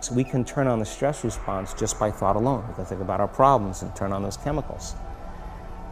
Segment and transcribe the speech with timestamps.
[0.00, 2.66] So we can turn on the stress response just by thought alone.
[2.68, 4.94] We can think about our problems and turn on those chemicals.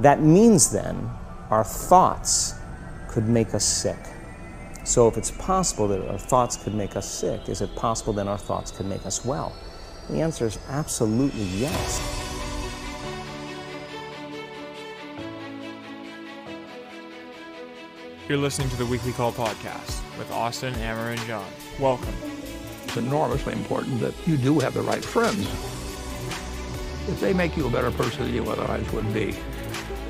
[0.01, 1.11] That means then
[1.51, 2.55] our thoughts
[3.09, 3.99] could make us sick.
[4.85, 8.29] So if it's possible that our thoughts could make us sick, is it possible then
[8.29, 9.53] our thoughts could make us well?
[10.09, 12.25] The answer is absolutely yes.
[18.27, 21.47] You're listening to the Weekly Call podcast with Austin, Amber, and John.
[21.79, 22.38] Welcome.
[22.99, 25.47] It's enormously important that you do have the right friends.
[27.09, 29.37] If they make you a better person than you otherwise would be,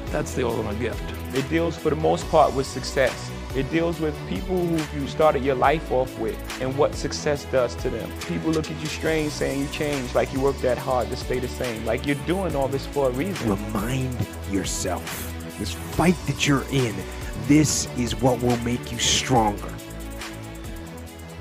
[0.07, 1.03] that's the ultimate gift.
[1.35, 3.31] It deals for the most part with success.
[3.55, 7.75] It deals with people who you started your life off with and what success does
[7.77, 8.11] to them.
[8.21, 11.41] People look at you strange saying you changed, like you worked that hard to stay
[11.41, 13.51] the same, like you're doing all this for a reason.
[13.51, 14.17] Remind
[14.51, 16.95] yourself this fight that you're in,
[17.49, 19.78] this is what will make you stronger.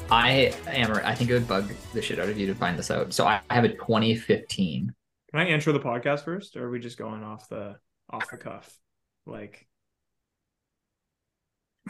[0.10, 0.92] I am.
[1.04, 3.14] I think it would bug the shit out of you to find this out.
[3.14, 4.94] So I have a 2015.
[5.32, 7.76] Can I intro the podcast first, or are we just going off the
[8.10, 8.74] off the cuff?
[9.26, 9.68] Like,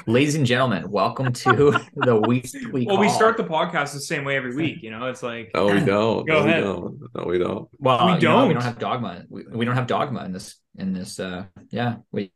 [0.07, 2.87] ladies and gentlemen, welcome to the weekly.
[2.87, 4.81] well, we start the podcast the same way every week.
[4.81, 6.27] You know, it's like No, we don't.
[6.27, 6.63] Go no, we ahead.
[6.63, 6.99] don't.
[7.15, 7.69] No, we don't.
[7.77, 8.47] Well, we you know, don't.
[8.47, 9.25] we don't have dogma.
[9.29, 10.55] We, we don't have dogma in this.
[10.75, 11.19] In this.
[11.19, 11.97] Uh, yeah.
[12.11, 12.31] We.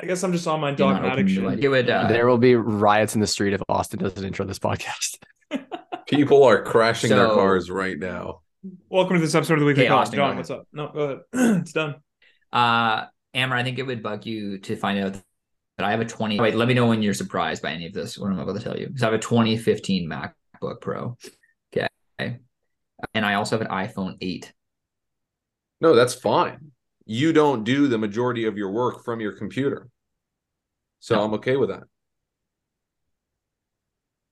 [0.00, 1.44] I guess I'm just on my dogmatic shit.
[1.44, 1.64] it.
[1.64, 1.90] It would.
[1.90, 5.18] Uh, there will be riots in the street if Austin doesn't intro this podcast.
[6.06, 8.40] People are crashing their cars right now.
[8.88, 9.98] Welcome to this episode of the Weekly Okay, Call.
[9.98, 10.66] Austin, John, what's up?
[10.72, 11.18] No, go ahead.
[11.60, 11.96] it's done.
[12.52, 16.04] Uh, Amber, I think it would bug you to find out that I have a
[16.06, 16.40] 20.
[16.40, 18.18] Wait, let me know when you're surprised by any of this.
[18.18, 18.86] What am I'm about to tell you.
[18.86, 21.16] Because I have a 2015 MacBook Pro.
[21.74, 22.38] Okay.
[23.14, 24.52] And I also have an iPhone 8.
[25.80, 26.71] No, that's fine.
[27.12, 29.86] You don't do the majority of your work from your computer.
[31.00, 31.24] So No.
[31.24, 31.82] I'm okay with that.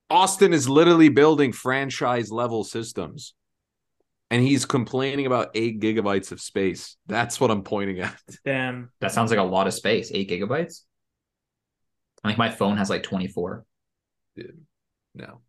[0.08, 3.34] Austin is literally building franchise level systems.
[4.30, 6.96] And he's complaining about eight gigabytes of space.
[7.06, 8.16] That's what I'm pointing at.
[8.46, 8.90] Damn.
[9.00, 10.10] That sounds like a lot of space.
[10.14, 10.82] Eight gigabytes.
[12.24, 13.64] I think my phone has like 24.
[14.36, 14.60] Dude,
[15.14, 15.40] No.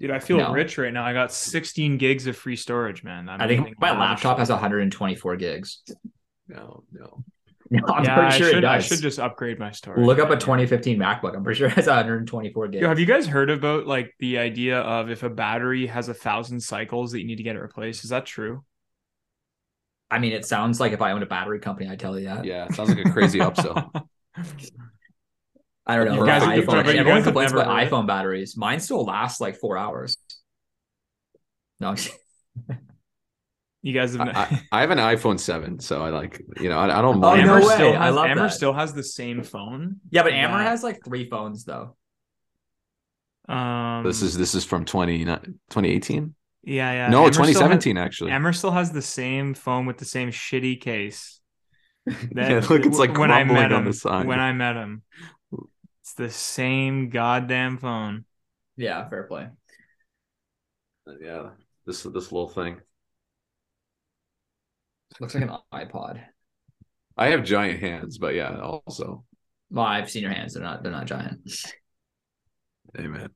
[0.00, 0.52] Dude, I feel No.
[0.52, 1.04] rich right now.
[1.04, 3.28] I got 16 gigs of free storage, man.
[3.28, 5.82] I'm I think my laptop has 124 gigs.
[6.48, 7.24] No, no.
[7.88, 10.04] I'm yeah, pretty sure I should, it I should just upgrade my storage.
[10.04, 11.34] Look up a 2015 MacBook.
[11.34, 12.82] I'm pretty sure it has 124 gigs.
[12.82, 16.14] Yo, have you guys heard about like the idea of if a battery has a
[16.14, 18.04] thousand cycles that you need to get it replaced?
[18.04, 18.64] Is that true?
[20.10, 22.44] I mean, it sounds like if I owned a battery company, I'd tell you that.
[22.44, 23.90] Yeah, it sounds like a crazy upsell.
[25.86, 26.20] I don't know.
[26.20, 28.56] You guys- iPhone, you guys everyone complains about iPhone batteries.
[28.56, 30.18] Mine still lasts like four hours.
[31.80, 32.16] No, I'm just-
[33.86, 34.26] You guys have.
[34.28, 37.16] I, I, I have an iPhone 7, so I like, you know, I, I don't
[37.16, 37.46] Oh, mind.
[37.46, 37.74] no Amber way.
[37.74, 38.52] still I love Amber that.
[38.54, 39.96] still has the same phone.
[40.10, 41.94] yeah, but Amber That- has like three phones though.
[43.46, 46.34] Um, This is this is from 20, 2018?
[46.62, 47.08] yeah, yeah.
[47.10, 48.30] no, Amber 2017 actually.
[48.30, 51.42] Amber still has the same phone with the same shitty case.
[52.06, 53.84] yeah, look, it's like when I met on him.
[53.84, 54.26] the side.
[54.26, 55.02] When I met him,
[56.00, 58.24] it's the same goddamn phone.
[58.78, 59.48] Yeah, fair play.
[61.20, 61.50] yeah,
[61.86, 62.80] this this little thing.
[65.20, 66.20] Looks like an iPod.
[67.16, 69.24] I have giant hands, but yeah, also,
[69.70, 70.54] Well, I've seen your hands.
[70.54, 70.82] They're not.
[70.82, 71.40] They're not giant.
[72.98, 73.28] amen.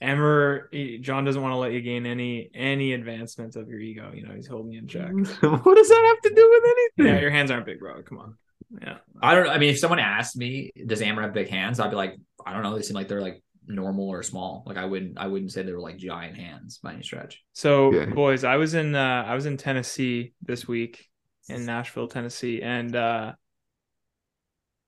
[0.00, 4.12] Amber, John doesn't want to let you gain any any advancement of your ego.
[4.14, 5.10] You know, he's holding you in check.
[5.12, 7.14] what does that have to do with anything?
[7.14, 8.02] Yeah, your hands aren't big, bro.
[8.02, 8.36] Come on.
[8.82, 8.98] Yeah.
[9.22, 9.46] I don't.
[9.46, 9.52] Know.
[9.52, 12.52] I mean, if someone asked me, "Does Amber have big hands?" I'd be like, "I
[12.52, 12.76] don't know.
[12.76, 14.62] They seem like they're like normal or small.
[14.66, 15.18] Like I wouldn't.
[15.18, 18.06] I wouldn't say they were like giant hands by any stretch." So, Yeah.
[18.06, 21.08] boys, I was in uh, I was in Tennessee this week,
[21.48, 23.32] in Nashville, Tennessee, and uh,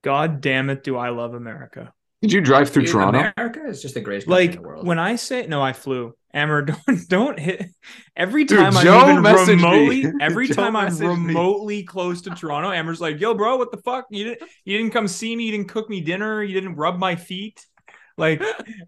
[0.02, 1.92] God damn it, do I love America!
[2.22, 3.32] Did you drive through Dude, Toronto?
[3.36, 4.86] America is just the greatest country Like in the world.
[4.86, 6.14] when I say no, I flew.
[6.34, 7.66] Amber, don't don't hit.
[8.16, 9.54] Every time Joe I'm even messaged me.
[9.54, 11.34] remotely, every Joe time I'm messaged me.
[11.34, 14.06] remotely close to Toronto, Amber's like, "Yo, bro, what the fuck?
[14.10, 15.44] You didn't you didn't come see me?
[15.44, 16.42] You didn't cook me dinner?
[16.42, 17.64] You didn't rub my feet?"
[18.16, 18.42] Like,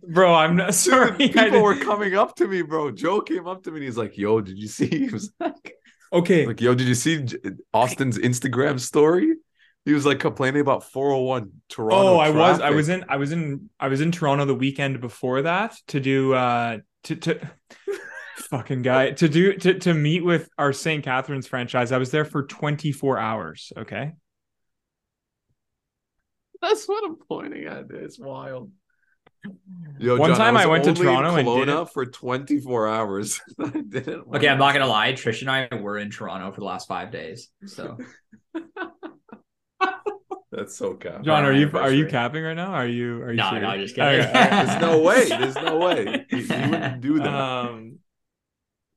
[0.07, 1.13] bro, I'm not sorry.
[1.13, 2.91] I People were coming up to me, bro.
[2.91, 5.75] Joe came up to me and he's like, "Yo, did you see?" He was like,
[6.13, 6.47] okay.
[6.47, 7.27] like, "Yo, did you see
[7.73, 9.35] Austin's Instagram story?"
[9.85, 11.97] He was like complaining about 401 Toronto.
[11.97, 15.01] Oh, I was I was in I was in I was in Toronto the weekend
[15.01, 17.51] before that to do uh to to
[18.37, 21.05] fucking guy to do to to meet with our St.
[21.05, 21.93] Catharines franchise.
[21.93, 24.13] I was there for 24 hours, okay?
[26.63, 27.91] That's what I'm pointing at.
[27.91, 28.71] It's wild.
[29.99, 32.89] Yo, One John, time I was went to only in Toronto and didn't- for 24
[32.89, 33.41] hours.
[33.61, 34.25] I didn't.
[34.35, 35.13] okay, I'm not gonna lie.
[35.13, 37.49] Trish and I were in Toronto for the last five days.
[37.67, 37.97] So
[40.51, 41.23] That's so cap.
[41.25, 42.73] John, are you are you capping right now?
[42.73, 43.63] Are you are you No, serious?
[43.69, 44.21] no, just kidding.
[44.21, 44.67] Okay, all right.
[44.67, 45.29] There's no way.
[45.29, 46.27] There's no way.
[46.31, 47.27] You, you wouldn't do that.
[47.35, 47.99] um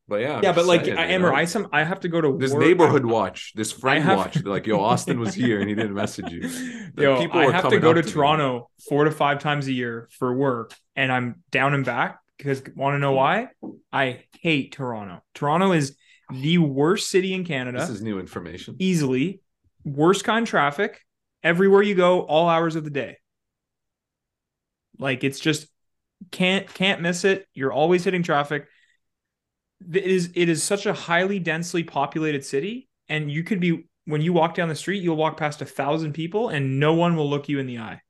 [0.10, 1.34] But yeah, I'm yeah, but like I Amber.
[1.34, 2.62] I some I have to go to this work.
[2.64, 4.36] neighborhood watch, this friend have- watch.
[4.36, 6.42] They're like, yo, Austin was here and he didn't message you.
[6.96, 8.02] The Yo, people I have to go to.
[8.02, 12.62] Toronto four to five times a year for work, and I'm down and back because
[12.76, 13.50] want to know why?
[13.92, 15.22] I hate Toronto.
[15.36, 15.96] Toronto is
[16.32, 18.76] the worst city in Canada, This is new information.
[18.80, 19.42] easily
[19.86, 21.02] worst kind of traffic
[21.44, 23.18] everywhere you go, all hours of the day.
[24.98, 25.68] Like it's just
[26.32, 27.46] can't can't miss it.
[27.54, 28.68] You're always hitting traffic.
[29.94, 34.22] It is it is such a highly densely populated city, and you could be when
[34.22, 37.30] you walk down the street, you'll walk past a thousand people, and no one will
[37.30, 38.02] look you in the eye.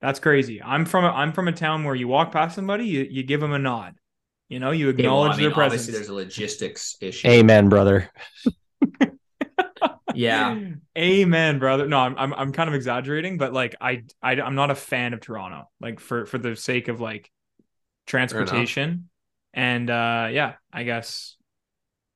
[0.00, 0.62] That's crazy.
[0.62, 3.40] I'm from a, I'm from a town where you walk past somebody, you, you give
[3.40, 3.94] them a nod.
[4.48, 5.86] You know, you Okay, well, acknowledge I mean, their presence.
[5.86, 7.28] there's a logistics issue.
[7.28, 8.10] Amen, brother.
[10.14, 10.58] Yeah.
[10.98, 11.86] Amen, brother.
[11.86, 15.14] No, I'm, I'm I'm kind of exaggerating, but like I, I I'm not a fan
[15.14, 15.70] of Toronto.
[15.80, 17.30] Like for for the sake of like
[18.06, 19.09] transportation,
[19.52, 21.36] and uh yeah, I guess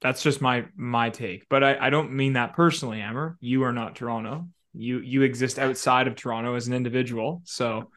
[0.00, 1.48] that's just my my take.
[1.48, 3.36] But I I don't mean that personally, Amber.
[3.40, 4.48] You are not Toronto.
[4.72, 7.42] You you exist outside of Toronto as an individual.
[7.44, 7.90] So,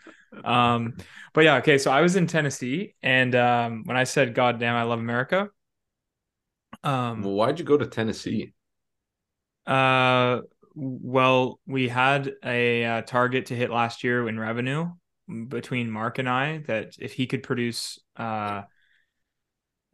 [0.43, 0.95] um,
[1.33, 1.77] but yeah, okay.
[1.77, 5.49] So I was in Tennessee, and um, when I said "God damn, I love America,"
[6.83, 8.53] um, Well, why'd you go to Tennessee?
[9.65, 10.41] Uh,
[10.75, 14.91] well, we had a uh, target to hit last year in revenue
[15.49, 18.63] between Mark and I that if he could produce, uh,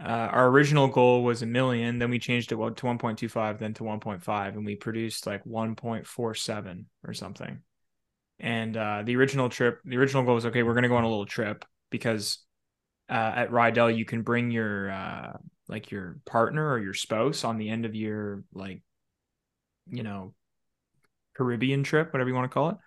[0.03, 3.83] uh, our original goal was a million, then we changed it to 1.25, then to
[3.83, 7.61] 1.5, and we produced like 1.47 or something.
[8.39, 11.05] And uh, the original trip, the original goal was okay, we're going to go on
[11.05, 12.39] a little trip because
[13.09, 15.37] uh, at Rydell, you can bring your uh,
[15.69, 18.81] like your partner or your spouse on the end of your like
[19.89, 20.33] you know,
[21.35, 22.77] Caribbean trip, whatever you want to call it.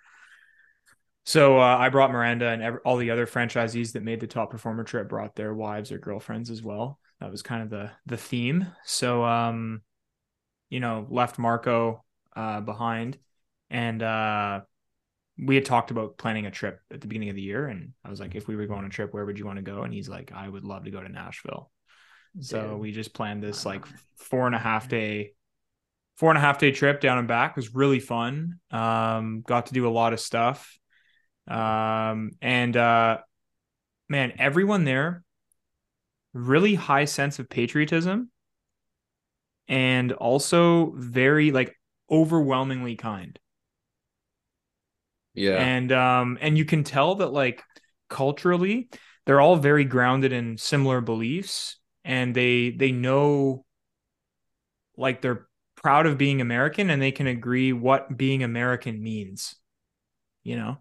[1.25, 4.51] So uh, I brought Miranda and ev- all the other franchisees that made the top
[4.51, 7.01] performer trip brought their wives or girlfriends as well.
[7.21, 8.67] That was kind of the the theme.
[8.85, 9.83] So um,
[10.69, 12.05] you know, left Marco
[12.35, 13.19] uh, behind,
[13.71, 14.61] and uh,
[15.39, 18.11] we had talked about planning a trip at the beginning of the year, and I
[18.11, 19.83] was like, if we were going on a trip, where would you want to go?
[19.83, 21.71] And he's like, I would love to go to Nashville.
[22.41, 23.87] So we just planned this like
[24.17, 25.33] four and a half day
[26.17, 29.67] four and a half day trip down and back It was really fun um got
[29.67, 30.79] to do a lot of stuff
[31.47, 33.19] um and uh
[34.09, 35.23] man everyone there
[36.37, 38.31] really high sense of patriotism
[39.69, 41.75] and also very like
[42.11, 43.39] overwhelmingly kind
[45.35, 45.57] Yeah.
[45.57, 47.63] and um and you can tell that like
[48.09, 48.89] culturally
[49.27, 53.65] they're all very grounded in similar beliefs and they they know
[54.97, 55.47] like they're
[55.77, 59.55] proud of being american and they can agree what being american means
[60.43, 60.79] you know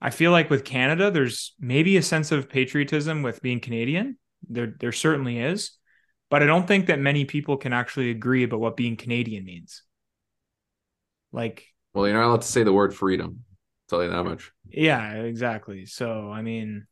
[0.00, 4.18] i feel like with canada there's maybe a sense of patriotism with being canadian
[4.48, 5.72] there there certainly is
[6.30, 9.82] but i don't think that many people can actually agree about what being canadian means
[11.32, 11.66] like
[11.96, 13.44] well, you're not allowed to say the word freedom.
[13.48, 14.52] I'll tell you that much.
[14.68, 15.86] yeah, exactly.
[15.86, 16.86] So I mean,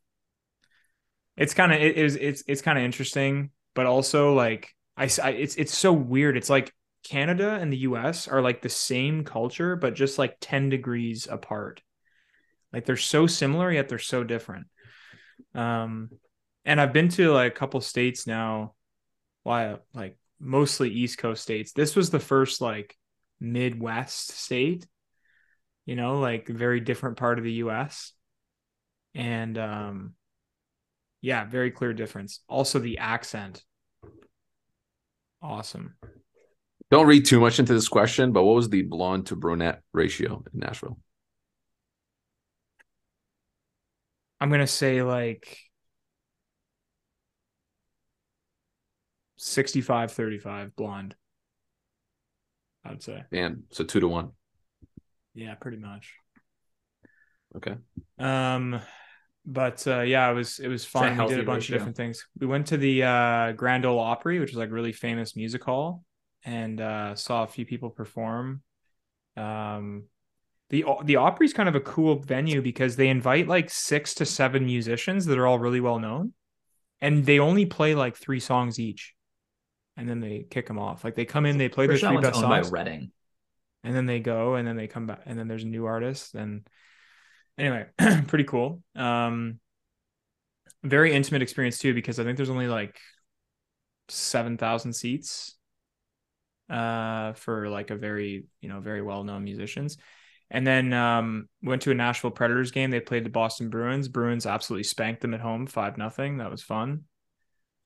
[1.37, 5.29] it's kind of it is it's it's kind of interesting, but also like I, I
[5.29, 6.37] it's it's so weird.
[6.37, 8.27] It's like Canada and the U.S.
[8.27, 11.83] are like the same culture, but just like ten degrees apart.
[12.73, 14.65] Like they're so similar yet they're so different.
[15.53, 16.09] Um,
[16.65, 18.73] and I've been to like a couple states now.
[19.43, 21.71] Why like mostly East Coast states.
[21.71, 22.95] This was the first like
[23.39, 24.87] Midwest state
[25.85, 28.11] you know, like very different part of the US.
[29.13, 30.13] And um
[31.21, 32.41] yeah, very clear difference.
[32.47, 33.63] Also the accent.
[35.41, 35.95] Awesome.
[36.91, 40.43] Don't read too much into this question, but what was the blonde to brunette ratio
[40.53, 40.99] in Nashville?
[44.39, 45.57] I'm going to say like
[49.37, 51.15] 65 35 blonde.
[52.83, 53.23] I'd say.
[53.31, 54.31] And so two to one.
[55.33, 56.13] Yeah, pretty much.
[57.55, 57.75] Okay.
[58.19, 58.79] Um,
[59.45, 61.17] but uh, yeah, it was it was fun.
[61.17, 61.75] We did a bunch ratio.
[61.75, 62.25] of different things.
[62.39, 66.03] We went to the uh, Grand Ole Opry, which is like really famous music hall,
[66.43, 68.61] and uh, saw a few people perform.
[69.37, 70.05] Um,
[70.69, 74.65] the the Opry's kind of a cool venue because they invite like six to seven
[74.65, 76.33] musicians that are all really well known,
[77.01, 79.13] and they only play like three songs each,
[79.97, 81.03] and then they kick them off.
[81.03, 82.71] Like they come in, they play their three best by songs.
[82.71, 83.11] Reading.
[83.83, 86.33] and then they go and then they come back and then there's a new artist
[86.35, 86.67] and
[87.57, 87.85] anyway
[88.27, 88.81] pretty cool.
[88.95, 89.59] Um
[90.83, 92.99] very intimate experience too because i think there's only like
[94.07, 95.55] 7000 seats
[96.69, 99.97] uh for like a very you know very well-known musicians.
[100.51, 102.91] And then um went to a nashville predators game.
[102.91, 104.07] They played the boston bruins.
[104.07, 106.37] Bruins absolutely spanked them at home five nothing.
[106.37, 107.05] That was fun.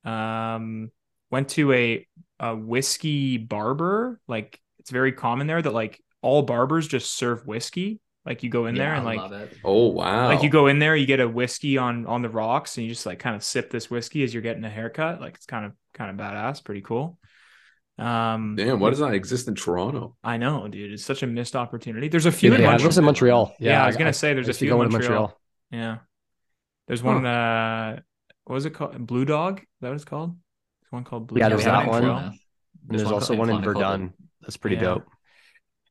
[0.03, 0.91] Um,
[1.31, 2.07] went to a
[2.39, 4.19] a whiskey barber.
[4.27, 7.99] Like it's very common there that like all barbers just serve whiskey.
[8.25, 9.49] Like you go in there and I like.
[9.63, 10.27] Oh wow!
[10.27, 12.91] like you go in there, you get a whiskey on on the rocks, and you
[12.91, 15.21] just like kind of sip this whiskey as you're getting a haircut.
[15.21, 17.17] Like it's kind of kind of badass, pretty cool.
[17.97, 20.15] Um, Damn, why does that exist in Toronto?
[20.23, 20.93] I know, dude.
[20.93, 22.07] It's such a missed opportunity.
[22.07, 22.85] There's a few Yeah, in I Montreal.
[22.85, 23.55] lives in Montreal.
[23.59, 25.37] Yeah, I was gonna say there's a few go in to Montreal.
[25.71, 25.97] Yeah,
[26.87, 27.25] there's one.
[27.25, 27.99] Uh,
[28.45, 29.05] what was it called?
[29.05, 29.59] Blue Dog.
[29.59, 30.35] Is that what it's called?
[30.89, 31.39] There's one called Blue.
[31.39, 32.01] Yeah, there's we that it in one.
[32.01, 32.27] Toronto.
[32.27, 32.39] And
[32.99, 34.13] there's one also one in Verdun.
[34.41, 34.81] That's pretty Yeah.
[34.81, 35.07] dope.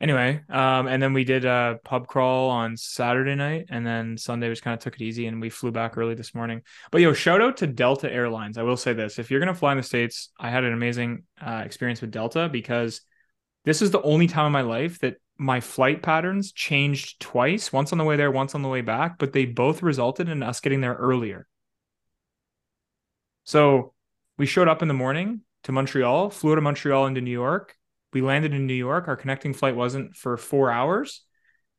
[0.00, 4.46] Anyway, um, and then we did a pub crawl on Saturday night, and then Sunday
[4.46, 6.62] we just kind of took it easy, and we flew back early this morning.
[6.92, 8.58] But yo, shout out to Delta Airlines.
[8.58, 11.24] I will say this: if you're gonna fly in the states, I had an amazing
[11.44, 13.00] uh, experience with Delta because
[13.64, 17.90] this is the only time in my life that my flight patterns changed twice, once
[17.90, 20.60] on the way there, once on the way back, but they both resulted in us
[20.60, 21.46] getting there earlier.
[23.44, 23.94] So
[24.38, 27.74] we showed up in the morning to Montreal, flew to Montreal into New York.
[28.12, 29.08] We landed in New York.
[29.08, 31.22] Our connecting flight wasn't for four hours,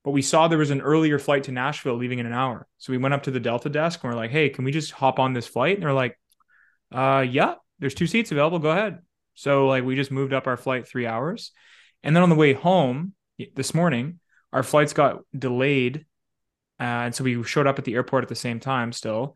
[0.04, 2.68] but we saw there was an earlier flight to Nashville leaving in an hour.
[2.78, 4.92] So we went up to the Delta desk and we're like, hey, can we just
[4.92, 5.76] hop on this flight?
[5.76, 6.20] And they're like,
[6.92, 8.60] uh, yeah, there's two seats available.
[8.60, 9.00] Go ahead.
[9.34, 11.52] So like we just moved up our flight three hours.
[12.04, 13.14] And then on the way home
[13.56, 14.20] this morning,
[14.52, 16.06] our flights got delayed.
[16.80, 19.36] Uh, and so we showed up at the airport at the same time still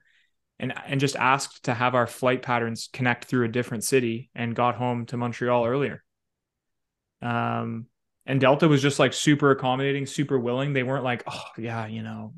[0.60, 4.55] and and just asked to have our flight patterns connect through a different city and
[4.55, 6.03] got home to Montreal earlier.
[7.22, 7.88] Um
[8.25, 10.72] and Delta was just like super accommodating, super willing.
[10.72, 12.33] They weren't like, "Oh, yeah, you know,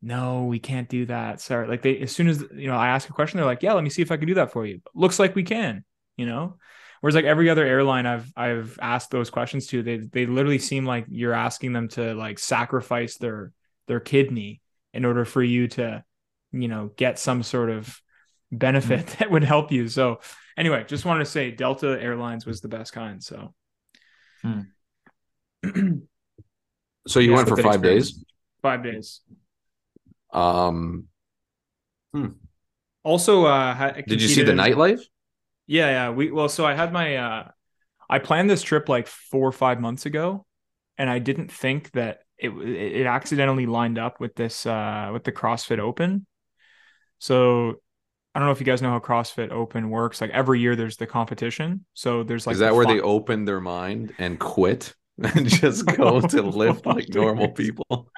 [0.00, 1.68] no, we can't do that." Sorry.
[1.68, 3.84] Like they as soon as, you know, I ask a question, they're like, "Yeah, let
[3.84, 5.84] me see if I can do that for you." Looks like we can,
[6.16, 6.58] you know?
[7.00, 10.86] Whereas like every other airline I've I've asked those questions to, they they literally seem
[10.86, 13.52] like you're asking them to like sacrifice their
[13.88, 14.60] their kidney
[14.94, 16.04] in order for you to,
[16.52, 18.00] you know, get some sort of
[18.50, 19.88] benefit that would help you.
[19.88, 20.20] So
[20.56, 23.22] anyway, just wanted to say Delta Airlines was the best kind.
[23.22, 23.54] So
[27.08, 28.12] So you Yeah, went for five experience.
[28.12, 28.24] days.
[28.62, 29.20] five days.
[30.32, 31.08] Um,
[33.04, 35.00] Also, uh, did you see the nightlife?
[35.66, 36.10] Yeah, yeah.
[36.10, 37.48] We well, so I had my uh
[38.10, 40.46] I planned this trip like four or five months ago,
[40.98, 45.32] and I didn't think that it it accidentally lined up with this uh with the
[45.32, 46.26] CrossFit Open.
[47.22, 47.76] So
[48.34, 50.20] I don't know if you guys know how CrossFit Open works.
[50.20, 51.84] Like every year there's the competition.
[51.94, 55.48] So there's like Is that the where fi- they open their mind and quit and
[55.48, 58.10] just go to lift like normal people?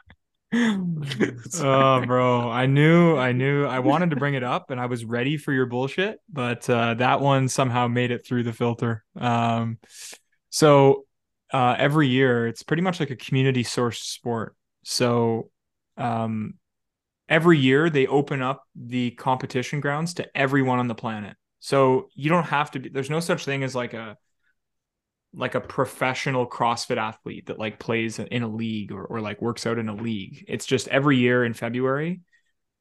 [0.55, 5.05] oh bro i knew i knew i wanted to bring it up and i was
[5.05, 9.79] ready for your bullshit but uh, that one somehow made it through the filter um,
[10.51, 11.07] so
[11.53, 15.51] uh, every year it's pretty much like a community source sport so
[15.97, 16.55] um,
[17.29, 22.29] every year they open up the competition grounds to everyone on the planet so you
[22.29, 24.17] don't have to be there's no such thing as like a
[25.37, 29.67] like a professional CrossFit athlete that like plays in a league or, or like works
[29.67, 30.45] out in a league.
[30.47, 32.21] It's just every year in February,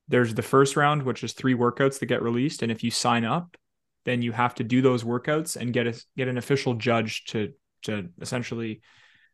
[0.07, 2.61] there's the first round, which is three workouts that get released.
[2.61, 3.57] And if you sign up,
[4.05, 7.53] then you have to do those workouts and get a get an official judge to
[7.83, 8.81] to essentially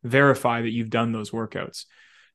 [0.03, 1.85] verify that you've done those workouts.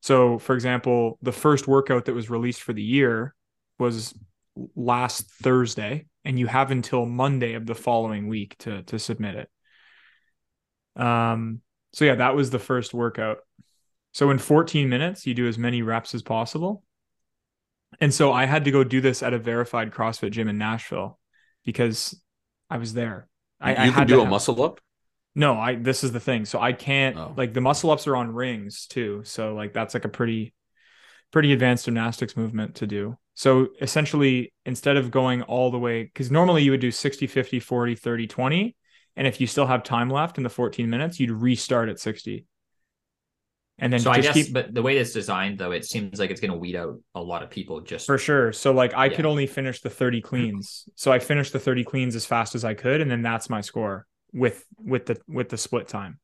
[0.05, 3.35] So for example, the first workout that was released for the year
[3.79, 4.13] was
[4.77, 11.03] last Thursday, and you have until Monday of the following week to to submit it.
[11.03, 11.63] Um,
[11.95, 13.39] so yeah, that was the first workout.
[14.13, 16.85] So in 14 minutes, you do as many reps as possible.
[17.99, 21.19] And so I had to go do this at a verified CrossFit gym in Nashville
[21.65, 22.15] because
[22.69, 23.27] I was there.
[23.59, 24.83] I, you I can do a muscle up.
[25.35, 26.45] No, I this is the thing.
[26.45, 27.35] So I can't Oh.
[27.37, 29.23] like the muscle ups are on rings too.
[29.25, 30.55] So like that's like a pretty
[31.33, 33.17] pretty advanced gymnastics movement to do.
[33.35, 37.59] So essentially instead of going all the way cuz normally you would do 60 50
[37.59, 38.77] 40 30 20
[39.17, 42.47] and if you still have time left in the 14 minutes, you'd restart at 60.
[43.79, 46.31] And then so I guess, keep but the way it's designed, though, it seems like
[46.31, 47.81] it's going to weed out a lot of people.
[47.81, 48.53] Just For sure.
[48.53, 50.89] So like I could only finish the 30 cleans.
[50.95, 53.61] So I finished the 30 cleans as fast as I could and then that's my
[53.61, 56.19] score with with the with the split time.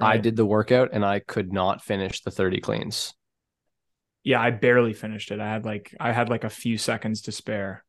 [0.00, 3.14] I did the workout and I could not finish the 30 cleans.
[4.24, 5.40] Yeah, I barely finished it.
[5.40, 7.84] I had like I had like a few seconds to spare.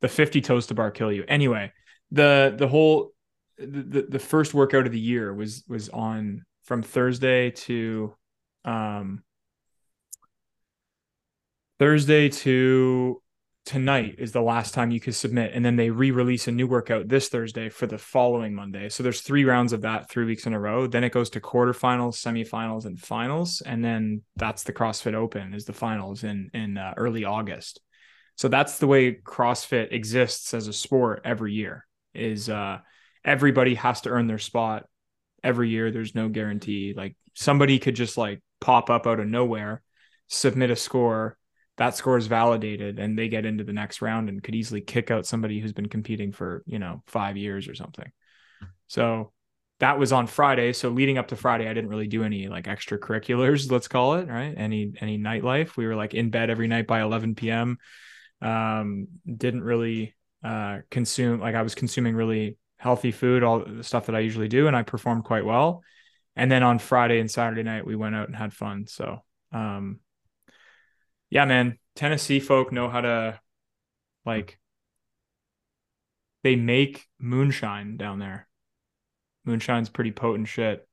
[0.00, 1.24] The 50 toes to bar kill you.
[1.26, 1.72] Anyway,
[2.10, 3.12] the the whole
[3.58, 8.14] the, the the first workout of the year was was on from Thursday to
[8.64, 9.22] um
[11.78, 13.22] Thursday to
[13.66, 17.08] tonight is the last time you could submit and then they re-release a new workout
[17.08, 18.88] this Thursday for the following Monday.
[18.88, 20.86] So there's three rounds of that 3 weeks in a row.
[20.86, 25.64] Then it goes to quarterfinals, semifinals and finals and then that's the CrossFit Open is
[25.64, 27.80] the finals in in uh, early August.
[28.36, 31.86] So that's the way CrossFit exists as a sport every year.
[32.14, 32.78] Is uh,
[33.24, 34.84] everybody has to earn their spot
[35.42, 35.90] every year.
[35.90, 36.94] There's no guarantee.
[36.96, 39.82] Like somebody could just like pop up out of nowhere,
[40.28, 41.36] submit a score,
[41.76, 45.10] that score is validated, and they get into the next round and could easily kick
[45.10, 48.10] out somebody who's been competing for you know five years or something.
[48.86, 49.32] So
[49.80, 50.72] that was on Friday.
[50.72, 54.28] So leading up to Friday, I didn't really do any like extracurriculars, let's call it,
[54.28, 54.54] right?
[54.56, 55.76] Any any nightlife.
[55.76, 57.78] We were like in bed every night by 11 p.m.
[58.40, 60.14] Um, didn't really
[60.44, 64.48] uh consume like I was consuming really healthy food, all the stuff that I usually
[64.48, 65.82] do, and I performed quite well.
[66.36, 68.86] And then on Friday and Saturday night, we went out and had fun.
[68.86, 69.18] So
[69.52, 70.00] um
[71.30, 73.40] yeah, man, Tennessee folk know how to
[74.24, 74.58] like
[76.42, 78.46] they make moonshine down there.
[79.44, 80.86] Moonshine's pretty potent shit.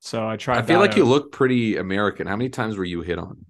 [0.00, 0.58] So I tried.
[0.58, 2.26] I feel that like you look pretty American.
[2.26, 3.44] How many times were you hit on?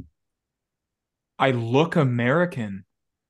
[1.39, 2.85] I look American.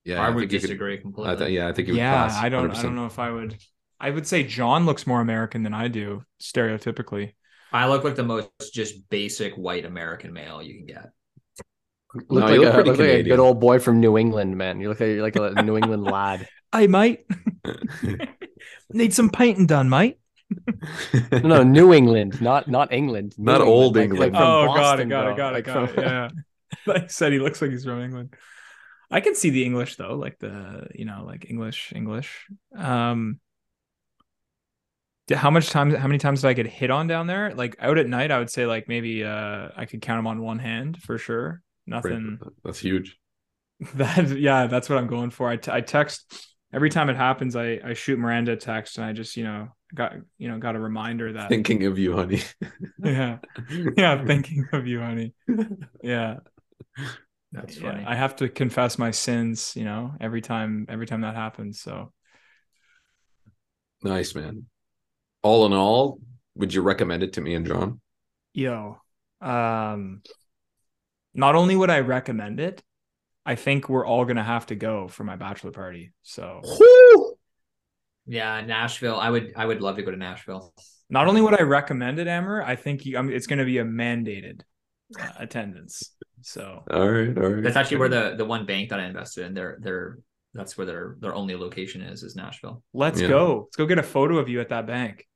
[0.04, 1.32] Yeah, I, I would think you could- disagree completely.
[1.32, 2.28] I thought, yeah, I think you would Yeah.
[2.32, 2.70] I don't.
[2.70, 2.76] 100%.
[2.76, 3.56] I don't know if I would.
[3.99, 7.32] I would say John looks more American than I do, stereotypically.
[7.73, 11.06] I look like the most just basic white American male you can get.
[12.14, 14.16] Look No, like, you look a, pretty look like a good old boy from New
[14.16, 14.80] England, man.
[14.80, 16.49] You look like you're like a New England lad.
[16.73, 17.25] I might
[18.92, 20.18] need some painting done, mate.
[21.33, 23.35] No, no, New England, not not England.
[23.38, 24.33] New Not old like- England.
[24.35, 25.37] Like, from oh, Boston, got it, got bro.
[25.37, 26.06] it, got it, Like got from- it.
[26.06, 26.28] Yeah.
[26.87, 28.35] like I said, he looks like he's from England.
[29.11, 32.47] I can see the English though, like the you know, like English, English.
[32.76, 33.40] Um,
[35.33, 35.90] how much time?
[35.94, 37.54] How many times did I get hit on down there?
[37.54, 40.40] Like out at night, I would say like maybe uh I could count them on
[40.42, 41.62] one hand for sure.
[41.86, 42.38] Nothing.
[42.64, 43.18] That's huge.
[43.96, 45.48] That yeah, that's what I'm going for.
[45.48, 47.56] I, t- I text every time it happens.
[47.56, 50.76] I I shoot Miranda a text and I just you know got you know got
[50.76, 52.42] a reminder that Thinking of you, honey.
[53.04, 53.38] yeah
[53.96, 55.34] yeah thinking of you, honey.
[56.02, 56.36] Yeah,
[57.52, 58.02] That's yeah.
[58.06, 59.74] I have to confess my sins.
[59.76, 61.80] You know every time every time that happens.
[61.80, 62.12] So
[64.02, 64.66] nice, man.
[65.42, 66.20] All in all,
[66.54, 68.00] would you recommend it to me and John?
[68.52, 69.00] yo,
[69.40, 70.23] um,
[71.34, 72.82] not only would I recommend it,
[73.47, 76.12] I think we're all gonna have to go for my bachelor party.
[76.23, 76.60] So
[78.26, 79.18] Yeah, Nashville.
[79.20, 80.73] I would I would love to go to Nashville.
[81.10, 83.64] not only would I recommend it, Amber, I think you, I mean, it's going to
[83.66, 84.62] be a mandated
[85.20, 86.14] uh, attendance.
[86.40, 87.62] So All right, all right.
[87.62, 90.18] That's actually where the the one bank that I invested in, their their
[90.54, 92.82] that's where their their only location is is Nashville.
[92.94, 93.28] let's Yeah.
[93.28, 93.62] go.
[93.64, 95.26] Let's go get a photo of you at that bank.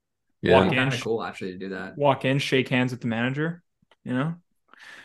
[0.41, 0.55] yeah.
[0.55, 0.79] walk in.
[0.79, 1.99] Kind of cool actually to do that.
[1.99, 3.63] Walk in, shake hands with the manager.
[4.05, 4.35] You know?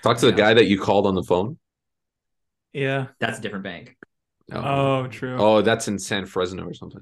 [0.01, 1.57] Talk to the guy that you called on the phone.
[2.73, 3.07] Yeah.
[3.19, 3.95] That's a different bank.
[4.51, 5.37] Oh, true.
[5.39, 7.01] Oh, that's in San Fresno or something.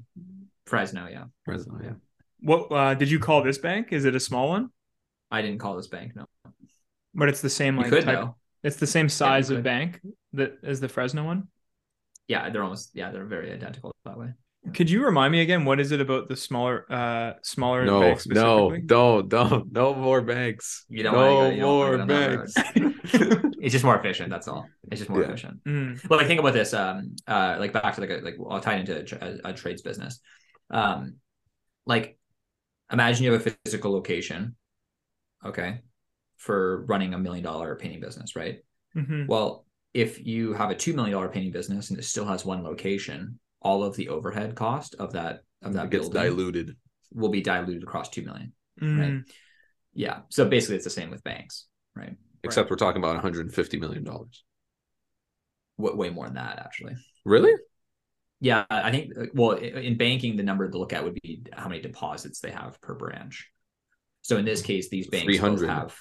[0.66, 1.26] Fresno, yeah.
[1.44, 1.94] Fresno, yeah.
[2.40, 3.92] What uh, did you call this bank?
[3.92, 4.70] Is it a small one?
[5.30, 6.26] I didn't call this bank, no.
[7.14, 8.30] But it's the same You like could type-
[8.64, 10.00] It's the same size of bank
[10.34, 11.48] that as the Fresno one.
[12.28, 14.34] Yeah, they're almost yeah, they're very identical that way.
[14.74, 15.66] Could you remind me again?
[15.66, 18.34] What is it about the smaller, uh, smaller No, banks no,
[18.70, 18.82] specifically?
[18.86, 20.86] don't, don't, no more banks.
[20.88, 22.54] You don't no wanna go- you don't more wanna go banks.
[23.64, 24.68] It's just more efficient, that's all.
[24.92, 25.28] It's just more Yeah.
[25.30, 25.64] efficient.
[25.66, 26.74] Mm, Well, like think about this.
[26.74, 29.54] Um, uh, like back to like a, like I'll tie it into a, a, a
[29.54, 30.20] trades business.
[30.70, 31.16] Um,
[31.86, 32.18] like
[32.92, 34.56] imagine you have a physical location,
[35.46, 35.82] okay,
[36.38, 38.60] for running a million dollar painting business, right?
[38.96, 39.28] mhm.
[39.28, 42.64] Well, if you have a two million dollar painting business and it still has one
[42.64, 46.76] location, all of the overhead cost of that of that It gets diluted.
[47.14, 48.54] will be diluted across two million.
[48.82, 49.24] Mm,
[49.94, 50.22] Yeah.
[50.30, 52.16] So basically, it's the same with banks, right?
[52.44, 54.44] Except we're talking about 150 million dollars.
[55.78, 56.96] W- way more than that, actually.
[57.26, 57.54] Really?
[58.40, 59.14] Yeah, I think.
[59.36, 62.82] Well, in banking, the number to look at would be how many deposits they have
[62.82, 63.48] per branch.
[64.24, 65.96] So in this case, these banks both have.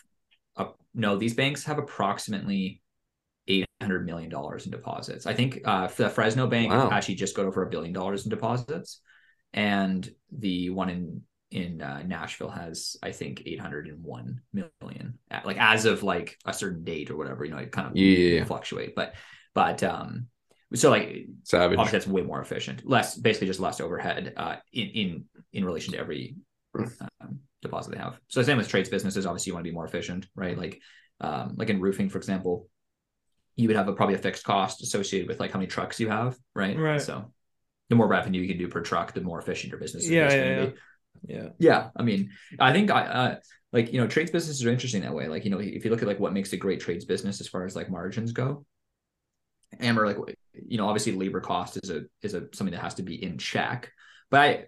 [0.57, 2.81] A, no, these banks have approximately eight
[3.81, 5.27] hundred million dollars in deposits.
[5.27, 6.91] I think uh, the Fresno Bank Wow.
[6.91, 9.01] actually just got over a billion dollars in deposits,
[9.53, 15.19] and the one in in uh, Nashville has I think eight hundred and one million.
[15.45, 18.45] Like as of like a certain date or whatever, you know, it kind of Yeah.
[18.45, 19.15] fluctuate, but
[19.55, 20.27] but um,
[20.75, 21.79] so like Savage.
[21.79, 25.93] obviously that's way more efficient less basically just less overhead uh in in in relation
[25.93, 26.37] to every
[27.21, 29.75] um, deposit they have so the same with trades businesses obviously you want to be
[29.75, 30.81] more efficient right like
[31.23, 32.69] um like in roofing for example
[33.61, 36.09] you would have a probably a fixed cost associated with like how many trucks you
[36.09, 37.01] have right Right.
[37.01, 37.33] so
[37.89, 40.25] the more revenue you can do per truck the more efficient your business is Yeah,
[40.25, 40.79] basically yeah, gonna be.
[41.35, 41.49] yeah.
[41.59, 43.37] Yeah, I mean, I think I uh,
[43.73, 45.29] like you know trades businesses are interesting that way.
[45.29, 47.49] Like you know, if you look at like what makes a great trades business as
[47.49, 48.65] far as like margins go,
[49.81, 50.37] Amber, like
[50.69, 53.39] you know, obviously labor cost is a is a something that has to be in
[53.39, 53.93] check.
[54.31, 54.65] But I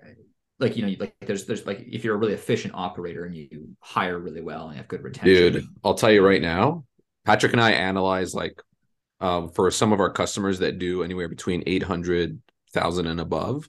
[0.59, 3.70] like you know, like there's there's like if you're a really efficient operator and you
[3.81, 6.85] hire really well and you have good retention, Dude, I'll tell you right now,
[7.24, 8.61] Patrick and I analyze like
[9.22, 13.68] uh, for some of our customers that do anywhere between 800,000 and above,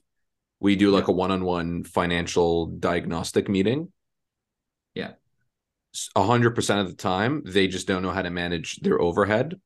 [0.60, 3.92] we do like a one-on-one financial diagnostic meeting.
[4.94, 5.12] Yeah.
[5.94, 9.00] S- A hundred percent of the time, they just don't know how to manage their
[9.00, 9.60] overhead,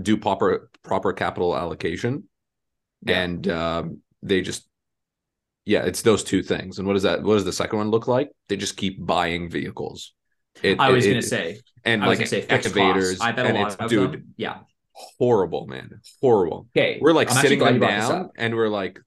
[0.00, 2.24] do proper proper capital allocation,
[3.04, 3.22] Yeah.
[3.22, 4.68] and um, they just
[5.64, 6.78] yeah, it's those two things.
[6.78, 7.22] And what does that?
[7.22, 8.30] What does the second one look like?
[8.48, 10.12] They just keep buying vehicles.
[10.62, 13.20] It, I was it- gonna it- say, and I was like gonna say excavators.
[13.20, 14.34] I bet a and lot it's of dude, them.
[14.36, 14.58] Yeah.
[15.18, 16.68] Horrible, man, horrible.
[16.76, 16.98] Okay.
[17.00, 18.98] We're like I'm sitting glad them you brought this down, and we're like,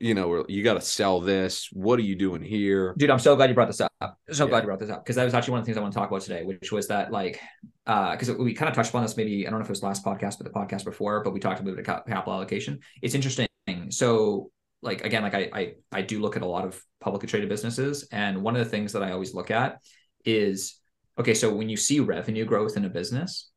[0.00, 1.68] you know, we're, you got to sell this.
[1.72, 2.94] What are you doing here?
[2.96, 3.90] dude i'm so glad you brought this up
[4.30, 4.50] so Yeah.
[4.50, 5.92] glad you brought this up because that was actually one of the things i want
[5.92, 7.40] to talk about today which was that like
[7.86, 9.82] uh because we kind of touched upon this maybe i don't know if it was
[9.82, 12.78] last podcast but the podcast before but we talked a little bit about capital allocation
[13.02, 13.48] it's interesting
[13.90, 14.50] so
[14.82, 18.06] like again like I, I i do look at a lot of publicly traded businesses
[18.12, 19.78] and one of the things that i always look at
[20.24, 20.78] is
[21.18, 23.50] okay so when you see revenue growth in a business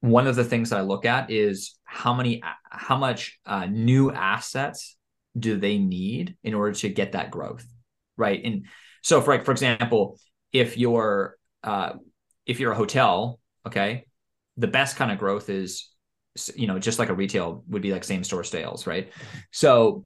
[0.00, 4.96] one of the things i look at is how many how much uh, new assets
[5.38, 7.66] do they need in order to get that growth
[8.18, 8.42] right?
[8.44, 8.66] And
[9.02, 10.18] so for like for example
[10.52, 11.92] if you're uh
[12.44, 14.04] if you're a hotel okay
[14.56, 15.88] the best kind of growth is
[16.54, 19.10] you know just like a retail would be like same store sales right?
[19.52, 20.04] So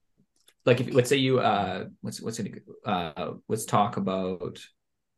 [0.65, 2.41] like if let's say you uh let's let's
[2.85, 4.61] uh let's talk about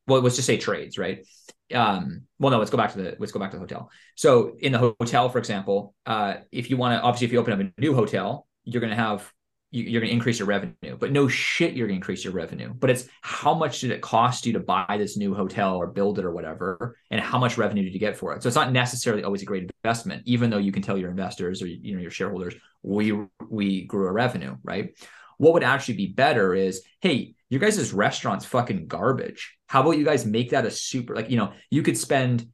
[0.07, 1.27] well let's just say trades right
[1.73, 3.91] um well no let's go back to the let's go back to the hotel.
[4.17, 7.53] So in the hotel for example uh if you want to obviously if you open
[7.53, 9.31] up a new hotel you're going to have
[9.71, 12.33] you- you're going to increase your revenue but no shit you're going to increase your
[12.33, 12.73] revenue.
[12.73, 16.19] But it's how much did it cost you to buy this new hotel or build
[16.19, 18.43] it or whatever and how much revenue did you get for it?
[18.43, 21.63] So it's not necessarily always a great investment even though you can tell your investors
[21.63, 24.95] or you know your shareholders we we grew a revenue right?
[25.39, 29.57] What would actually be better is hey your guys' restaurant's fucking garbage.
[29.69, 32.49] How about you guys make that a super like you know you could spend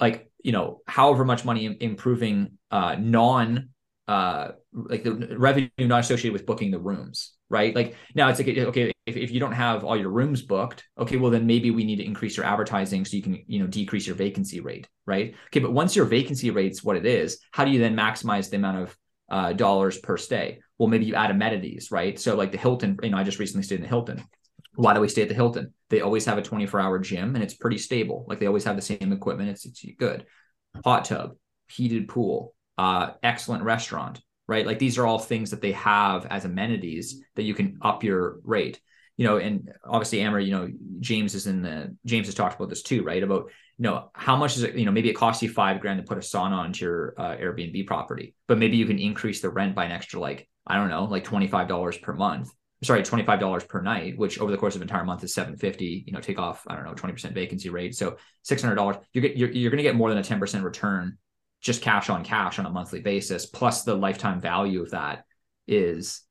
[0.00, 3.68] like you know however much money improving uh non
[4.08, 7.76] uh like the revenue not associated with booking the rooms right?
[7.76, 11.16] Like now it's like okay if, if you don't have all your rooms booked okay
[11.16, 14.04] well then maybe we need to increase your advertising so you can you know decrease
[14.04, 15.36] your vacancy rate right?
[15.46, 18.56] Okay but once your vacancy rate's what it is how do you then maximize the
[18.56, 18.96] amount of
[19.30, 20.58] uh, dollars per stay?
[20.76, 22.18] Well maybe you add amenities right?
[22.18, 24.24] So like the hilton you know i just recently stayed in the hilton
[24.80, 25.74] why do we stay at the hilton?
[25.90, 28.24] They always have a 24 hour gym and it's pretty stable.
[28.26, 29.50] Like they always have the same equipment.
[29.50, 30.24] It's, it's good.
[30.84, 31.36] Hot tub
[31.68, 34.66] heated pool uh excellent restaurant right?
[34.66, 38.40] Like these are all things that they have as amenities that you can up your
[38.42, 38.80] rate.
[39.16, 42.70] You know and obviously amber you know james is in the james has talked about
[42.70, 43.22] this too right?
[43.22, 45.98] About you know how much is it you know maybe it costs you five grand
[45.98, 49.50] to put a sauna onto your uh, airbnb property but maybe you can increase the
[49.50, 52.50] rent by an extra like i don't know like $25 per month
[52.82, 56.12] sorry $25 per night which over the course of an entire month is 750 you
[56.12, 57.94] know take off i don't know 20% vacancy rate.
[57.94, 58.16] So
[58.48, 61.18] $600 you're, get- you're, you're going to get more than a 10% return
[61.60, 63.44] just cash on cash on a monthly basis.
[63.44, 65.24] Plus the lifetime value of that
[65.66, 66.22] is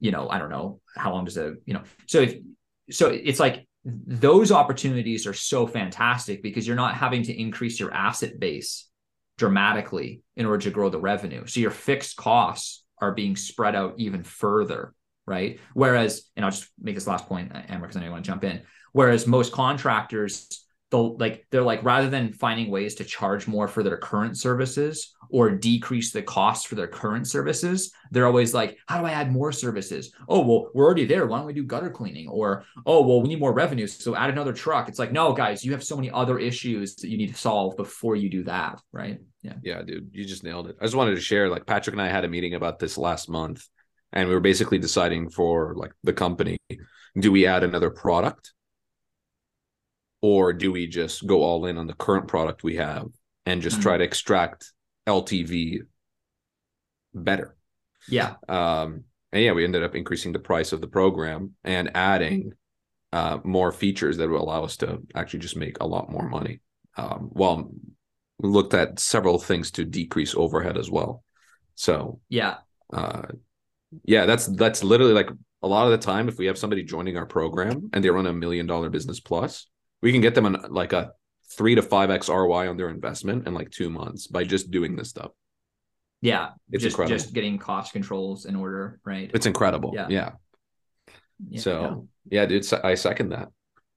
[0.00, 2.34] you know i don't know how long does a you know so if
[2.90, 7.92] so it's like those opportunities are so fantastic because you're not having to increase your
[7.94, 8.88] asset base
[9.38, 11.46] dramatically in order to grow the revenue.
[11.46, 14.92] So your fixed costs are being spread out even further
[15.26, 15.60] right?
[15.74, 18.24] Whereas and i'll just make this last point uh, amber because i know you want
[18.24, 18.62] to jump in.
[18.92, 23.82] Whereas most contractors they'll like they're like rather than finding ways to charge more for
[23.82, 28.98] their current services or decrease the cost for their current services they're always like how
[29.00, 30.12] do i add more services?
[30.28, 31.26] Oh well we're already there.
[31.26, 32.28] Why don't we do gutter cleaning?
[32.28, 34.88] Or oh well we need more revenue so add another truck.
[34.88, 37.76] It's like no guys you have so many other issues that you need to solve
[37.76, 39.20] before you do that right?
[39.42, 39.54] Yeah.
[39.62, 40.76] Yeah, dude, you just nailed it.
[40.80, 43.28] I just wanted to share like Patrick and I had a meeting about this last
[43.28, 43.66] month
[44.12, 46.56] and we were basically deciding for like the company
[47.18, 48.52] do we add another product
[50.22, 53.06] or do we just go all in on the current product we have
[53.46, 53.82] and just Mhm.
[53.82, 54.72] try to extract
[55.06, 55.80] LTV
[57.14, 57.56] better?
[58.08, 62.52] yeah Um, and yeah, we ended up increasing the price of the program and adding
[63.12, 66.60] uh, more features that will allow us to actually just make a lot more money.
[66.96, 67.70] Um, well,
[68.38, 71.24] we looked at several things to decrease overhead as well.
[71.74, 72.58] So, yeah
[72.92, 73.22] uh,
[74.04, 75.30] yeah, that's that's literally like
[75.62, 76.28] a lot of the time.
[76.28, 79.66] If we have somebody joining our program and they run a million dollar business plus,
[80.02, 81.12] we can get them on like a
[81.52, 84.96] three to five x ROI on their investment in like two months by just doing
[84.96, 85.32] this stuff.
[86.22, 87.16] yeah It's just incredible.
[87.18, 89.92] just getting cost controls in order right It's incredible.
[89.94, 90.06] Yeah.
[90.08, 90.30] yeah.
[91.48, 93.48] Yeah, so yeah, dude, I second that.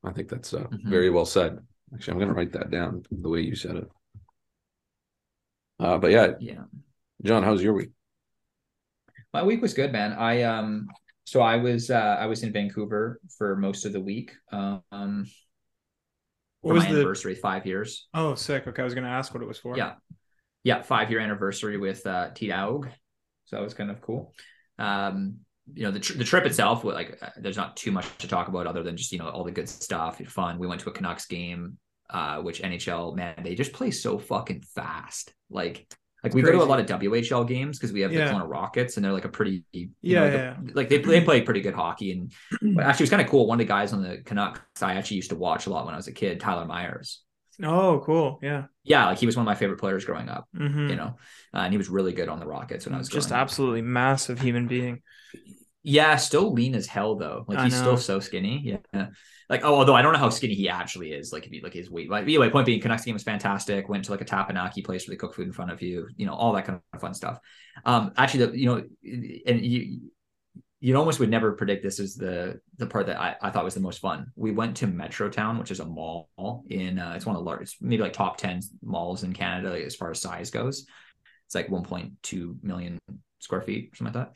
[0.04, 0.90] I think that's uh, Mhm.
[0.90, 1.60] very well said.
[1.94, 3.88] Actually, I'm gonna write that down the way you said it.
[5.80, 6.64] Uh, but yeah, yeah
[7.24, 7.92] John, how's your week?
[9.34, 10.14] My week was good, man.
[10.14, 10.88] I um
[11.26, 14.32] so I was uh I was in Vancouver for most of the week.
[14.52, 15.26] Um
[16.62, 18.08] What was my the- anniversary, five years.
[18.14, 18.68] Oh, sick.
[18.68, 19.76] Okay, I was gonna ask what it was for.
[19.78, 19.94] Yeah.
[20.64, 22.90] yeah, five year anniversary with uh, T Daug.
[23.46, 24.34] So that was kind of cool.
[24.80, 25.40] Um,
[25.74, 28.48] you know, the, tr- the trip itself, like, uh, there's not too much to talk
[28.50, 30.60] about other than just, you know, all the good stuff, fun.
[30.60, 31.78] We went to a Canucks game,
[32.10, 35.34] uh, which NHL, man, they just play so fucking fast.
[35.50, 35.88] Like,
[36.24, 38.32] like we go to a lot of WHL games because we have the Yeah.
[38.32, 40.98] Kelowna Rockets and they're like a pretty, you Yeah, know, like, yeah, a- like they
[41.00, 42.32] they play pretty good hockey and
[42.80, 43.46] actually it was kind of cool.
[43.48, 45.94] One of the guys on the Canucks I actually used to watch a lot when
[45.94, 47.22] I was a kid, Tyler Myers.
[47.62, 48.40] Oh, cool.
[48.42, 48.64] Yeah.
[48.84, 50.48] Yeah, like he was one of my favorite players growing up.
[50.56, 50.90] Mhm.
[50.90, 51.18] You know,
[51.54, 53.44] uh, and he was really good on the Rockets when I was just growing up.
[53.44, 55.02] absolutely massive human being.
[55.84, 57.44] Yeah, still lean as hell though.
[57.48, 57.80] Like I he's know.
[57.82, 58.80] still so skinny.
[58.94, 59.08] Yeah.
[59.54, 61.32] Like, oh, although I don't know how skinny he actually is.
[61.32, 62.10] Like, if you like his weight.
[62.10, 63.88] But anyway, point being, Canucks game was fantastic.
[63.88, 66.08] Went to like a teppanyaki place where they cook food in front of you.
[66.18, 67.38] You know, all that kind of fun stuff.
[67.86, 68.84] Um, actually, the, you know,
[69.46, 70.10] and you
[70.80, 73.76] you almost would never predict this is the the part that I, I thought was
[73.76, 74.32] the most fun.
[74.36, 76.30] We went to Metrotown, which is a mall
[76.68, 79.84] in uh, it's one of the largest, maybe like top ten malls in Canada like,
[79.84, 80.88] as far as size goes.
[81.46, 82.98] It's like 1.2 million
[83.38, 84.30] square feet, or something like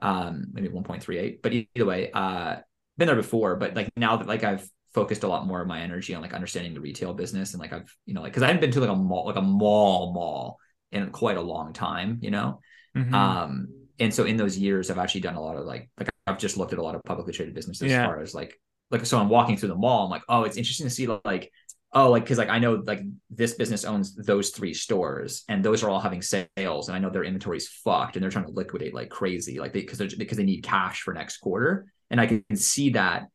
[0.00, 0.06] that.
[0.06, 1.40] Um, maybe 1.38.
[1.42, 2.56] But either way, uh,
[2.98, 5.80] been there before, but like now that like I've focused a lot more of my
[5.80, 8.46] energy on like understanding the retail business and like I've you know like because I
[8.48, 10.58] haven't been to like a mall like a mall mall
[10.92, 12.60] in quite a long time, you know.
[12.96, 13.12] Mhm.
[13.12, 13.68] Um,
[14.00, 16.56] and so in those years, I've actually done a lot of like like I've just
[16.56, 18.02] looked at a lot of publicly traded businesses Yeah.
[18.02, 20.04] as far as like like so I'm walking through the mall.
[20.04, 21.52] I'm like, oh, it's interesting to see like
[21.92, 25.82] oh like because like I know like this business owns those three stores and those
[25.82, 28.92] are all having sales and I know their inventory's fucked and they're trying to liquidate
[28.92, 32.26] like crazy like they because they're because they need cash for next quarter and I
[32.26, 33.28] can see that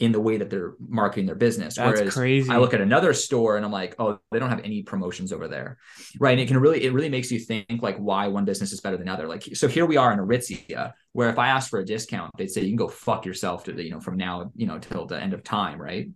[0.00, 1.76] in the way that they're marketing their business.
[1.76, 2.50] That's Whereas crazy.
[2.50, 5.46] I look at another store and I'm like, oh, they don't have any promotions over
[5.46, 5.76] there.
[6.18, 6.30] Right.
[6.30, 8.96] And it can really, it really makes you think like why one business is better
[8.96, 9.28] than other.
[9.28, 12.50] Like, so here we are in Aritzia, where if I ask for a discount, they'd
[12.50, 15.04] say you can go fuck yourself to the, you know, from now, you know, till
[15.04, 15.78] the end of time.
[15.78, 16.08] Right.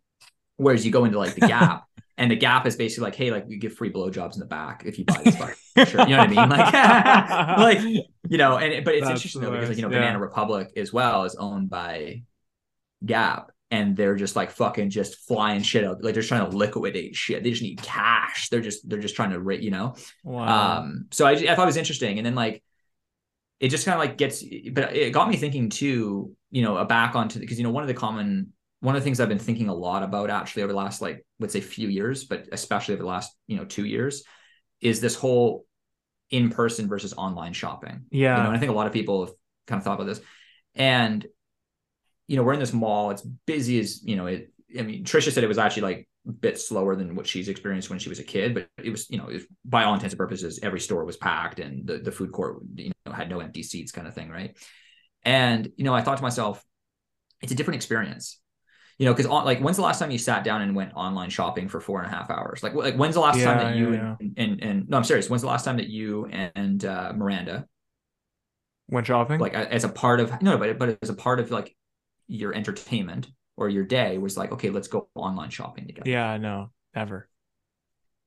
[0.57, 1.85] Whereas you go into like the Gap,
[2.16, 4.85] and the Gap is basically like, hey, like we give free blowjobs in the back
[4.87, 6.09] if you buy this fucking shirt.
[6.09, 6.48] You know what I mean?
[6.48, 9.98] Like, like you know, and but it's That's interesting though because like, you know, yeah.
[9.98, 12.22] Banana Republic as well is owned by
[13.05, 13.50] Gap.
[13.70, 16.05] And they're just like fucking just flying shit out.
[16.05, 17.42] Like they're trying to liquidate shit.
[17.42, 18.48] They just need cash.
[18.48, 19.96] They're just they're just trying to rate, you know.
[20.22, 20.79] wow.
[20.79, 22.62] Um, so I, I thought it was interesting, and then like
[23.59, 26.37] it just kind of like gets, but it got me thinking too.
[26.53, 28.53] You know, back onto because you know one of the common
[28.85, 31.25] one of the things I've been thinking a lot about actually over the last like
[31.40, 34.25] let's say few years, but especially over the last you know two years,
[34.83, 35.64] is this whole
[36.31, 38.05] in person versus online shopping.
[38.11, 38.37] yeah.
[38.37, 39.35] You know, and I think a lot of people have
[39.66, 40.20] kind of thought about this,
[40.75, 41.27] and
[42.29, 43.11] you know, we're in this mall.
[43.11, 44.27] It's busy as you know.
[44.27, 44.53] It.
[44.79, 47.88] I mean, Trisha said it was actually like a bit slower than what she's experienced
[47.88, 50.18] when she was a kid, but it was, you know, was, by all intents and
[50.18, 53.62] purposes, every store was packed and the the food court, you know, had no empty
[53.62, 54.59] seats, kind of thing, right?
[55.23, 56.62] And you know, I thought to myself,
[57.40, 58.40] it's a different experience.
[58.98, 61.68] You know, because like, when's the last time you sat down and went online shopping
[61.68, 62.62] for four and a half hours?
[62.62, 65.04] Like, like when's the last time Yeah, that you yeah, and, and and no, I'm
[65.04, 65.28] serious.
[65.28, 67.66] When's the last time that you and uh, Miranda
[68.88, 69.40] Went shopping.
[69.40, 71.74] like as a part of no but but as a part of like
[72.28, 76.37] your entertainment or your day was like okay let's go online shopping together yeah.
[76.37, 76.70] No.
[76.94, 77.28] Never.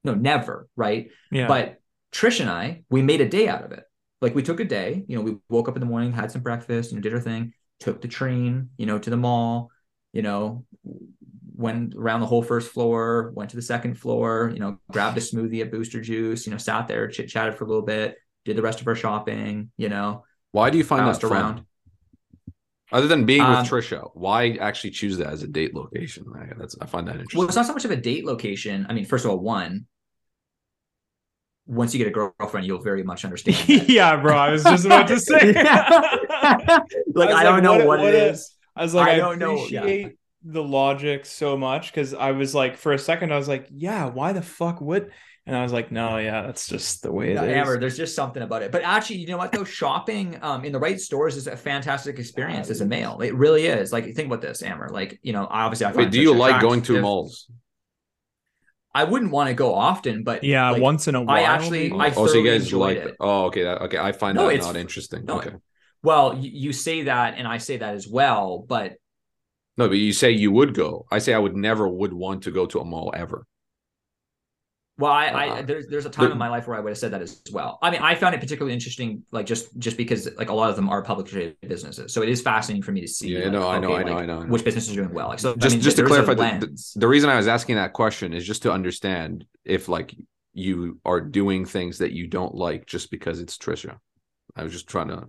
[0.03, 1.47] no never right Yeah.
[1.47, 1.77] but
[2.11, 3.83] trish and i we made a day out of it
[4.21, 6.41] like we took a day you know we woke up in the morning had some
[6.41, 9.69] breakfast you know did our thing took the train you know to the mall
[10.17, 10.65] you know
[11.65, 15.21] went around the whole first floor went to the second floor you know grabbed a
[15.21, 18.09] smoothie at booster juice you know sat there chit chatted for a little bit
[18.45, 20.23] did the rest of our shopping you know
[20.57, 21.37] Why do you find bounced that fun?
[21.41, 21.57] around
[22.97, 26.23] Other than being with Um, Trisha, why actually choose that as a date location?
[26.41, 27.37] I, that's I find that interesting.
[27.39, 28.77] Well, it's not so much of a date location.
[28.89, 29.73] I mean, first of all, one,
[31.65, 33.57] once you get a girlfriend, you'll very much understand.
[33.89, 34.33] yeah, bro.
[34.37, 35.51] I was just about to say.
[35.53, 36.79] like I
[37.11, 38.55] was I don't know what- what, what it a- is.
[38.77, 39.79] I was like, I I, don't know, yeah.
[39.81, 43.67] appreciate the logic so much because I was like, for a second, I was like,
[43.71, 45.11] yeah, why the fuck would?
[45.45, 47.49] And I was like, no, yeah, that's just the way it Yeah, is.
[47.55, 48.71] Amber, there's just something about it.
[48.71, 49.63] But actually, you know what though?
[49.63, 53.19] Shopping um in the right stores is a fantastic experience as a male.
[53.21, 53.91] It really is.
[53.93, 54.89] Like think about this, Amber.
[54.89, 57.49] Like, you know, obviously I Wait, find do you like going to malls?
[58.93, 61.37] I wouldn't want to go often, but yeah, like, once in a while.
[61.37, 63.07] I actually- I oh, so you guys enjoyed like?
[63.09, 63.15] it.
[63.19, 63.63] Oh, okay.
[63.63, 65.23] That, okay, I find No, that not interesting.
[65.25, 65.51] no, okay.
[66.03, 68.93] Well, you, say that and I say that as well, but
[69.77, 71.05] No, but you say you would go.
[71.11, 73.45] I say I would never would want to go to a mall ever.
[74.99, 76.89] Well, I, I Uh, there's there's a time the- in my life where I would
[76.89, 77.77] have said that as well.
[77.83, 80.75] I mean, I found it particularly interesting, like just just because like a lot of
[80.75, 83.29] them are publicly traded businesses, so it is fascinating for me to see.
[83.29, 84.51] Yeah, like, no, I know, okay, I know, like, I know, I know.
[84.51, 85.27] which business is doing well.
[85.27, 87.29] Like, so Just I mean, just to there is a clarify, the, the, the reason
[87.29, 90.15] I was asking that question is just to understand if like
[90.53, 93.99] you are doing things that you don't like just because it's Trisha.
[94.55, 95.27] I was just trying to.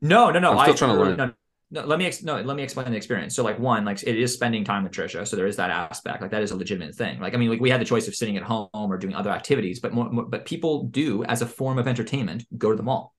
[0.00, 0.52] No, no, no.
[0.52, 1.16] I'm still I trying to learn.
[1.16, 1.32] no,
[1.72, 3.34] no, let me ex- no, let me explain the experience.
[3.34, 6.20] So like one, like it is spending time with Trisha, so there is that aspect.
[6.20, 7.20] Like that is a legitimate thing.
[7.20, 9.30] Like I mean, like we had the choice of sitting at home or doing other
[9.30, 12.82] activities, but more, more but people do as a form of entertainment go to the
[12.82, 13.14] mall.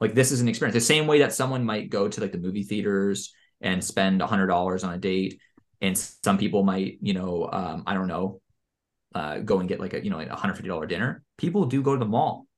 [0.00, 0.74] Like this is an experience.
[0.74, 4.26] The same way that someone might go to like the movie theaters and spend a
[4.26, 5.40] hundred dollars on a date,
[5.80, 8.40] and some people might, you know, um, I don't know,
[9.14, 11.22] uh, go and get like a you know a hundred fifty dollar dinner.
[11.38, 12.48] People do go to the mall.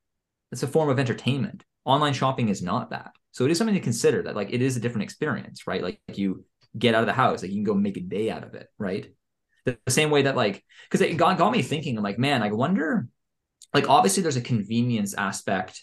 [0.52, 1.64] It's a form of entertainment.
[1.86, 3.12] Online shopping is not that.
[3.30, 5.82] So it is something to consider that like it is a different experience, right?
[5.82, 6.44] Like you
[6.76, 8.68] get out of the house, like you can go make a day out of it,
[8.76, 9.06] right?
[9.64, 12.52] The, same way that like because it got, got me thinking, I'm like, man, I
[12.52, 13.08] wonder,
[13.72, 15.82] like obviously there's a convenience aspect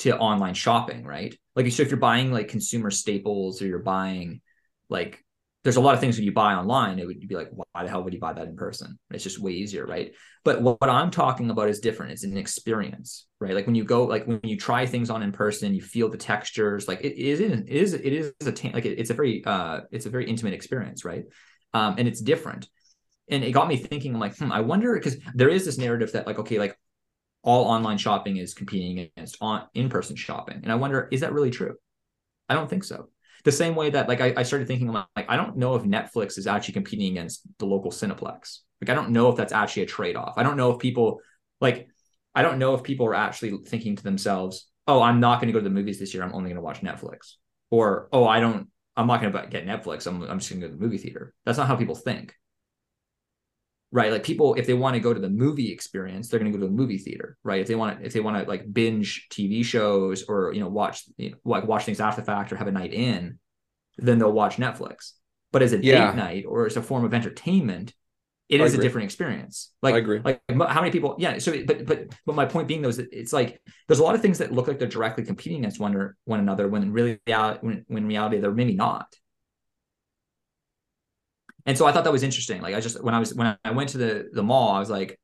[0.00, 1.36] to online shopping, right?
[1.54, 4.40] Like so if you're buying like consumer staples or you're buying
[4.88, 5.22] like
[5.64, 7.88] there's a lot of things when you buy online, it would be like, why the
[7.88, 8.98] hell would you buy that in person?
[9.12, 10.12] It's just way easier, right?
[10.44, 12.12] But what, I'm talking about is different.
[12.12, 13.54] It's an experience, right?
[13.54, 16.18] Like when you go, like when you try things on in person, you feel the
[16.18, 16.88] textures.
[16.88, 20.10] Like it is, it is, it is a like it's a very, uh, it's a
[20.10, 21.24] very intimate experience, right?
[21.74, 22.68] Um, and it's different.
[23.30, 24.14] And it got me thinking.
[24.14, 26.76] I'm like, hmm, I wonder because there is this narrative that like, okay, like
[27.44, 31.50] all online shopping is competing against on in-person shopping, and I wonder is that really
[31.50, 31.76] true?
[32.48, 33.08] I don't think so
[33.44, 36.38] the same way that like I, I started thinking like I don't know if Netflix
[36.38, 38.58] is actually competing against the local Cineplex.
[38.80, 40.34] Like I don't know if that's actually a trade-off.
[40.36, 41.20] I don't know if people
[41.60, 41.88] like
[42.34, 45.52] I don't know if people are actually thinking to themselves, "Oh, I'm not going to
[45.52, 46.22] go to the movies this year.
[46.22, 47.34] I'm only going to watch Netflix."
[47.70, 50.06] Or, "Oh, I don't I'm not going to get Netflix.
[50.06, 52.34] I'm I'm just going to go to the movie theater." That's not how people think.
[53.94, 54.10] Right?
[54.10, 56.64] Like people if they want to go to the movie experience, they're going to go
[56.64, 57.60] to the movie theater, right?
[57.60, 60.68] If they want to if they want to like binge TV shows or, you know,
[60.68, 63.38] watch you know, like watch things after the fact or have a night in,
[63.98, 65.12] then they'll watch Netflix.
[65.52, 66.12] But as a Yeah.
[66.12, 67.94] date night or as a form of entertainment,
[68.48, 69.72] it I is a different experience.
[69.82, 70.20] Like I agree.
[70.24, 73.08] like how many people yeah so but but but my point being though is that
[73.12, 75.94] it's like there's a lot of things that look like they're directly competing against one
[75.94, 79.06] or one another when in really when, when in reality they're maybe not
[81.66, 83.70] and so i thought that was interesting like i just when i was when i
[83.70, 85.18] went to the the mall i was like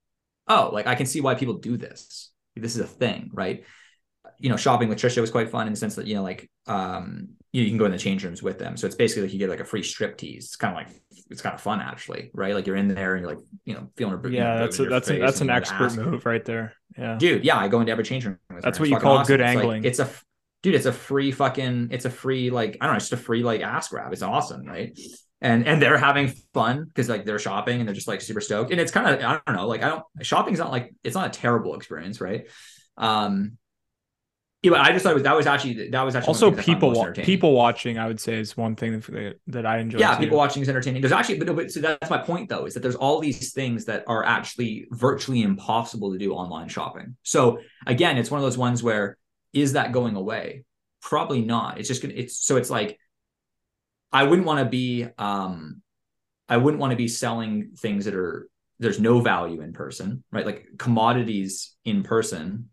[0.49, 3.65] oh like i can see why people do this this is a thing right
[4.39, 6.51] you know shopping with trisha was quite fun in the sense that you know like
[6.67, 9.33] um you, you can go in the change rooms with them so it's basically like
[9.33, 11.81] you get like a free strip tease it's kind of like it's kind of fun
[11.81, 14.79] actually right like you're in there and you're like you know feeling her Yeah, that's
[14.79, 16.75] a, that's a, that's an expert move right there.
[16.97, 17.17] Yeah.
[17.17, 18.83] dude yeah i go into every change room with That's her.
[18.83, 19.37] what It's you call awesome.
[19.37, 19.85] good It's like- angling.
[19.85, 20.11] it's a
[20.63, 23.25] dude it's a free fucking it's a free like i don't know it's just a
[23.25, 24.99] free like ass grab it's awesome right
[25.41, 28.71] and and they're having fun because like they're shopping and they're just like super stoked.
[28.71, 31.29] And it's kind of i don't know like i don't shopping's not like it's not
[31.29, 32.49] a terrible experience right?
[32.97, 33.59] Um
[34.61, 36.57] yeah, but I just thought it was, that was actually that was actually Also, of
[36.57, 39.37] the things I found people wa- people watching, I would say, is one thing that
[39.47, 40.01] that I enjoy.
[40.01, 40.23] yeah too.
[40.25, 41.01] people watching is entertaining.
[41.01, 43.85] There's actually but, but so that's my point though is that there's all these things
[43.85, 47.17] that are actually virtually impossible to do online shopping.
[47.23, 49.17] So again it's one of those ones where
[49.53, 50.65] is that going away?
[51.03, 51.79] Probably not.
[51.79, 52.99] It's just gonna it's so it's like
[54.13, 55.83] i wouldn't want to be um
[56.49, 60.47] i wouldn't want to be selling things that are there's no value in person right?
[60.47, 62.71] Like commodities in person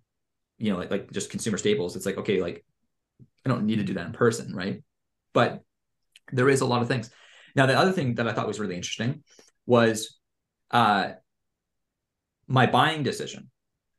[0.57, 2.63] you know like like just consumer staples it's like okay like
[3.45, 4.83] i don't need to do that in person right?
[5.33, 5.63] But
[6.31, 7.09] there is a lot of things.
[7.55, 9.23] Now the other thing that i thought was really interesting
[9.65, 10.17] was
[10.71, 11.11] uh
[12.47, 13.49] my buying decision.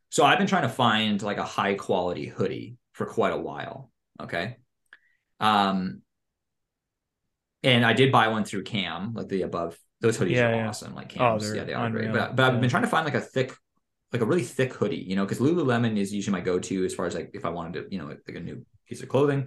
[0.09, 3.91] So i've been trying to find like a high quality hoodie for quite a while
[4.21, 4.57] okay?
[5.41, 6.03] Um
[7.67, 10.69] and i did buy one through cam like the above those hoodies Yeah, are yeah.
[10.69, 12.89] awesome like Oh, cams they're yeah they are great but, but i've been trying to
[12.89, 13.53] find like a thick
[14.13, 17.07] like a really thick hoodie you know because lululemon is usually my go-to as far
[17.07, 19.47] as like if i wanted to you know like, like a new piece of clothing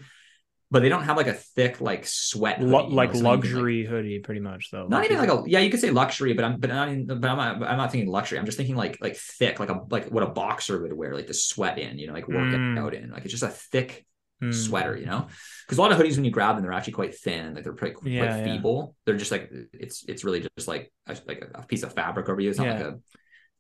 [0.71, 3.85] but they don't have like a thick like sweat hoodie, Lu- like you can, luxury
[3.85, 4.85] hoodie, pretty much though.
[4.87, 6.87] not even like a yeah you could say luxury but i'm but not
[7.19, 9.81] but I'm not, I'm not thinking luxury i'm just thinking like like thick like a
[9.89, 12.77] like what a boxer would wear like the sweat in you know like work Mm.
[12.77, 14.05] out in like it's just a thick
[14.41, 14.51] Hmm.
[14.51, 15.27] sweater you know
[15.65, 17.73] because a lot of hoodies when you grab them they're actually quite thin like they're
[17.73, 18.43] pretty quite Yeah, yeah.
[18.45, 22.29] feeble they're just like it's it's really just like a, like a piece of fabric
[22.29, 22.99] over you it's not like a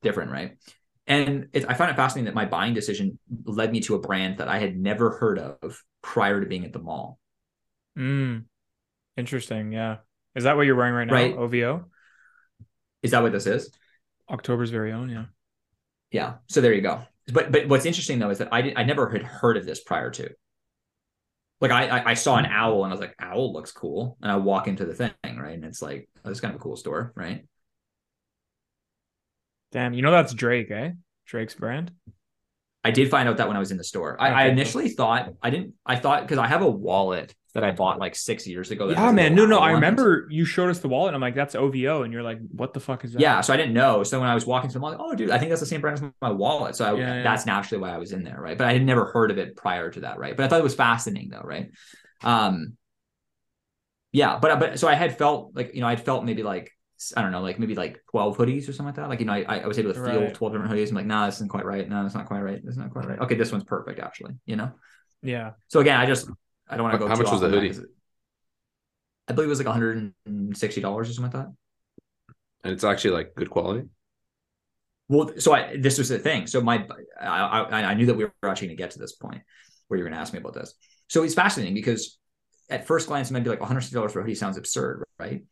[0.01, 0.57] different right
[1.05, 4.37] and it, i find it fascinating that my buying decision led me to a brand
[4.37, 7.19] that i had never heard of prior to being at the mall
[7.97, 8.45] Mm.
[9.17, 9.73] Interesting.
[9.73, 9.97] Yeah.
[10.35, 11.13] Is that what you're wearing right now?
[11.13, 11.35] Right.
[11.35, 11.85] OVO,
[13.03, 13.69] is that what this is
[14.29, 15.09] October's very own.
[15.09, 15.25] Yeah.
[16.11, 16.33] Yeah.
[16.47, 17.01] So there you go.
[17.33, 19.83] But but what's interesting though is that I did, I never had heard of this
[19.83, 20.29] prior to.
[21.61, 24.37] Like I, I saw an owl and I was like, owl looks cool, and I
[24.37, 26.77] walk into the thing right, and it's like, oh, this is kind of a cool
[26.77, 27.45] store, right?
[29.71, 29.93] Damn.
[29.93, 30.91] You know that's Drake, eh?
[31.25, 31.91] Drake's brand.
[32.83, 34.19] I did find out that when I was in the store.
[34.19, 35.73] I, I initially thought I didn't.
[35.85, 38.89] I thought because I have a wallet that I bought like six years ago.
[38.89, 39.33] Yeah, man.
[39.33, 39.59] No, no.
[39.59, 42.39] I remember you showed us the wallet, and I'm like, that's OVO, and you're like,
[42.51, 43.21] what the fuck is that?
[43.21, 44.03] Yeah, so I didn't know.
[44.03, 45.65] So when I was walking to the mall, like, oh, dude, I think that's the
[45.67, 46.75] same brand as my wallet.
[46.75, 47.23] So I, Yeah, yeah.
[47.23, 48.57] that's naturally why I was in there, right?
[48.57, 50.37] But I had never heard of it prior to that, right?
[50.37, 51.71] But I thought it was fascinating, though, right?
[52.23, 52.77] Um,
[54.11, 56.71] yeah, but but so I had felt like you know I'd felt maybe like
[57.15, 59.07] I don't know like maybe like twelve hoodies or something like that.
[59.09, 60.33] Like you know I I was able to feel Right.
[60.33, 60.89] twelve different hoodies.
[60.89, 61.87] I'm like, nah, this isn't quite right.
[61.87, 62.59] No, it's not quite right.
[62.63, 63.19] This is not quite right.
[63.19, 64.35] Okay, this one's perfect actually.
[64.45, 64.71] You know.
[65.21, 65.51] Yeah.
[65.67, 66.29] So again, I just
[66.69, 67.07] I don't want to go.
[67.07, 67.79] how much was the that hoodie?
[69.27, 71.53] I believe it was like 160 dollars or something like that.
[72.63, 73.87] And it's actually like good quality.
[75.07, 76.47] Well, so I this was the thing.
[76.47, 76.85] So my
[77.19, 79.41] I I, I knew that we were actually going to get to this point
[79.87, 80.73] where you're going to ask me about this.
[81.07, 82.19] So it's fascinating because
[82.69, 85.43] at first glance it might be like 160 dollars for a hoodie sounds absurd, right?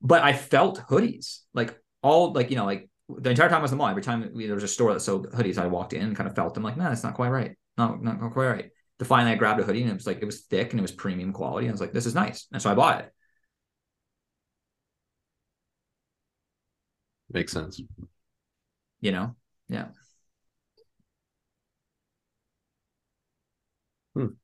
[0.00, 3.72] But I felt hoodies like all like you know like the entire time I was
[3.72, 3.90] in the mall.
[3.90, 6.28] Every time we, there was a store that sold hoodies, I walked in and kind
[6.28, 7.56] of felt them like, man, that's not quite right.
[7.76, 8.70] No, not, not quite right.
[9.02, 10.82] But finally, I grabbed a hoodie and it was like it was thick and it
[10.82, 11.66] was premium quality.
[11.66, 13.12] And I was like, this is nice, and so I bought it.
[17.30, 17.80] Makes sense.
[19.00, 19.36] You know,
[19.68, 19.88] yeah.
[24.14, 24.36] Hmm.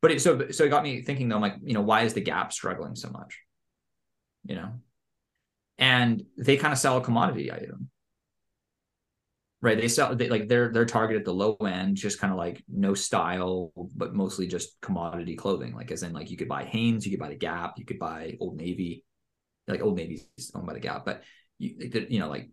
[0.00, 2.14] But it so so it got me thinking though, I'm like, you know, why is
[2.14, 3.38] the Gap struggling so much?
[4.44, 4.72] You know,
[5.78, 7.90] and they kind of sell a commodity item,
[9.64, 9.80] right?
[9.80, 12.62] They sell they, like they're they're targeted at the low end, just kind of like
[12.68, 15.74] no style, but mostly just commodity clothing.
[15.74, 17.98] Like as in like you could buy Hanes, you could buy the Gap, you could
[17.98, 19.04] buy Old Navy,
[19.66, 21.22] like Old Navy's owned by the Gap, but
[21.58, 22.50] you you know like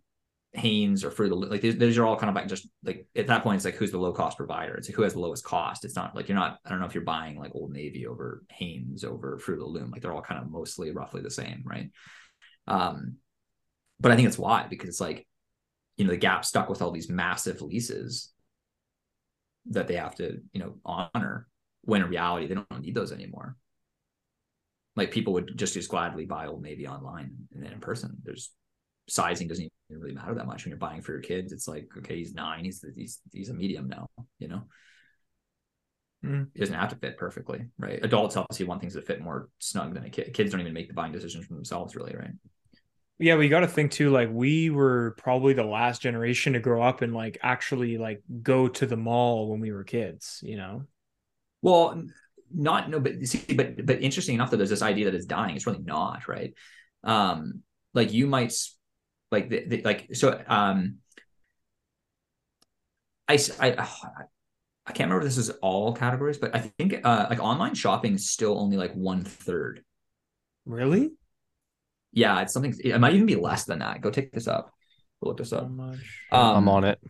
[0.54, 3.26] Hanes or Fruit the like these, these are all kind of like just like at
[3.26, 4.74] that point it's like who's the low cost provider.
[4.74, 5.84] It's like who has the lowest cost.
[5.84, 8.42] It's not like you're not I don't know if you're buying like Old Navy over
[8.48, 9.90] Hanes over Fruit of the Loom.
[9.90, 11.90] Like they're all kind of mostly roughly the same, right?
[12.66, 13.16] Um,
[14.00, 15.26] but I think it's why because it's like
[16.02, 18.32] you know the Gap stuck with all these massive leases
[19.66, 21.46] that they have to you know honor
[21.82, 23.56] when in reality they don't need those anymore.
[24.96, 28.16] Like people would just as gladly buy Old Navy online and then in person.
[28.24, 28.50] There's
[29.08, 31.52] sizing doesn't even really matter that much when you're buying for your kids.
[31.52, 34.08] It's like, okay, he's nine, he's he's he's a medium now,
[34.40, 34.62] you know.
[36.24, 36.48] Mm.
[36.52, 38.04] He doesn't have to fit perfectly, right?
[38.04, 40.34] Adults obviously want things that fit more snug than a kid.
[40.34, 42.32] Kids don't even make the buying decisions for themselves, really, right?
[43.22, 44.10] Yeah, we got to think too.
[44.10, 48.66] Like we were probably the last generation to grow up and like actually like go
[48.66, 50.40] to the mall when we were kids.
[50.42, 50.86] You know.
[51.62, 52.02] Well,
[52.52, 55.54] not no, but see, but but interesting enough that there's this idea that it's dying.
[55.54, 56.52] It's really not, right?
[57.04, 57.62] Um,
[57.94, 58.54] like you might
[59.30, 60.96] like the, the, like so um
[63.28, 63.70] I, I
[64.84, 68.14] I can't remember if this is all categories, but I think uh like online shopping
[68.14, 69.84] is still only like one third.
[70.64, 71.12] Really?
[72.12, 74.00] Yeah, it's something it might even be less than that.
[74.00, 74.72] Go take this up.
[75.22, 75.70] Go look this up.
[75.70, 75.98] much.
[76.30, 77.00] Um, I'm on it.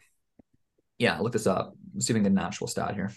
[0.98, 1.74] Yeah, look this up.
[1.94, 3.10] Let's see if we can get an actual stat here.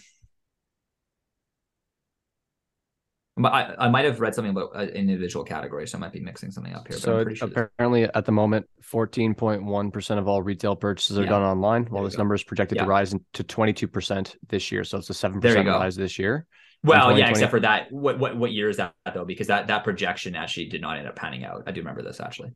[3.38, 6.20] But I, I might have read something about an individual category, so I might be
[6.20, 6.96] mixing something up here.
[6.96, 11.18] But So I'm pretty sure this- apparently, at the moment, 14.1% of all retail purchases
[11.18, 11.28] are Yeah.
[11.28, 12.20] done online, while this go.
[12.22, 12.84] number is projected Yeah.
[12.84, 14.84] to rise in- to 22% this year.
[14.84, 15.78] So it's a 7% There you go.
[15.78, 16.46] rise this year.
[16.84, 17.90] Well, yeah, except for that.
[17.90, 19.24] What what what year is that though?
[19.24, 21.64] Because that that projection actually did not end up panning out.
[21.66, 22.50] I do remember this actually.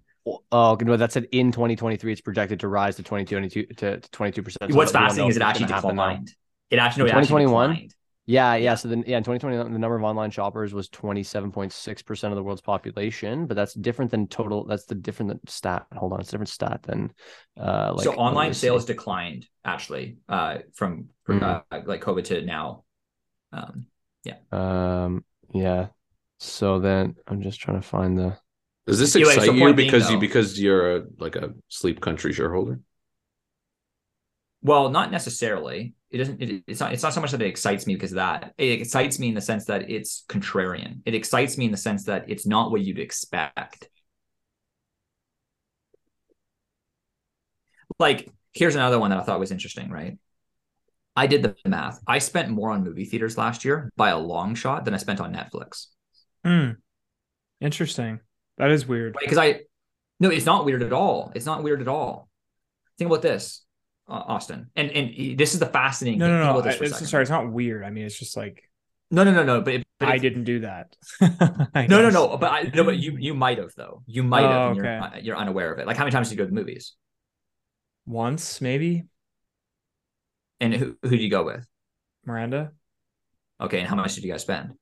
[0.52, 3.66] Oh, no, that said in 2023, it's projected to rise to 22 to,
[4.00, 4.52] to 22%.
[4.70, 6.34] So What's fascinating is it actually declined.
[6.70, 7.70] It actually no, In it 2021?
[7.70, 7.94] declined.
[8.26, 8.74] Yeah, yeah.
[8.74, 12.60] So then, yeah, in 2020, the number of online shoppers was 27.6% of the world's
[12.60, 14.64] population, but that's different than total.
[14.66, 15.86] That's the different stat.
[15.94, 17.12] Hold on, it's a different stat than
[17.58, 21.64] uh, like so online sales declined actually uh, from, from Mhm.
[21.72, 22.84] uh, like COVID to now.
[23.52, 23.86] Um,
[24.52, 25.88] Um, yeah.
[26.38, 28.36] So then I'm just trying to find the.
[28.86, 31.02] Does this Yeah, wait, excite so you point being, because you though- because you're a,
[31.18, 32.80] like a sleep country shareholder?
[34.62, 35.94] Well, not necessarily.
[36.10, 36.42] It doesn't.
[36.42, 36.92] It, it's not.
[36.92, 38.52] It's not so much that it excites me because of that.
[38.58, 41.00] It excites me in the sense that it's contrarian.
[41.06, 43.88] It excites me in the sense that it's not what you'd expect.
[47.98, 49.90] Like, here's another one that I thought was interesting.
[49.90, 50.18] Right.
[51.16, 52.00] I did the math.
[52.06, 55.20] I spent more on movie theaters last year by a long shot than I spent
[55.20, 55.86] on Netflix.
[56.44, 56.72] Hmm.
[57.60, 58.20] Interesting.
[58.58, 59.16] That is weird.
[59.20, 59.60] Because I,
[60.18, 61.32] no, it's not weird at all.
[61.34, 62.28] It's not weird at all.
[62.98, 63.62] Think about this,
[64.08, 66.18] uh, Austin, and and this is the fascinating.
[66.18, 66.34] No, thing.
[66.34, 66.50] no, no.
[66.58, 67.84] about this I- it's, sorry, it's not weird.
[67.84, 68.62] I mean, it's just like
[69.10, 69.62] No, no, no, no.
[69.62, 70.94] But, but I didn't do that.
[71.88, 72.36] No, no, no.
[72.36, 74.02] But I no, but you you might have though.
[74.06, 74.70] You might have.
[74.70, 75.16] Oh, you're, okay.
[75.16, 75.86] uh, you're unaware of it.
[75.86, 76.94] Like how many times did you go to the movies?
[78.06, 79.04] Once, maybe.
[80.60, 81.66] And who who did you go with?
[82.24, 82.72] Miranda.
[83.60, 84.72] Okay, and how much did you guys spend?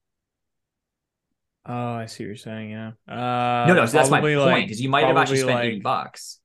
[1.66, 2.70] Oh, I see what you're saying.
[2.70, 2.92] Yeah.
[3.08, 3.86] Uh, no, no.
[3.86, 4.66] So that's my probably, point.
[4.66, 6.40] Because you might have actually spent eighty bucks.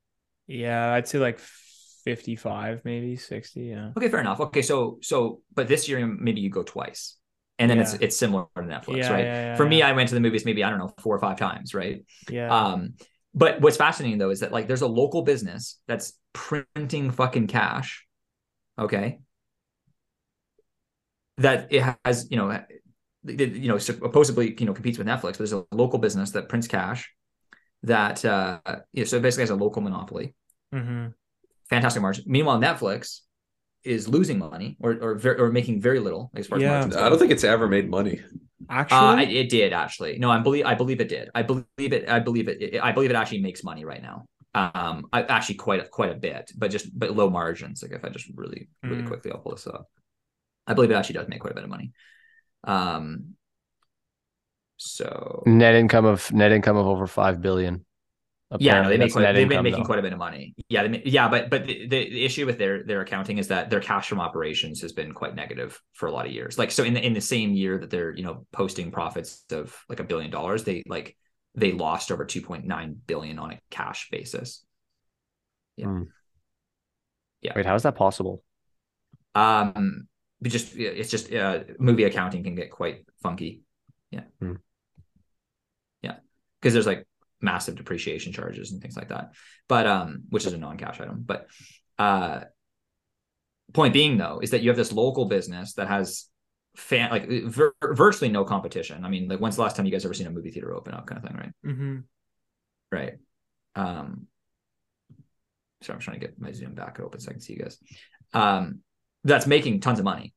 [0.47, 3.61] Yeah, I'd say like 55, maybe 60.
[3.61, 3.91] Yeah.
[3.95, 4.41] Okay, fair enough.
[4.41, 7.17] Okay, so so but this year maybe you go twice,
[7.59, 7.99] and then it's Yeah.
[8.01, 9.23] it's similar to Netflix, Yeah, right?
[9.23, 9.81] yeah, For me.
[9.81, 12.03] I went to the movies maybe I don't know four or five times, right?
[12.29, 12.53] Yeah.
[12.53, 12.95] Um,
[13.33, 18.05] but what's fascinating though is that like there's a local business that's printing fucking cash,
[18.77, 19.19] okay?
[21.37, 22.59] That it has, you know,
[23.25, 26.67] you know, supposedly, you know, competes with Netflix, but there's a local business that prints
[26.67, 27.11] cash
[27.83, 28.59] that, uh,
[28.93, 30.35] yeah, so it basically has a local monopoly.
[30.73, 31.07] Mm-hmm.
[31.69, 32.23] Fantastic margin.
[32.27, 33.21] Meanwhile, Netflix
[33.83, 36.69] is losing money or or, ver- or making very little as far as Yeah.
[36.71, 36.95] margins.
[36.95, 38.21] I don't think it's ever made money.
[38.69, 40.19] Actually, Uh, I- it did actually.
[40.19, 41.29] No, I believe I believe it did.
[41.35, 42.07] I believe it.
[42.07, 42.61] I believe it.
[42.61, 44.25] it- I believe it actually makes money right now.
[44.55, 47.81] Um, I, actually quite a, quite a bit, but just but low margins.
[47.81, 49.07] Like if I just really really Mm.
[49.07, 49.89] quickly, I'll pull this up.
[50.67, 51.91] I believe it actually does make quite a bit of money.
[52.65, 53.35] Um,
[54.77, 57.85] so Net income of net income of over five billion.
[58.59, 59.85] yeah, no, Apparently they make that's quite, net they've been making though.
[59.85, 60.53] quite a bit of money.
[60.69, 63.79] Yeah, they yeah, but but the, the issue with their their accounting is that their
[63.79, 66.57] cash from operations has been quite negative for a lot of years.
[66.59, 69.75] Like so, in the in the same year that they're you know posting profits of
[69.89, 71.17] like a billion dollars, they like
[71.55, 74.63] they lost over two point nine billion on a cash basis.
[75.77, 76.01] Yeah.
[77.41, 77.53] Yeah.
[77.55, 78.43] Wait, how is that possible?
[79.35, 80.07] Um,
[80.41, 83.61] but just it's just uh, movie accounting can get quite funky.
[84.11, 84.55] Yeah, Hmm.
[86.01, 86.17] yeah,
[86.61, 87.07] because there's like
[87.41, 89.33] massive depreciation charges and things like that.
[89.67, 91.23] But um, which is a non-cash item.
[91.25, 91.47] But
[91.97, 92.41] uh,
[93.73, 96.25] point being though is that you have this local business that has
[96.75, 99.05] fan like vir- virtually no competition.
[99.05, 100.93] I mean, like when's the last time you guys ever seen a movie theater open
[100.93, 101.51] up, kind of thing, right?
[101.65, 101.97] mm-hmm.
[102.91, 103.13] Right.
[103.75, 104.27] Um,
[105.81, 107.77] so I'm trying to get my Zoom back open so I can see you guys.
[108.33, 108.79] Um,
[109.23, 110.33] that's making tons of money.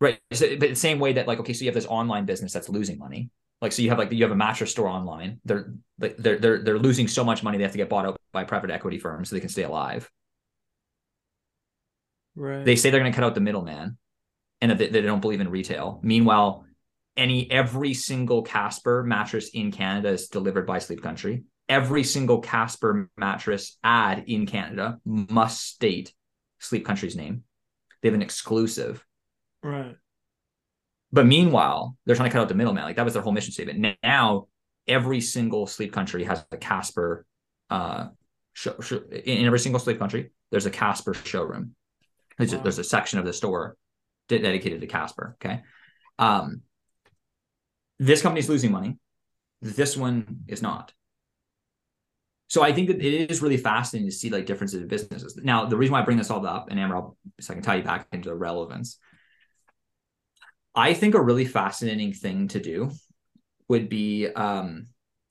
[0.00, 0.18] Right.
[0.32, 2.68] So, but the same way that like, okay, so you have this online business that's
[2.68, 3.30] losing money.
[3.60, 5.40] Like, so you have like you have a mattress store online.
[5.44, 8.18] They're like they're they're they're losing so much money they have to get bought out
[8.32, 10.10] by private equity firms so they can stay alive.
[12.40, 12.64] Right.
[12.64, 13.98] They say they're going to cut out the middleman,
[14.60, 16.00] and that they, they don't believe in retail.
[16.02, 16.64] Meanwhile,
[17.16, 21.44] any every single Casper mattress in Canada is delivered by Sleep Country.
[21.68, 26.12] Every single Casper mattress ad in Canada must state
[26.58, 27.44] Sleep Country's name.
[28.00, 29.04] They have an exclusive.
[29.62, 29.96] right.
[31.12, 32.84] But meanwhile, they're trying to cut out the middleman.
[32.84, 33.98] Like that was their whole mission statement.
[34.02, 34.46] Now,
[34.86, 37.26] every single Sleep Country has a Casper.
[37.68, 38.08] Uh,
[38.52, 41.74] show, show, in every single Sleep Country, there's a Casper showroom.
[42.40, 43.76] There's, a, there's a section of the store
[44.28, 45.36] de- dedicated to Casper.
[45.42, 45.60] Okay.
[46.18, 46.62] Um,
[47.98, 48.98] this company's losing money.
[49.60, 50.92] This one is not.
[52.48, 55.36] So I think that it is really fascinating to see like differences in businesses.
[55.36, 57.62] Now, the reason why I bring this all up, and Amber, I'll, so I can
[57.62, 58.98] tie you back into the relevance.
[60.74, 62.90] I think a really fascinating thing to do
[63.68, 64.88] would be um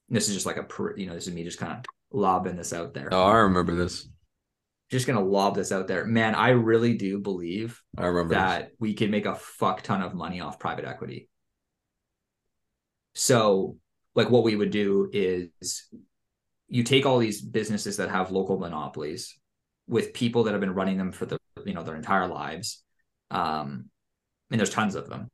[0.08, 2.74] this is just like a you know this is me just kind of lobbing this
[2.74, 3.10] out there.
[3.12, 4.08] Oh, I remember this.
[4.90, 6.36] Just gonna lob this out there, man.
[6.36, 8.44] I really do believe I remember this.
[8.44, 11.30] that we could make a fuck ton of money off private equity.
[13.14, 13.78] So,
[14.16, 15.90] like, what we would do is
[16.68, 19.38] you take all these businesses that have local monopolies
[19.88, 22.84] with people that have been running them for the you know their entire lives,
[23.32, 23.90] um,
[24.52, 25.30] and there's tons of them,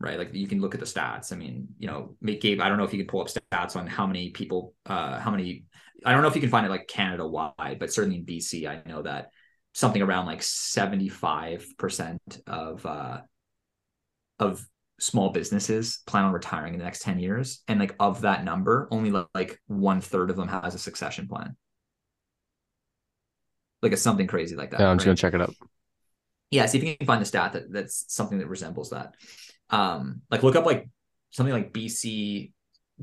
[0.00, 0.18] right?
[0.18, 1.32] Like you can look at the stats.
[1.32, 2.60] I mean, you know, make Gabe.
[2.60, 5.30] I don't know if you can pull up stats on how many people, uh, how
[5.30, 5.66] many.
[6.04, 8.66] I don't know if you can find it like Canada wide, but certainly in BC,
[8.68, 9.30] I know that
[9.72, 13.20] something around like 75% of uh
[14.38, 14.66] of
[14.98, 17.62] small businesses plan on retiring in the next 10 years.
[17.68, 21.56] And like of that number only like one third of them has a succession plan.
[23.82, 25.54] Like it's something crazy like that Yeah, I'm just gonna check it out.
[26.50, 29.14] yeah see if you can find the stat that that's something that resembles that.
[29.70, 30.88] Um like look up like
[31.30, 32.52] something like bc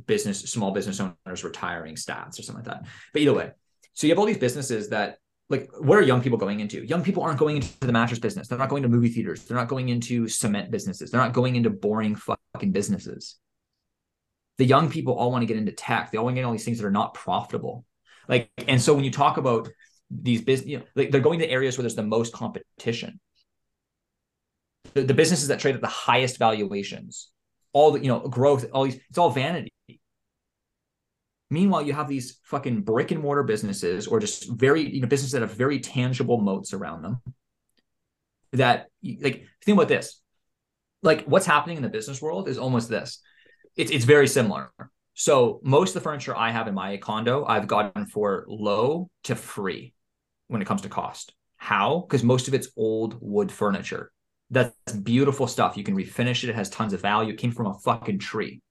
[0.08, 2.88] business small business owners retiring stats or something like that.
[3.14, 3.52] But either way
[3.94, 5.18] so you have all these businesses that
[5.50, 6.84] like what are young people going into?
[6.84, 8.48] Young people aren't going into the mattress business.
[8.48, 9.44] They're not going to movie theaters.
[9.44, 11.12] They're not going into cement businesses.
[11.12, 13.38] They're not going into boring fucking businesses.
[14.58, 16.12] The young people all want to get into tech.
[16.12, 17.86] They all want to get all these things that are not profitable.
[18.28, 19.70] Like and so when you talk about
[20.10, 23.20] these business you know, like they're going to areas where there's the most competition.
[24.94, 27.30] The, the businesses that trade at the highest valuations
[27.74, 29.73] all the you know growth all these it's all vanity
[31.54, 35.32] meanwhile you have these fucking brick and mortar businesses or just very you know businesses
[35.32, 37.22] that have very tangible moats around them
[38.52, 38.88] that
[39.22, 40.22] like think about this
[41.02, 43.20] like what's happening in the business world is almost this
[43.76, 44.72] it's it's very similar
[45.14, 49.36] so most of the furniture i have in my condo i've gotten for low to
[49.36, 49.94] free
[50.48, 54.12] when it comes to cost how because most of it's old wood furniture
[54.54, 55.76] that's beautiful stuff.
[55.78, 56.50] You can refinish it.
[56.50, 57.34] It has tons of value.
[57.34, 58.62] It came from a fucking tree.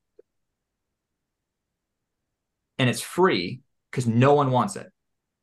[2.83, 3.61] And it's free
[3.93, 4.89] because no one wants it.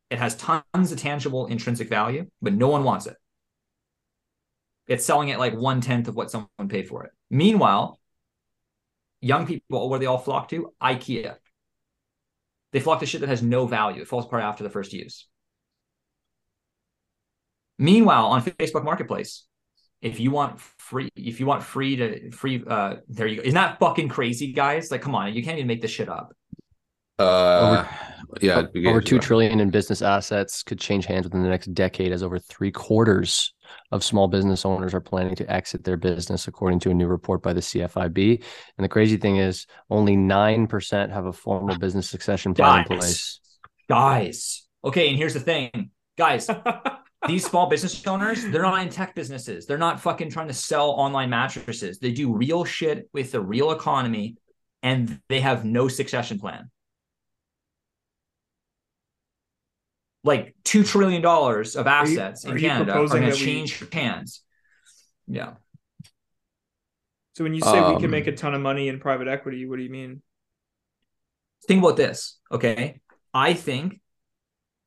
[0.10, 3.16] It has tons of tangible intrinsic value, but no one wants it.
[4.88, 7.12] It's selling at like one tenth of what someone paid for it.
[7.30, 7.98] Meanwhile,
[9.22, 10.74] young people, where they all flock to?
[10.84, 11.38] IKEA.
[12.74, 14.02] They flock to shit that has no value.
[14.02, 15.26] It falls apart after the first use.
[17.78, 19.46] Meanwhile, on Facebook Marketplace,
[20.02, 23.44] if you want free, if you want free to free, uh, there you go.
[23.44, 24.92] Isn't that fucking crazy, guys?
[24.92, 26.34] Like, come on, you can't even make this shit up.
[27.20, 27.86] Uh,
[28.42, 29.08] yeah, it'd be over good.
[29.08, 32.72] two trillion in business assets could change hands within the next decade, as over three
[32.72, 33.54] quarters
[33.92, 37.44] of small business owners are planning to exit their business, according to a new report
[37.44, 38.44] by the CFIB.
[38.78, 42.86] And the crazy thing is, only nine percent have a formal business succession plan in
[42.86, 42.98] Guys.
[42.98, 43.40] place.
[43.90, 44.68] Guys.
[44.84, 46.50] Okay, and here's the thing, guys.
[47.28, 49.66] these small business owners, they're not in tech businesses.
[49.66, 52.00] They're not fucking trying to sell online mattresses.
[52.00, 54.38] They do real shit with the real economy
[54.82, 56.70] and they have no succession plan.
[60.24, 64.44] Like $2 trillion of assets are in Canada are going to that we- change hands.
[65.28, 65.54] Yeah.
[67.36, 69.66] So when you say we Um, can make a ton of money in private equity,
[69.66, 70.22] what do you mean?
[71.68, 73.00] think about this okay
[73.34, 74.00] i think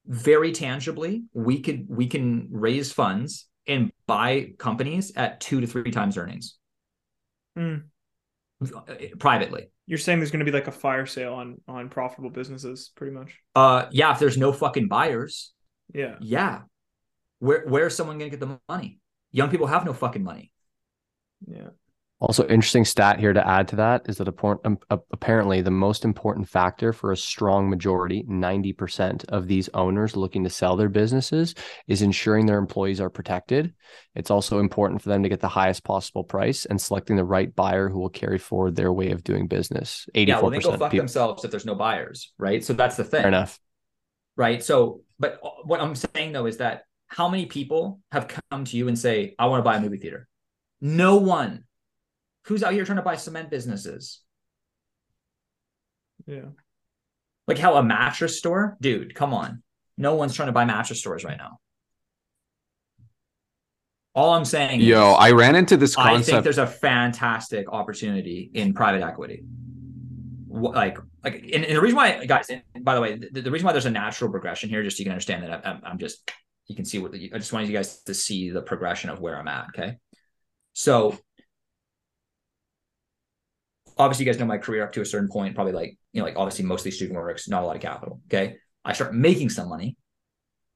[0.07, 5.91] very tangibly we could we can raise funds and buy companies at two to three
[5.93, 6.57] times earnings
[7.57, 7.77] Hmm.
[9.19, 12.91] Privately You're saying there's going to be like a fire sale on on profitable businesses,
[12.95, 13.39] pretty much.
[13.55, 15.53] uh yeah if there's no fucking buyers
[15.95, 16.17] Yeah.
[16.21, 16.63] yeah
[17.39, 18.99] where where's someone gonna get the money
[19.31, 20.53] young people have no fucking money
[21.47, 21.71] Yeah.
[22.23, 24.29] Also, interesting stat here to add to that is that
[24.65, 30.15] um, uh, apparently the most important factor for a strong majority, 90% of these owners
[30.15, 31.57] looking to sell their businesses,
[31.89, 33.75] is ensuring their employees are protected.
[34.15, 37.53] It's also important for them to get the highest possible price and selecting the right
[37.57, 40.07] buyer who will carry forward their way of doing business.
[40.15, 41.03] 84% yeah well they go fuck people.
[41.03, 43.59] themselves if there's no buyers right so that's the thing Fair enough.
[44.37, 44.63] right?
[44.63, 48.87] So, but what I'm saying though is that how many people have come to you
[48.87, 50.29] and say, "I want to buy a movie theater"?
[50.81, 51.65] No one.
[52.47, 54.21] Who's out here trying to buy cement businesses?
[56.27, 56.51] Yeah.
[57.47, 59.15] Like how a mattress store, dude.
[59.15, 59.63] Come on,
[59.97, 61.59] no one's trying to buy mattress stores right now.
[64.15, 68.51] All I'm saying, Yo, is, I ran into this I think there's a fantastic opportunity
[68.53, 69.43] in private equity.
[70.49, 73.65] Like, like, and, and the reason why, guys, and by the way, the, the reason
[73.65, 75.99] why there's a natural progression here, just so you can understand that I, I'm, I'm
[75.99, 76.31] just,
[76.67, 79.19] you can see what the, I just wanted you guys to see the progression of
[79.19, 79.69] where I'm at.
[79.69, 79.97] Okay.
[80.75, 81.19] So,
[83.99, 86.27] obviously, you guys know my career up to a certain point, probably like, you know,
[86.27, 88.21] like obviously mostly student works, not a lot of capital.
[88.27, 88.57] Okay.
[88.85, 89.97] I start making some money.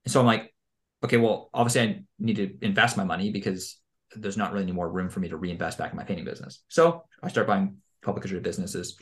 [0.05, 0.55] And so I'm like,
[1.05, 3.81] okay, well, obviously I need to invest my money because
[4.15, 6.63] there's not really any more room for me to reinvest back in my painting business.
[6.69, 8.97] So I start buying publicly traded businesses.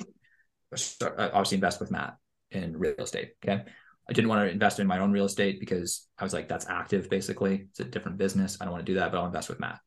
[0.73, 2.17] I start, I obviously invest with Matt
[2.51, 3.33] in real estate.
[3.45, 3.63] Okay.
[4.09, 6.69] I didn't want to invest in my own real estate because I was like, that's
[6.69, 7.67] active basically.
[7.71, 8.59] It's a different business.
[8.61, 9.81] I don't want to do that, but I'll invest with Matt.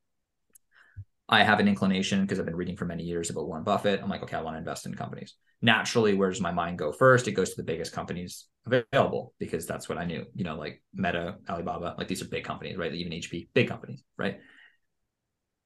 [1.29, 4.01] I have an inclination because I've been reading for many years about Warren Buffett.
[4.01, 5.35] I'm like, okay, I want to invest in companies.
[5.61, 7.27] Naturally, where does my mind go first?
[7.27, 10.25] It goes to the biggest companies available because that's what I knew.
[10.35, 12.93] You know, like Meta, Alibaba, like these are big companies, right?
[12.93, 14.39] Even HP, big companies, right?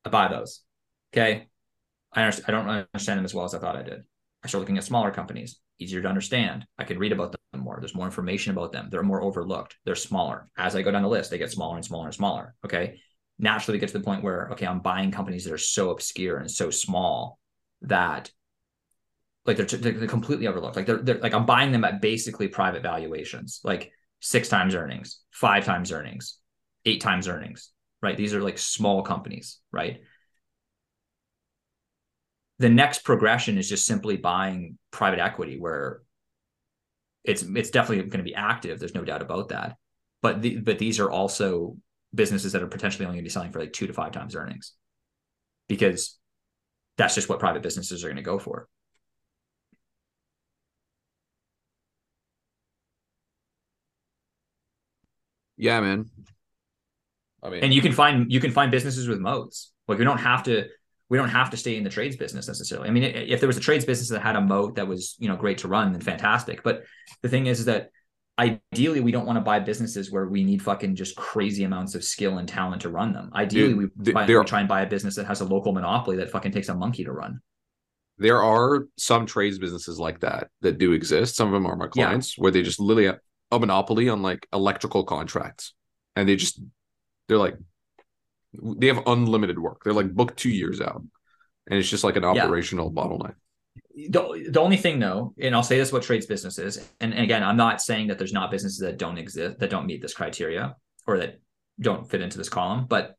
[0.03, 0.61] I buy those.
[1.13, 1.47] Okay.
[2.13, 4.01] I I don't understand them as well as I thought I did.
[4.43, 6.65] I start looking at smaller companies, easier to understand.
[6.79, 7.77] I can read about them more.
[7.79, 8.89] There's more information about them.
[8.89, 9.77] They're more overlooked.
[9.85, 10.49] They're smaller.
[10.57, 12.55] As I go down the list, they get smaller and smaller and smaller.
[12.65, 12.99] Okay.
[13.41, 16.49] Naturally, get to the point where, okay, I'm buying companies that are so obscure and
[16.49, 17.39] so small
[17.81, 18.31] that
[19.45, 20.75] like they're, they're completely overlooked.
[20.75, 25.21] Like they're, they're like I'm buying them at basically private valuations, like six times earnings,
[25.31, 26.37] five times earnings,
[26.85, 27.71] eight times earnings,
[28.01, 28.15] right?
[28.15, 30.01] These are like small companies, right?
[32.59, 36.03] The next progression is just simply buying private equity where
[37.23, 38.77] it's it's definitely going to be active.
[38.77, 39.77] There's no doubt about that.
[40.21, 41.77] But the, but these are also
[42.13, 44.35] businesses that are potentially only going to be selling for like two to five times
[44.35, 44.73] earnings
[45.67, 46.17] because
[46.97, 48.67] that's just what private businesses are going to go for.
[55.61, 56.05] yeah, man.
[57.43, 60.19] I mean, and you can find you can find businesses with moats like we don't
[60.19, 60.67] have to
[61.09, 63.57] we don't have to stay in the trades business necessarily i mean if there was
[63.57, 66.01] a trades business that had a moat that was you know great to run then
[66.01, 66.83] fantastic but
[67.23, 67.89] the thing is, is that
[68.41, 72.03] ideally we don't want to buy businesses where we need fucking just crazy amounts of
[72.03, 74.87] skill and talent to run them ideally Dude, we, buy, we try and buy a
[74.87, 77.39] business that has a local monopoly that fucking takes a monkey to run
[78.17, 81.35] there are some trades businesses like that that do exist.
[81.35, 82.05] Some of them are my Yeah.
[82.05, 83.19] clients where they just literally have
[83.51, 85.73] a monopoly on like electrical contracts,
[86.15, 86.61] and they just
[87.27, 87.55] they're like
[88.53, 89.81] they have unlimited work.
[89.83, 91.01] They're like booked two years out,
[91.67, 92.29] and it's just like an Yeah.
[92.45, 93.33] operational bottleneck.
[93.95, 97.43] The, the only thing though and i'll say this what trades businesses and, and again
[97.43, 100.75] i'm not saying that there's not businesses that don't exist that don't meet this criteria
[101.07, 101.39] or that
[101.79, 103.15] don't fit into this column but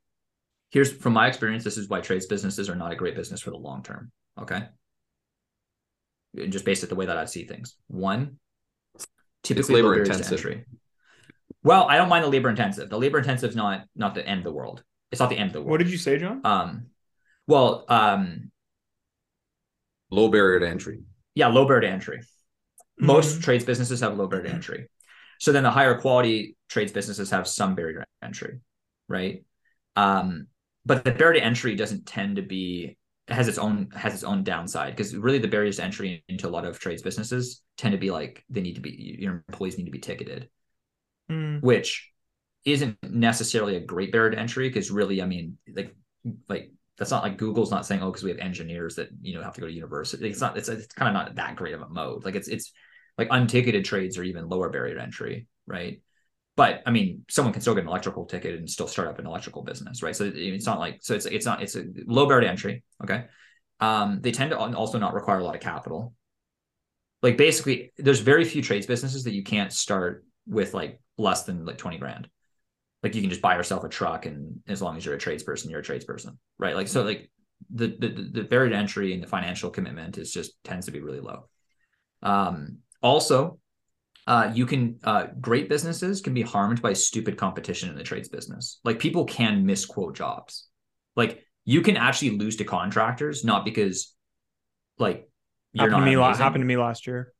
[0.71, 3.51] here's from my experience this is why trades businesses are not a great business for
[3.51, 4.11] the long term
[4.41, 4.63] okay
[6.39, 8.39] And just based at the way that i see things one
[9.43, 10.39] typically labor low barriers to intensive.
[10.39, 10.65] entry
[11.63, 14.39] well i don't mind the labor intensive the labor intensive is not not the end
[14.39, 15.71] of the world It's not the end of the world.
[15.73, 16.41] What did you say, John?
[16.45, 16.87] Um,
[17.47, 18.52] well, um,
[20.13, 21.01] Low barrier to entry.
[21.35, 22.21] yeah, low barrier to entry.
[23.01, 23.43] Most Mhm.
[23.43, 24.89] trades businesses have low barrier to entry.
[25.41, 28.61] So then the higher quality trades businesses have some barrier to entry,
[29.09, 29.45] right?
[29.97, 30.49] Um,
[30.85, 32.97] but the barrier to entry doesn't tend to be
[33.29, 36.51] has its own has its own downside because really the barriers to entry into a
[36.51, 39.87] lot of trades businesses tend to be like they need to be your employees need
[39.87, 40.51] to be ticketed,
[41.31, 41.63] Mm.
[41.63, 42.11] which
[42.65, 45.95] isn't necessarily a great barrier to entry because really, I mean, like
[46.49, 46.73] like
[47.03, 49.55] that's not like Google's not saying oh because we have engineers that you know have
[49.55, 50.31] to go to university.
[50.31, 52.25] It's not it's it's kind of not that great of a mode.
[52.25, 52.73] Like it's it's
[53.19, 56.01] like unticketed trades are even lower barrier entry, right?
[56.55, 59.27] But I mean, someone can still get an electrical ticket and still start up an
[59.27, 60.15] electrical business, right?
[60.15, 62.85] So it's not like so it's it's not it's a low barrier entry.
[63.03, 63.25] Okay,
[63.81, 66.15] um, they tend to also not require a lot of capital.
[67.21, 71.65] Like basically, there's very few trades businesses that you can't start with like less than
[71.65, 72.29] like twenty grand.
[73.03, 75.71] Like you can just buy yourself a truck, and as long as you're a tradesperson,
[75.71, 76.77] you're a tradesperson, right?
[76.77, 77.31] Like so, like
[77.75, 81.01] the the the barrier to entry and the financial commitment is just tends to be
[81.01, 81.49] really low.
[82.23, 83.59] Um, also,
[84.27, 88.29] uh, you can uh, great businesses can be harmed by stupid competition in the trades
[88.29, 88.79] business.
[88.85, 90.69] Like people can misquote jobs.
[91.17, 94.15] Like you can actually lose to contractors not because
[94.99, 95.29] like
[95.73, 96.27] you're Happened to not me.
[96.27, 96.43] amazing.
[96.43, 97.33] Happened to me last year.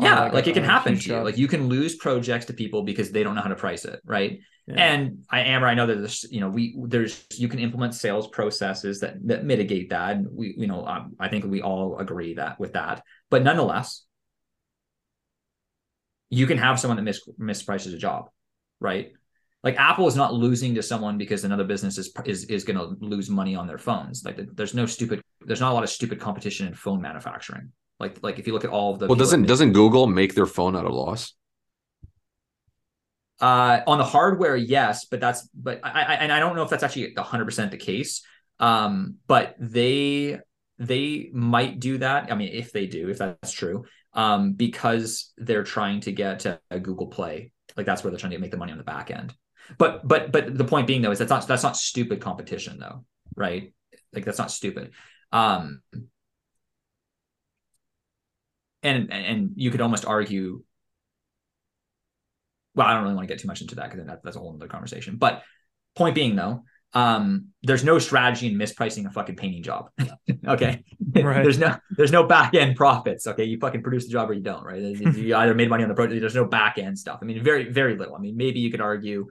[0.00, 1.20] Yeah, like, a- it can happen to you.
[1.20, 4.00] Like you can lose projects to people because they don't know how to price it,
[4.04, 4.40] right?
[4.66, 4.74] Yeah.
[4.92, 7.94] And I am or I know that there's you know we there's you can implement
[7.94, 10.12] sales processes that that mitigate that.
[10.12, 13.02] And we you know um, I think we all agree that with that.
[13.30, 14.04] But nonetheless,
[16.28, 18.30] you can have someone that mis misprices a job,
[18.78, 19.12] right?
[19.62, 22.96] Like Apple is not losing to someone because another business is is is going to
[23.04, 24.24] lose money on their phones.
[24.24, 27.72] Like there's no stupid there's not a lot of stupid competition in phone manufacturing.
[28.00, 30.46] Like like if you look at all of the Well, doesn't doesn't Google make their
[30.46, 31.34] phone out of loss?
[33.40, 36.70] Uh, on the hardware, yes, but that's but I, I and I don't know if
[36.70, 38.22] that's actually 100 percent the case.
[38.58, 40.40] Um, but they
[40.78, 42.32] they might do that.
[42.32, 43.84] I mean, if they do, if that's true,
[44.14, 48.38] um, because they're trying to get a Google Play, like that's where they're trying to
[48.38, 49.34] make the money on the back end.
[49.78, 53.04] But but but the point being though is that's not that's not stupid competition though,
[53.36, 53.72] right?
[54.12, 54.92] Like that's not stupid.
[55.32, 55.82] Um,
[58.82, 60.62] and and you could almost argue
[62.74, 64.38] well, I don't really want to get too much into that because that, that's a
[64.38, 65.16] whole other conversation.
[65.16, 65.42] But
[65.96, 66.62] point being though,
[66.92, 69.90] um, there's no strategy in mispricing a fucking painting job.
[70.46, 70.84] okay.
[71.14, 71.42] Right.
[71.42, 73.26] there's no there's no back end profits.
[73.26, 73.44] Okay.
[73.44, 74.80] You fucking produce the job or you don't, right?
[74.80, 77.18] You either made money on the project, there's no back end stuff.
[77.22, 78.14] I mean, very, very little.
[78.14, 79.28] I mean, maybe you could argue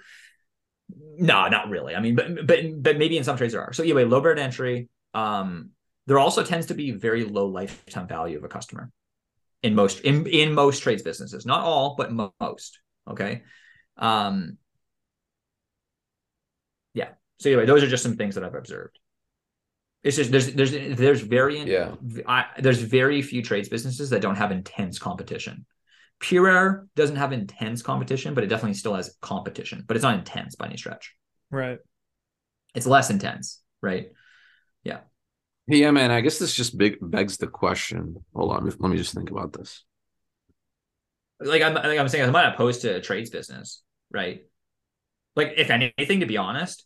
[1.17, 1.95] no, not really.
[1.95, 3.73] I mean, but but but maybe in some trades there are.
[3.73, 4.89] So anyway, low barrier entry.
[5.13, 5.71] Um,
[6.07, 8.89] there also tends to be very low lifetime value of a customer
[9.63, 11.45] in most in in most trades businesses.
[11.45, 12.79] Not all, but mo- most.
[13.09, 13.43] Okay.
[13.97, 14.57] Um,
[16.93, 17.09] yeah.
[17.39, 18.99] So anyway, those are just some things that I've observed.
[20.03, 21.95] It's just there's there's there's very Yeah.
[22.25, 25.65] I, there's very few trades businesses that don't have intense competition.
[26.19, 30.15] Pure Air doesn't have intense competition, but it definitely still has competition, but it's not
[30.15, 31.15] intense by any stretch.
[31.49, 31.79] Right.
[32.75, 34.07] It's less intense, right?
[34.83, 34.99] Yeah,
[35.69, 36.11] man.
[36.11, 38.23] I guess this just big begs the question.
[38.35, 39.83] Hold on, let me just think about this.
[41.39, 44.41] Like I'm, like I'm saying, I'm not opposed to a trades business, right?
[45.35, 46.85] Like if anything, to be honest,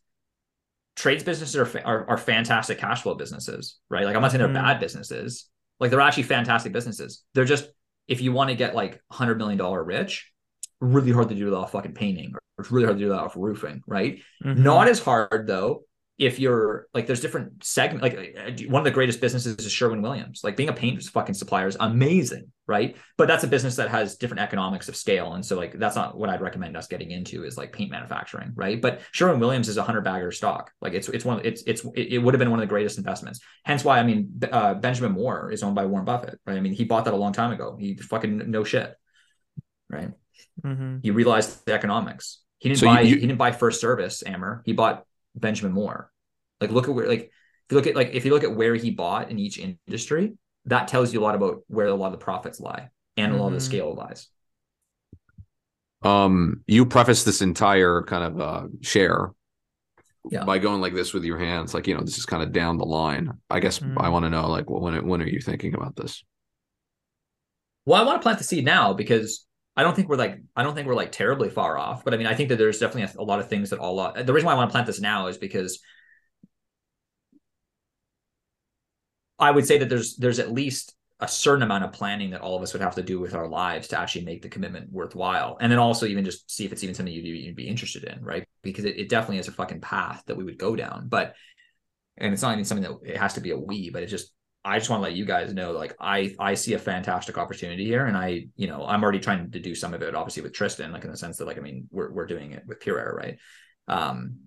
[0.95, 4.05] trades businesses are are, are fantastic cash flow businesses, right?
[4.05, 4.53] Like I'm not saying they're Mhm.
[4.65, 5.49] bad businesses.
[5.79, 7.23] Like they're actually fantastic businesses.
[7.34, 7.67] They're just
[8.07, 10.31] if you want to get like hundred million dollar rich,
[10.79, 13.19] really hard to do that off fucking painting, or it's really hard to do that
[13.21, 14.21] off roofing, right?
[14.43, 14.57] Mhm.
[14.57, 15.86] Not as hard though
[16.20, 20.01] if you're like there's different segment like uh, one of the greatest businesses is Sherwin
[20.03, 20.41] Williams.
[20.43, 22.95] Like being a paint fucking supplier is amazing, right?
[23.18, 26.16] But that's a business that has different economics of scale, and so like that's not
[26.16, 28.80] what I'd recommend us getting into is like paint manufacturing, right?
[28.80, 30.72] But Sherwin Williams is a hundred bagger stock.
[30.82, 32.70] Like it's it's one of, it's it's it, it would have been one of the
[32.70, 33.39] greatest investments.
[33.66, 36.57] Hence why I mean uh, Benjamin Moore is owned by Warren Buffett, right?
[36.57, 37.76] I mean he bought that a long time ago.
[37.80, 38.93] He fucking no shit,
[39.89, 40.11] right?
[40.64, 40.99] Mhm.
[41.03, 42.41] He realized the economics.
[42.59, 44.61] He didn't So you- buy you- he didn't buy First Service Ammer.
[44.66, 45.05] He bought
[45.36, 46.11] Benjamin Moore.
[46.61, 48.75] Like look at where like if you look at like if you look at where
[48.75, 50.34] he bought in each industry,
[50.65, 53.38] that tells you a lot about where a lot of the profits lie and a
[53.38, 53.61] lot of the Mhm.
[53.61, 54.27] scale lies.
[56.03, 59.31] Um, you preface this entire kind of uh share
[60.29, 60.43] Yeah.
[60.45, 62.77] by going like this with your hands, like you know, this is kind of down
[62.77, 63.29] the line.
[63.49, 63.95] I guess Mm.
[63.97, 66.23] I want to know, like, when when are you thinking about this?
[67.86, 69.45] Well, I want to plant the seed now because
[69.76, 72.03] I don't think we're like I don't think we're like terribly far off.
[72.03, 74.13] But I mean, I think that there's definitely a, a lot of things that all
[74.13, 75.80] the reason why I want to plant this now is because
[79.39, 82.55] I would say that there's there's at least a certain amount of planning that all
[82.55, 85.57] of us would have to do with our lives to actually make the commitment worthwhile.
[85.61, 88.21] And then also even just see if it's even something you'd, you'd be interested in,
[88.24, 88.45] right?
[88.61, 91.07] Because it, it definitely is a fucking path that we would go down.
[91.07, 91.36] But
[92.17, 94.32] and it's not even something that it has to be a we, but it just
[94.66, 97.86] I just want to let you guys know, like I I see a fantastic opportunity
[97.86, 100.53] here, and I you know I'm already trying to do some of it, obviously with
[100.53, 102.99] Tristan, like in the sense that like I mean we're we're doing it with Pure
[102.99, 103.38] Air, right?
[103.88, 104.39] Um,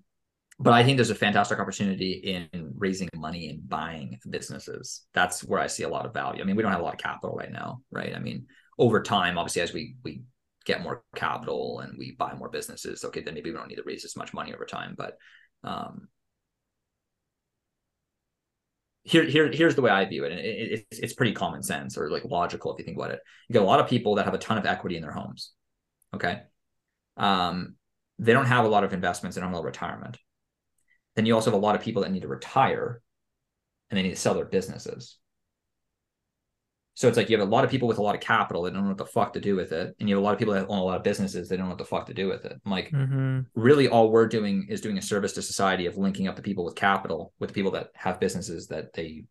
[0.59, 5.05] but I think there's a fantastic opportunity in raising money and buying businesses.
[5.13, 6.41] That's where I see a lot of value.
[6.41, 8.15] I mean, we don't have a lot of capital right now, right?
[8.15, 8.47] I mean,
[8.79, 10.23] over time, obviously, as we we
[10.65, 13.83] get more capital and we buy more businesses, okay, then maybe we don't need to
[13.85, 14.95] raise as much money over time.
[14.97, 15.17] But
[15.63, 16.07] um,
[19.07, 21.63] here, here, here's the way I view it, and it, it, it's it's pretty common
[21.63, 23.19] sense or like logical if you think about it.
[23.47, 25.51] You get a lot of people that have a ton of equity in their homes.
[26.13, 26.41] Okay,
[27.15, 27.75] um,
[28.19, 29.35] they don't have a lot of investments.
[29.35, 30.17] They don't have a lot of retirement
[31.17, 33.01] then you also have a lot of people that need to retire
[33.89, 35.17] and they need to sell their businesses.
[36.97, 38.73] So it's like you have a lot of people with a lot of capital that
[38.73, 39.95] don't know what the fuck to do with it.
[39.99, 41.65] And you have a lot of people that own a lot of businesses, they don't
[41.67, 42.59] know what the fuck to do with it.
[42.65, 43.41] I'm like, Mm-hmm.
[43.53, 46.65] really all we're doing is doing a service to society of linking up the people
[46.65, 49.25] with capital with the people that have businesses that they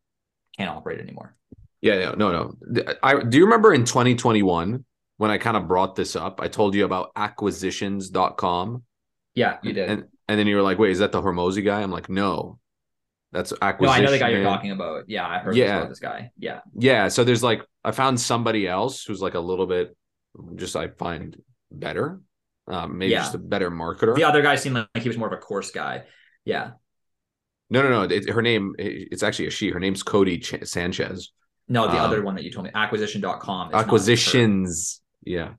[0.57, 1.35] can't operate anymore.
[1.81, 2.85] Yeah, no, no, no.
[3.03, 4.85] I do you remember in 2021
[5.17, 6.41] when I kind of brought this up?
[6.41, 8.85] I told you about acquisitions.com.
[9.35, 9.91] Yeah, you did.
[9.91, 11.83] And and then you were like, wait, is that the Hormozi guy?
[11.83, 12.61] I'm like, no.
[13.33, 14.03] That's no, acquisition.
[14.03, 15.05] I know the guy you're talking about.
[15.09, 15.79] Yeah, I heard Yeah.
[15.79, 16.31] about this guy.
[16.39, 16.61] Yeah.
[16.79, 17.09] Yeah.
[17.09, 19.97] So there's like I found somebody else who's like a little bit
[20.55, 21.37] just I find
[21.71, 22.21] better.
[22.69, 23.21] Um, maybe Yeah.
[23.21, 24.15] just a better marketer.
[24.15, 26.05] The other guy seemed like he was more of a course guy.
[26.45, 26.73] Yeah.
[27.69, 28.03] No, no, no.
[28.03, 29.71] It, her name, it's actually a she.
[29.71, 31.33] Her name's Codie Ch- Sanchez.
[31.69, 33.69] No, the Um, other one that you told me, acquisition.com.
[33.69, 33.85] is not her.
[33.85, 35.01] Acquisitions.
[35.25, 35.55] Yeah.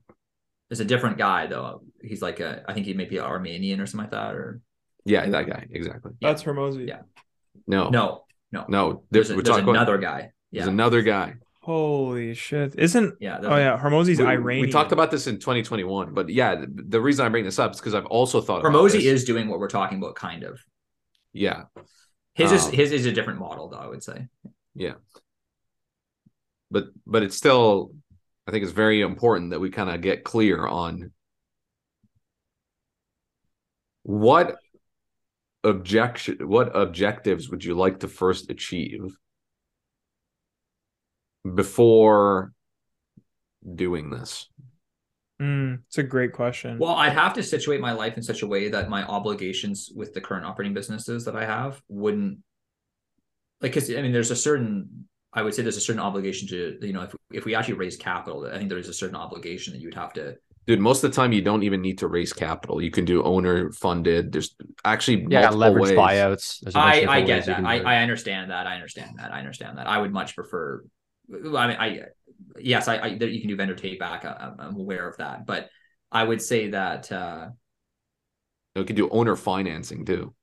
[0.70, 1.82] There's a different guy though.
[2.02, 4.34] He's like a, I think he may be Armenian or something like that.
[4.34, 4.60] Or
[5.04, 5.66] Yeah, that guy.
[5.70, 6.12] Exactly.
[6.22, 6.88] That's Hormozi.
[6.88, 7.02] Yeah.
[7.66, 7.88] No.
[7.88, 9.02] no, no, No.
[9.10, 10.32] There's, There's, a, we're there's another about, guy.
[10.52, 11.34] There's another guy.
[11.60, 12.76] Holy shit!
[12.78, 13.40] Isn't yeah.
[13.42, 14.64] oh yeah, Hormozi's we, Iranian.
[14.64, 17.72] we talked about this in 2021, but yeah, the, the reason I bring this up
[17.72, 20.58] is because I've also thought about Hermosi is doing what we're talking about, kind of.
[21.34, 21.64] yeah,
[22.32, 23.76] His is Um, his is a different model, though.
[23.76, 24.28] I would say.
[24.74, 24.94] Yeah.
[26.70, 27.92] But but it's still,
[28.46, 31.12] I think it's very important that we kind of get clear on
[34.04, 34.56] what
[35.64, 39.16] objection, what objectives would you like to first achieve
[41.54, 42.52] before
[43.74, 44.48] doing this?
[45.40, 46.78] Mm, it's a great question.
[46.78, 50.12] Well, I'd have to situate my life in such a way that my obligations with
[50.12, 52.38] the current operating businesses that I have wouldn't
[53.60, 56.78] like because I mean there's a certain I would say there's a certain obligation to
[56.80, 59.72] you know if if we actually raise capital I think there is a certain obligation
[59.72, 60.36] that you would have to
[60.68, 62.82] Dude, most of the time you don't even need to raise capital.
[62.82, 64.32] You can do owner funded.
[64.32, 64.54] There's
[64.84, 65.98] actually Yeah, multiple leverage ways.
[65.98, 66.60] buyouts.
[66.60, 67.78] There's I, I get that I.
[67.80, 70.84] I understand that I understand that I understand that I would much prefer
[71.32, 72.02] I mean I
[72.60, 75.16] yes I, I there- you can do vendor take back I, I'm- I'm aware of
[75.16, 75.70] that but
[76.12, 77.48] I would say that uh
[78.76, 80.34] You can do owner financing too.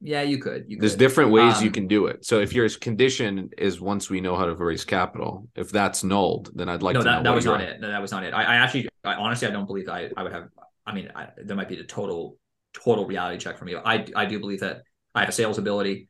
[0.00, 2.24] Yeah you could you There's different ways you Um, can do it.
[2.24, 6.50] So if your condition is once we know how to raise capital, if that's nulled,
[6.54, 7.80] then I'd like no, to that, know that was not it.
[7.80, 8.34] No, that was not it.
[8.34, 10.48] I, I actually, I, honestly, I don't believe I, I would have.
[10.86, 12.38] I mean, I, there might be a total,
[12.74, 13.74] total reality check for me.
[13.76, 14.82] I, I do believe that
[15.14, 16.08] I have a sales ability.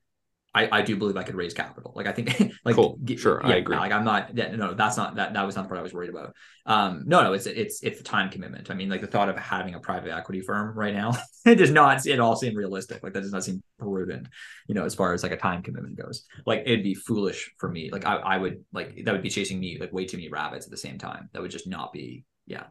[0.55, 1.92] I, I do believe I could raise capital.
[1.96, 2.98] Like I think, like Cool.
[3.02, 3.76] g- Sure, I agree.
[3.76, 4.34] Like I'm not.
[4.36, 5.34] That, no, that's not that.
[5.34, 6.34] That was not the part I was worried about.
[6.64, 8.70] Um, no, no, it's it's it's the time commitment.
[8.70, 11.12] I mean, like the thought of having a private equity firm right now,
[11.44, 13.02] it does not at all seem realistic.
[13.02, 14.28] Like that does not seem prudent.
[14.68, 16.24] You know, as far as like a time commitment goes.
[16.46, 17.90] Like it'd be foolish for me.
[17.90, 20.66] Like I, I would like that would be chasing me like way too many rabbits
[20.66, 21.30] at the same time.
[21.32, 22.24] That would just not be.
[22.46, 22.64] Yeah,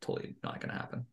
[0.00, 1.06] totally not going to happen.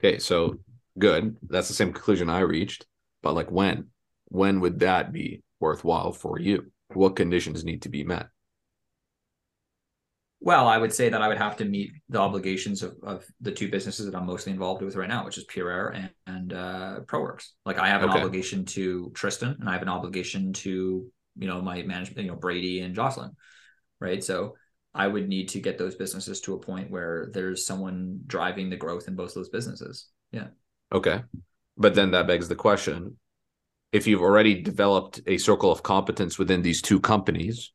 [0.00, 0.56] Okay, so
[0.98, 1.36] good.
[1.48, 2.86] That's the same conclusion I reached.
[3.22, 3.88] But like when?
[4.30, 6.72] When would that be worthwhile for you?
[6.94, 8.28] What conditions need to be met?
[10.42, 13.52] Well, I would say that I would have to meet the obligations of, of the
[13.52, 16.52] two businesses that I'm mostly involved with right now, which is Pure Air and, and
[16.54, 17.48] uh, ProWorks.
[17.66, 18.18] Like I have an Okay.
[18.20, 22.38] obligation to Tristan, and I have an obligation to you know my management, you know
[22.38, 23.32] Brady and Jocelyn,
[24.00, 24.24] right?
[24.24, 24.56] So
[24.94, 28.76] I would need to get those businesses to a point where there's someone driving the
[28.76, 30.08] growth in both those businesses.
[30.32, 30.48] Yeah.
[30.90, 31.22] Okay.
[31.76, 33.16] But then that begs the question
[33.92, 37.72] if you've already developed a circle of competence within these two companies,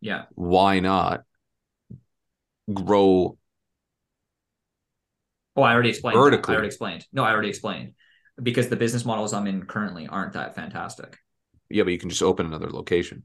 [0.00, 0.24] Yeah.
[0.34, 1.24] why not
[2.72, 3.36] grow?
[5.56, 6.16] Oh, I already explained.
[6.16, 6.52] Vertically.
[6.52, 7.06] I already explained.
[7.12, 7.94] No, I already explained
[8.42, 11.18] because the business models I'm in currently aren't that fantastic.
[11.68, 13.24] Yeah, but you can just open another location.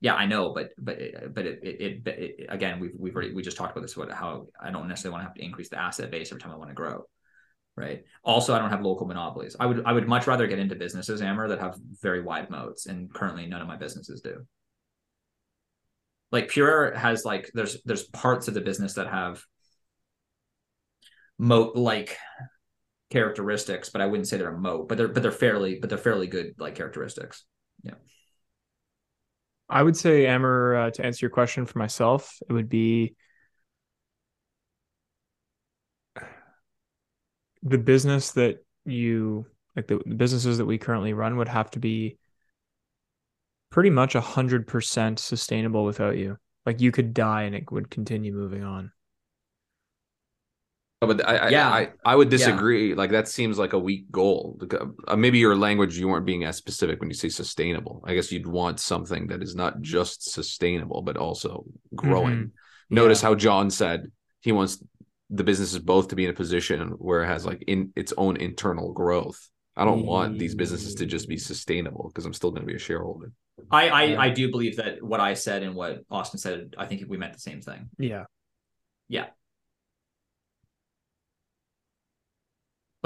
[0.00, 0.98] Yeah, I know, but but
[1.34, 4.12] but it it, it, it again we've we've already we just talked about this about
[4.12, 6.56] how I don't necessarily want to have to increase the asset base every time I
[6.56, 7.04] want to grow,
[7.76, 8.04] right?
[8.24, 9.56] Also, I don't have local monopolies.
[9.58, 12.86] I would I would much rather get into businesses, Amber, that have very wide moats,
[12.86, 14.46] and currently none of my businesses do.
[16.32, 19.44] Like Pure has like there's there's parts of the business that have
[21.38, 22.16] moat like
[23.10, 25.98] characteristics, but I wouldn't say they're a moat, but they're but they're fairly but they're
[25.98, 27.44] fairly good like characteristics.
[27.82, 27.94] Yeah.
[29.68, 33.16] I would say, Emmer, uh, to answer your question for myself, it would be
[37.66, 41.78] the business that you like the, the businesses that we currently run would have to
[41.78, 42.16] be
[43.70, 46.38] pretty much a hundred percent sustainable without you.
[46.64, 48.92] Like you could die and it would continue moving on.
[51.02, 51.68] Oh, but I, Yeah.
[51.68, 52.94] I, I, I would disagree.
[52.94, 54.58] Like that seems like a weak goal.
[55.06, 58.02] Uh, maybe your language you weren't being as specific when you say sustainable.
[58.04, 62.36] I guess you'd want something that is not just sustainable but also growing.
[62.36, 62.50] Mhm.
[62.90, 63.28] Notice Yeah.
[63.28, 64.10] how John said
[64.40, 64.82] he wants
[65.30, 68.36] the businesses both to be in a position where it has like in its own
[68.36, 69.48] internal growth.
[69.76, 72.76] I don't want these businesses to just be sustainable because I'm still going to be
[72.76, 73.32] a shareholder.
[73.70, 77.04] I, I I do believe that what I said and what Austin said, I think
[77.08, 77.90] we meant the same thing.
[77.98, 78.24] Yeah.
[79.08, 79.26] Yeah.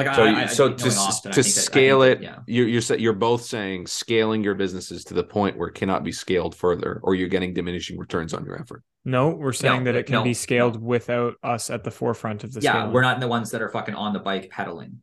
[0.06, 1.42] Like So, I, I, I so think to knowing s- I to think that- I
[1.42, 2.38] scale think it, yeah.
[2.46, 6.12] you're you're you're both saying scaling your businesses to the point where it cannot be
[6.12, 8.82] scaled further, or you're getting diminishing returns on your effort.
[9.04, 10.34] No, we're saying that it can no, be no.
[10.34, 12.92] scaled without us at the forefront of the Yeah, scaling.
[12.92, 15.00] we're not the ones that are fucking on the bike pedaling.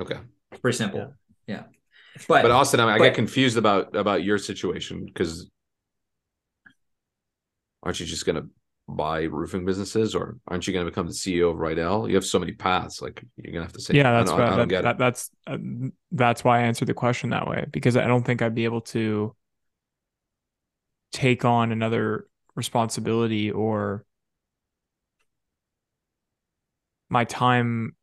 [0.00, 0.18] Okay,
[0.52, 1.12] It's pretty simple.
[1.46, 1.64] Yeah.
[2.28, 5.50] But, but Austin, I, I but- get confused about about your situation because
[7.82, 8.48] aren't you just going to
[8.88, 12.08] buy roofing businesses, or aren't you going to become the CEO of Rydell?
[12.08, 13.00] You have so many paths.
[13.00, 14.98] Like you're going to have to say, yeah, I that's don't, why I that, that,
[14.98, 15.58] that's uh,
[16.12, 18.82] that's why I answered the question that way because I don't think I'd be able
[18.82, 19.34] to
[21.12, 22.26] take on another
[22.56, 24.04] responsibility or
[27.08, 27.94] my time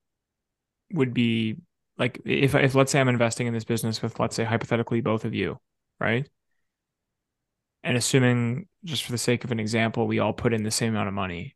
[0.94, 1.58] would be
[1.98, 5.26] like if if let's say I'm investing in this business with let's say hypothetically both
[5.26, 5.60] of you,
[6.00, 6.28] right?
[7.84, 10.90] And assuming just for the sake of an example, we all put in the same
[10.94, 11.56] amount of money.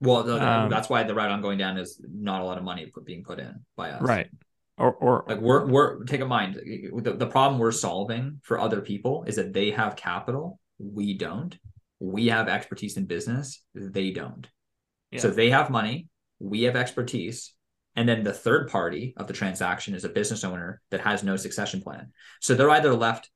[0.00, 2.64] well, the, um, that's why the route I'm going down is not a lot of
[2.64, 4.02] money being put in by us.
[4.02, 4.30] Right.
[4.78, 8.80] Or or Like we're we're take in mind the, the problem we're solving for other
[8.80, 11.56] people is that they have capital, we don't.
[11.98, 14.48] We have expertise in business, they don't.
[15.18, 16.08] So they have money,
[16.38, 17.52] we have expertise,
[17.96, 21.36] and then the third party of the transaction is a business owner that has no
[21.36, 22.12] succession plan.
[22.40, 23.28] So they're either left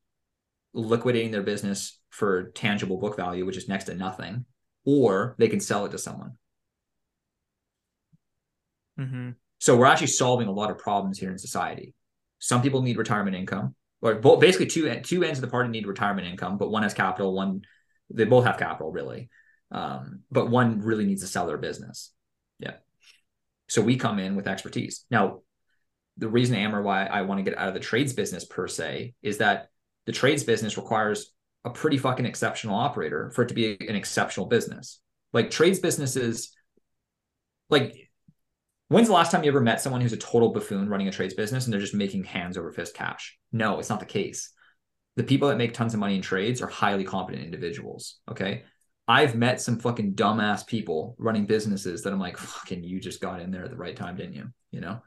[0.74, 4.44] liquidating their business for tangible book value, which is next to nothing,
[4.84, 6.36] or they can sell it to someone.
[8.98, 9.36] Mhm.
[9.60, 11.94] So we're actually solving a lot of problems here in society.
[12.38, 15.86] Some people need retirement income, or both, basically two two ends of the party need
[15.86, 17.62] retirement income, but one has capital, one
[18.10, 19.30] they both have capital really,
[19.70, 22.12] um, but one really needs to sell their business.
[22.58, 22.76] Yeah.
[23.68, 25.06] So we come in with expertise.
[25.10, 25.40] Now,
[26.18, 29.14] the reason, Amber, why I want to get out of the trades business per se
[29.22, 29.68] is that
[30.06, 31.32] the trades business requires
[31.64, 35.00] a pretty fucking exceptional operator for it to be an exceptional business.
[35.32, 36.54] Like trades businesses,
[37.70, 38.04] like
[38.88, 41.34] When's the last time you ever met someone who's a total buffoon running a trades
[41.34, 43.38] business and they're just making hands over fist cash?
[43.50, 44.52] No, it's not the case.
[45.16, 48.18] The people that make tons of money in trades are highly competent individuals.
[48.30, 48.64] Okay.
[49.08, 53.40] I've met some fucking dumbass people running businesses that I'm like, fucking, you just got
[53.40, 54.48] in there at the right time, didn't you?
[54.70, 55.02] You know?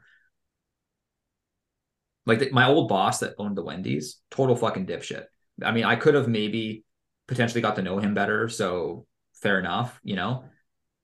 [2.28, 5.24] Like the, my old boss that owned the Wendy's, total fucking dipshit.
[5.64, 6.84] I mean, I could have maybe
[7.26, 8.48] potentially got to know him better.
[8.48, 10.44] So fair enough, you know?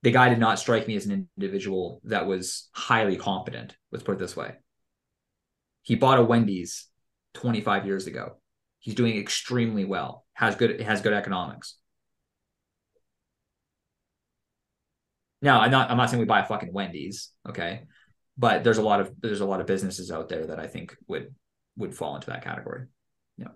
[0.04, 3.74] the guy did not strike me as an individual that was highly competent.
[3.90, 4.52] Let's put it this way.
[5.80, 6.88] He bought a Wendy's
[7.34, 8.36] 25 years ago.
[8.80, 10.26] He's doing extremely well.
[10.34, 11.76] Has good has good economics.
[15.40, 17.84] Now, I'm not I'm not saying we buy a fucking Wendy's, okay?
[18.36, 20.96] But there's a lot of there's a lot of businesses out there that I think
[21.06, 21.34] would
[21.76, 22.86] would fall into that category.
[23.38, 23.48] Yeah.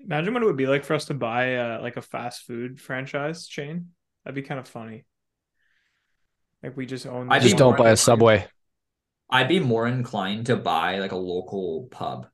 [0.00, 2.80] Imagine what it would be like for us to buy uh, like a fast food
[2.80, 3.90] franchise chain.
[4.24, 5.04] That'd be kind of funny.
[6.62, 7.30] Like we just own.
[7.30, 8.46] I'd this be Just don't buy a Subway.
[9.30, 12.28] I'd be more inclined to buy like a local pub.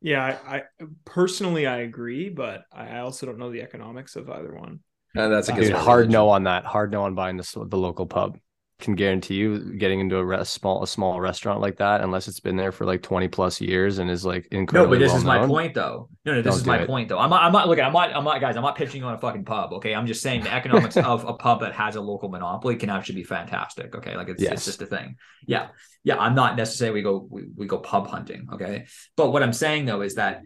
[0.00, 0.62] Yeah, I, I
[1.04, 4.80] personally I agree, but I also don't know the economics of either one.
[5.16, 6.64] And that's against Dude, my hard no on that.
[6.64, 8.38] Hard no on buying the the local pub.
[8.80, 12.40] Can guarantee you getting into a res- small a small restaurant like that, unless it's
[12.40, 14.92] been there for like twenty plus years and is like incredible.
[14.92, 16.08] No, but this is my point, though.
[16.24, 16.86] No, no, this Don't is my it.
[16.88, 17.20] point, though.
[17.20, 17.44] I'm not.
[17.44, 17.68] I'm not.
[17.68, 18.14] Look, I'm not.
[18.14, 18.56] I'm not, guys.
[18.56, 19.72] I'm not pitching you on a fucking pub.
[19.74, 22.90] Okay, I'm just saying the economics of a pub that has a local monopoly can
[22.90, 23.94] actually be fantastic.
[23.94, 24.52] Okay, like it's Yes.
[24.54, 25.16] it's just a thing.
[25.46, 25.68] Yeah,
[26.02, 26.18] yeah.
[26.18, 28.48] I'm not necessarily we go we, we go pub hunting.
[28.54, 30.42] Okay, but what I'm saying though is that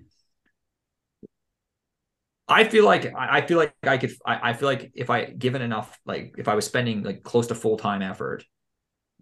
[2.48, 5.60] I feel like I feel like I could I, I feel like if I given
[5.62, 8.44] enough like if I was spending like close to full time effort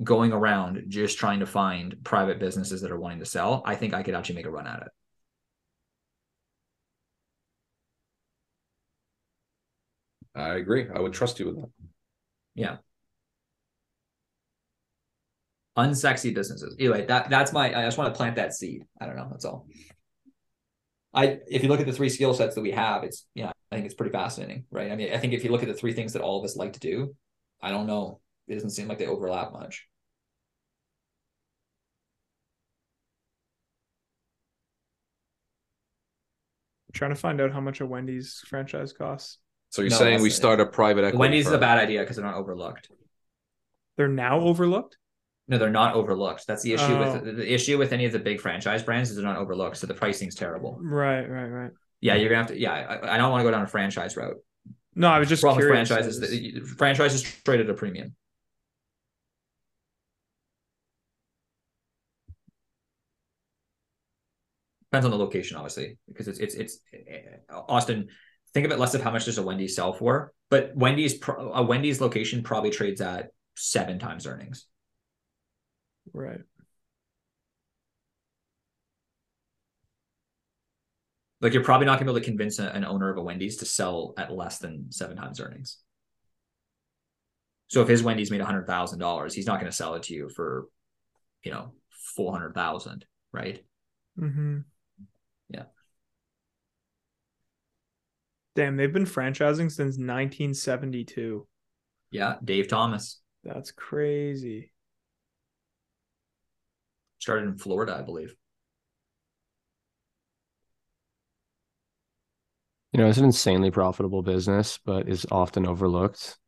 [0.03, 3.95] going around just trying to find private businesses that are wanting to sell, I think
[3.95, 4.89] I could actually make a run at it.
[10.35, 10.89] I agree.
[10.95, 11.71] I would trust you with that.
[12.55, 12.79] Yeah.
[15.77, 16.75] Unsexy businesses.
[16.79, 18.85] Anyway, that that's my I just want to plant that seed.
[18.99, 19.29] I don't know.
[19.31, 19.67] That's all.
[21.17, 23.77] I if you look at the three skill sets that we have, it's yeah, I
[23.77, 24.93] think it's pretty fascinating, right?
[24.93, 26.57] I mean, I think if you look at the three things that all of us
[26.57, 27.17] like to do,
[27.61, 28.21] I don't know.
[28.47, 29.89] It doesn't seem like they overlap much.
[36.97, 39.39] trying to find out how much a Wendy's franchise costs.
[39.71, 40.33] So you're No, saying that's we it.
[40.33, 41.19] start a private equity?
[41.19, 42.89] Wendy's is a bad idea because they're not overlooked.
[43.97, 44.97] They're now overlooked.
[45.49, 46.47] No, they're not overlooked.
[46.47, 47.21] That's the issue Oh.
[47.23, 49.77] with the, issue with any of the big franchise brands is they're not overlooked.
[49.77, 50.79] So the pricing's terrible.
[50.81, 51.71] Right, right, right.
[52.01, 52.59] Yeah, you're gonna have to.
[52.59, 54.37] Yeah, I, I don't want to go down a franchise route.
[54.95, 55.89] No, I was just Problem curious.
[55.89, 56.21] franchises.
[56.21, 58.15] The- franchises trade at a premium.
[64.91, 66.79] Depends on the location, obviously, because it's it's it's
[67.53, 68.09] uh, Austin.
[68.55, 71.63] Think of it less of how much does a Wendy's sell for, but Wendy's a
[71.63, 74.67] Wendy's location probably trades at seven times earnings.
[76.13, 76.41] Right.
[81.41, 83.59] Like you're probably not gonna be able to convince a- an owner of a Wendy's
[83.59, 85.79] to sell at less than seven times earnings.
[87.69, 90.29] So if his Wendy's made hundred thousand dollars, he's not gonna sell it to you
[90.29, 90.69] for,
[91.43, 91.73] you know,
[92.15, 93.63] four hundred thousand, right?
[94.19, 94.59] Mm-hmm.
[95.51, 95.65] Yeah.
[98.55, 101.47] Damn, they've been franchising since 1972.
[102.11, 104.73] Yeah, Dave Thomas That's crazy.
[107.19, 108.35] Started in Florida, I believe.
[112.93, 116.39] You know, it's an insanely profitable business, but is often overlooked.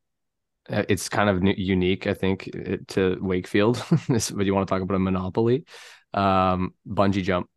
[0.70, 2.50] Uh, It's kind of unique, I think,
[2.90, 3.84] to Wakefield.
[4.08, 5.64] but you want to talk about a monopoly?
[6.14, 7.48] Um, bungee jump.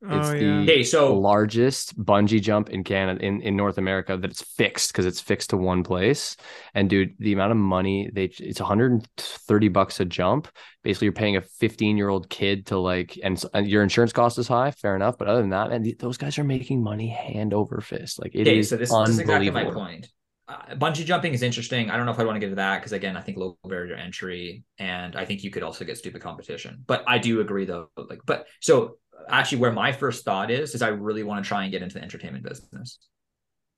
[0.00, 0.62] It's oh the yeah.
[0.62, 5.06] Hey, so largest bungee jump in Canada in, in North America that it's fixed because
[5.06, 6.36] it's fixed to one place.
[6.72, 10.46] And dude, the amount of money they it's 130 bucks a jump.
[10.84, 14.38] Basically, you're paying a 15 year old kid to like, and, and your insurance cost
[14.38, 15.18] is high, fair enough.
[15.18, 18.20] But other than that, and those guys are making money hand over fist.
[18.20, 20.08] Like it okay, is so this, this is exactly my point.
[20.46, 21.90] Uh, bungee jumping is interesting.
[21.90, 23.58] I don't know if I want to get into that because again, I think low
[23.64, 26.84] barrier entry, and I think you could also get stupid competition.
[26.86, 27.90] But I do agree though.
[27.96, 28.96] Like, but so
[29.28, 31.94] actually, where my first thought is is I really want to try and get into
[31.94, 32.98] the entertainment business.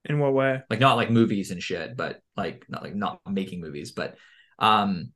[0.04, 0.62] In what way?
[0.70, 4.16] like not like movies and shit, but like not like not making movies, but
[4.58, 5.12] um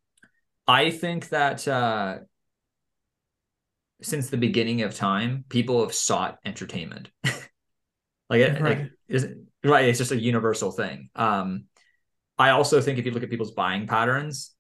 [0.67, 2.19] I think that uh
[4.03, 7.11] since the beginning of time, people have sought entertainment.
[7.25, 8.79] like it Right.
[8.79, 9.27] like is
[9.65, 11.11] right, it's just a universal thing.
[11.15, 11.65] Um
[12.39, 14.53] I also think if you look at people's buying patterns,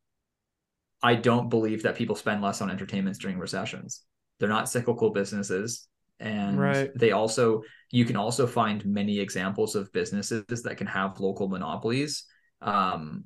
[1.02, 4.02] I don't believe that people spend less on entertainments during recessions.
[4.39, 5.89] They're not cyclical businesses.
[6.20, 6.91] And Right.
[6.95, 12.24] they also, you can also find many examples of businesses that can have local monopolies
[12.62, 13.24] um,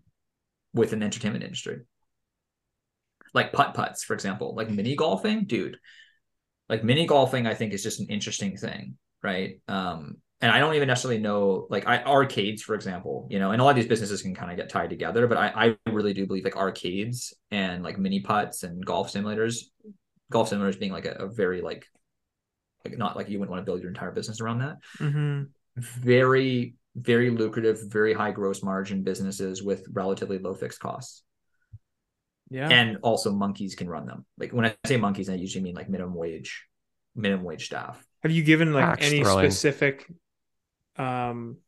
[0.73, 1.81] with an entertainment industry.
[3.35, 5.79] Like putt putts, for example, like mini golfing, dude.
[6.69, 9.61] Like mini golfing, I think is just an interesting thing, right?
[9.69, 13.61] Um, and I don't even necessarily know like I, arcades, for example, you know, and
[13.61, 16.15] a lot of these businesses can kind of get tied together, but I, I really
[16.15, 19.65] do believe like arcades and like mini putts and golf simulators,
[20.31, 21.87] golf simulators being like a, a very like
[22.85, 24.77] like not like you wouldn't want to build your entire business around that.
[24.99, 25.45] Mm-hmm.
[25.77, 31.23] Very, very lucrative, very high gross margin businesses with relatively low fixed costs.
[32.51, 32.69] Yeah.
[32.69, 34.25] And also monkeys can run them.
[34.39, 36.65] Like when I say monkeys, I usually mean like minimum wage,
[37.15, 38.05] minimum wage staff.
[38.23, 39.51] Have you given like Axe any throwing.
[39.51, 40.11] specific
[40.97, 41.59] um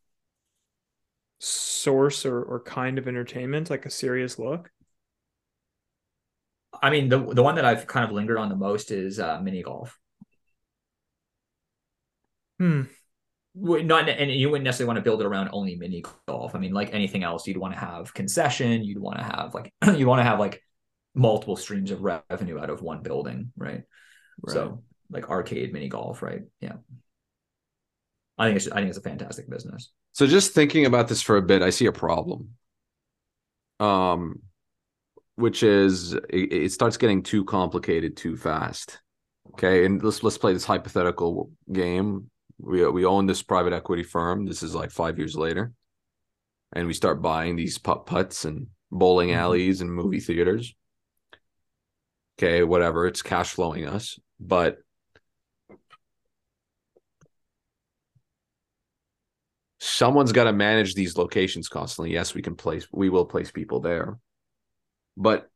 [1.38, 4.70] source or, or kind of entertainment, like a serious look?
[6.82, 9.40] I mean, the the one that I've kind of lingered on the most is uh,
[9.40, 9.98] mini golf.
[12.58, 12.82] Hmm.
[13.54, 16.54] Not and you wouldn't necessarily want to build it around only mini golf.
[16.54, 18.84] I mean, like anything else, you'd want to have concession.
[18.84, 20.62] You'd want to have like you want to have like
[21.14, 23.82] multiple streams of revenue out of one building, right?
[24.42, 24.54] right?
[24.54, 26.42] So like arcade mini golf, right?
[26.60, 26.74] Yeah.
[28.38, 29.90] I think it's I think it's a fantastic business.
[30.12, 32.50] So just thinking about this for a bit, I see a problem.
[33.80, 34.40] Um,
[35.40, 39.00] which is it, it starts getting too complicated too fast.
[39.50, 42.30] Okay, and let's let's play this hypothetical game.
[42.58, 44.46] We we own this private equity firm.
[44.46, 45.72] This is like five years later,
[46.72, 49.38] and we start buying these putt putts and bowling mm-hmm.
[49.38, 50.74] alleys and movie theaters.
[52.38, 53.06] Okay, whatever.
[53.06, 54.78] It's cash flowing us, but
[59.78, 62.12] someone's got to manage these locations constantly.
[62.12, 64.18] Yes, we can place we will place people there.
[65.16, 65.50] But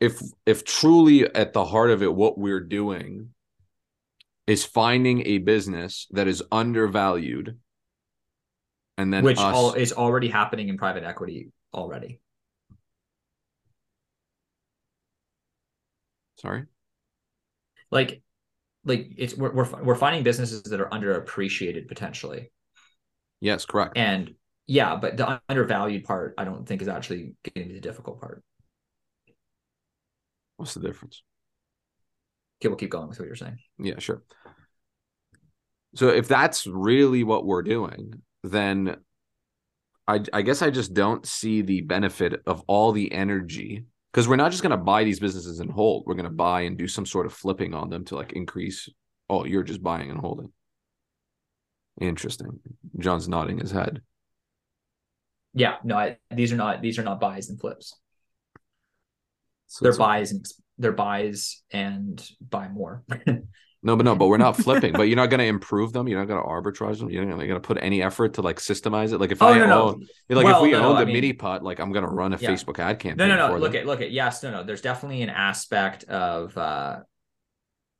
[0.00, 3.30] if if truly at the heart of it what we're doing
[4.46, 7.58] is finding a business that is undervalued
[8.96, 9.54] and then which us.
[9.54, 12.20] all is already happening in private equity already.
[16.36, 16.64] Sorry.
[17.90, 18.22] Like,
[18.84, 22.50] like it's we're we're, we're finding businesses that are underappreciated potentially,
[23.40, 23.96] Yes, correct.
[23.96, 24.34] and
[24.68, 28.20] yeah, but the undervalued part I don't think is actually going to be the difficult
[28.20, 28.44] part.
[30.58, 31.22] What's the difference?
[32.60, 33.58] Okay, we'll keep going with what you're saying.
[33.78, 34.22] Yeah, sure.
[35.94, 38.96] So if that's really what we're doing, then
[40.06, 44.36] I I guess I just don't see the benefit of all the energy because we're
[44.36, 46.04] not just going to buy these businesses and hold.
[46.06, 48.90] We're going to buy and do some sort of flipping on them to like increase.
[49.30, 50.52] Oh, you're just buying and holding.
[52.00, 52.60] Interesting.
[52.98, 54.02] John's nodding his head.
[55.58, 57.94] Yeah, no, I, these are not these are not buys and flips.
[59.66, 60.46] So they're buys and
[60.78, 63.04] they're buys and buy more.
[63.80, 64.92] No, but no, but we're not flipping.
[64.92, 66.08] but you're not going to improve them.
[66.08, 67.10] You're not going to arbitrage them.
[67.10, 69.18] You're not going to put any effort to like systemize it.
[69.18, 69.82] Like if Oh, I no, no.
[69.90, 72.04] own, like Well, if we no, no, owned I mean- mini pot, like I'm going
[72.04, 72.50] to run a Yeah.
[72.50, 73.28] Facebook ad campaign.
[73.28, 73.56] no, no, no.
[73.56, 73.82] Look them.
[73.82, 74.64] at look at yes, no, no.
[74.64, 77.02] There's definitely an aspect of uh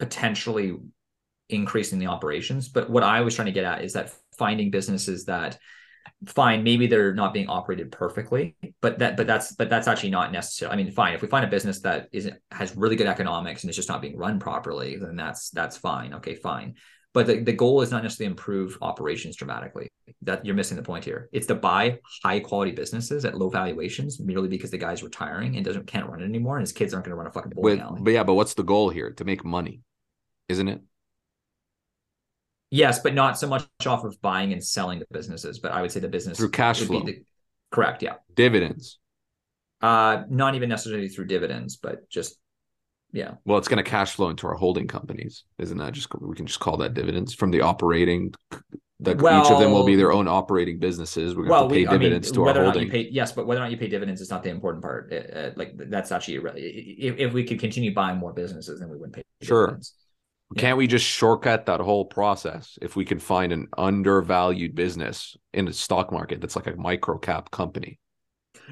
[0.01, 0.77] potentially
[1.49, 2.69] increasing the operations.
[2.69, 5.59] But what I was trying to get at is that finding businesses that
[6.27, 10.33] fine, maybe they're not being operated perfectly, but that but that's but that's actually not
[10.33, 10.73] necessary.
[10.73, 13.71] I mean, fine, if we find a business that isn't has really good economics and
[13.71, 16.15] it's just not being run properly, then that's that's fine.
[16.15, 16.75] Okay, fine.
[17.15, 19.89] But the, the goal is not necessarily improve operations dramatically.
[20.23, 21.29] That you're missing the point here.
[21.33, 25.65] It's to buy high quality businesses at low valuations merely because the guy's retiring and
[25.65, 27.79] doesn't can't run it anymore, and his kids aren't going to run a fucking bowling
[27.79, 28.01] With, alley.
[28.03, 29.11] but yeah, but what's the goal here?
[29.13, 29.81] To make money,
[30.49, 30.81] isn't it?
[32.71, 35.59] Yes, but not so much off of buying and selling the businesses.
[35.59, 37.07] But I would say the business Through cash would be flow.
[37.07, 37.23] the-
[37.71, 38.15] correct, yeah.
[38.35, 38.99] Dividends.
[39.81, 42.37] Uh, not even necessarily through dividends, but just
[43.13, 43.35] yeah.
[43.47, 46.47] Well, it's going to cash flow into our holding companies, isn't that just we can
[46.47, 48.35] just call that dividends from the operating?
[49.01, 51.37] That each of them will be their own operating businesses.
[51.37, 52.89] We're going Well, to pay we, I mean, dividends to our whether or not holding.
[52.89, 55.13] you pay, yes, but whether or not you pay dividends is not the important part.
[55.13, 58.97] Uh, uh, like that's actually if if we could continue buying more businesses, then we
[58.97, 59.67] wouldn't pay Sure.
[59.69, 59.95] dividends.
[60.57, 65.67] Can't we just shortcut that whole process if we can find an undervalued business in
[65.67, 67.99] the stock market that's like a micro cap company?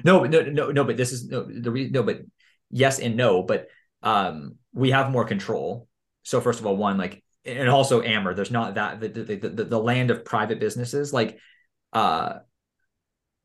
[0.03, 0.83] No, but no, no, no.
[0.83, 2.21] But this is no the re- no, but
[2.71, 3.43] yes and no.
[3.43, 3.67] But
[4.01, 5.87] um, we have more control.
[6.23, 8.33] So first of all, one like, and also Amber.
[8.33, 11.37] There's not that the the the, the land of private businesses like,
[11.93, 12.39] uh,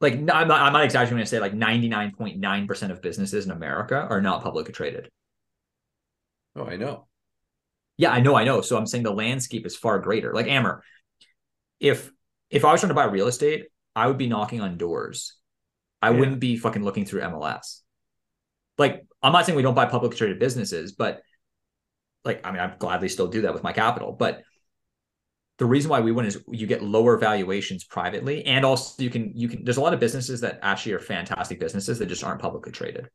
[0.01, 3.53] like I'm not I'm not exaggerating when I say like 99.9 percent of businesses in
[3.53, 5.11] America are not publicly traded.
[6.57, 7.07] Oh, I know.
[7.97, 8.61] Yeah, I know, I know.
[8.61, 10.33] So I'm saying the landscape is far greater.
[10.35, 10.83] Like Amber,
[11.81, 12.11] if
[12.51, 15.37] if I was trying to buy real estate, I would be knocking on doors.
[16.01, 16.19] I Yeah.
[16.19, 17.83] wouldn't be fucking looking through MLS.
[18.79, 21.23] Like, I'm not saying we don't buy publicly traded businesses, but
[22.25, 24.13] like, I mean, I'd gladly still do that with my capital.
[24.13, 24.43] But
[25.59, 29.33] the reason why we win is you get lower valuations privately, and also you can
[29.37, 29.65] you can.
[29.65, 33.09] There's a lot of businesses that actually are fantastic businesses that just aren't publicly traded.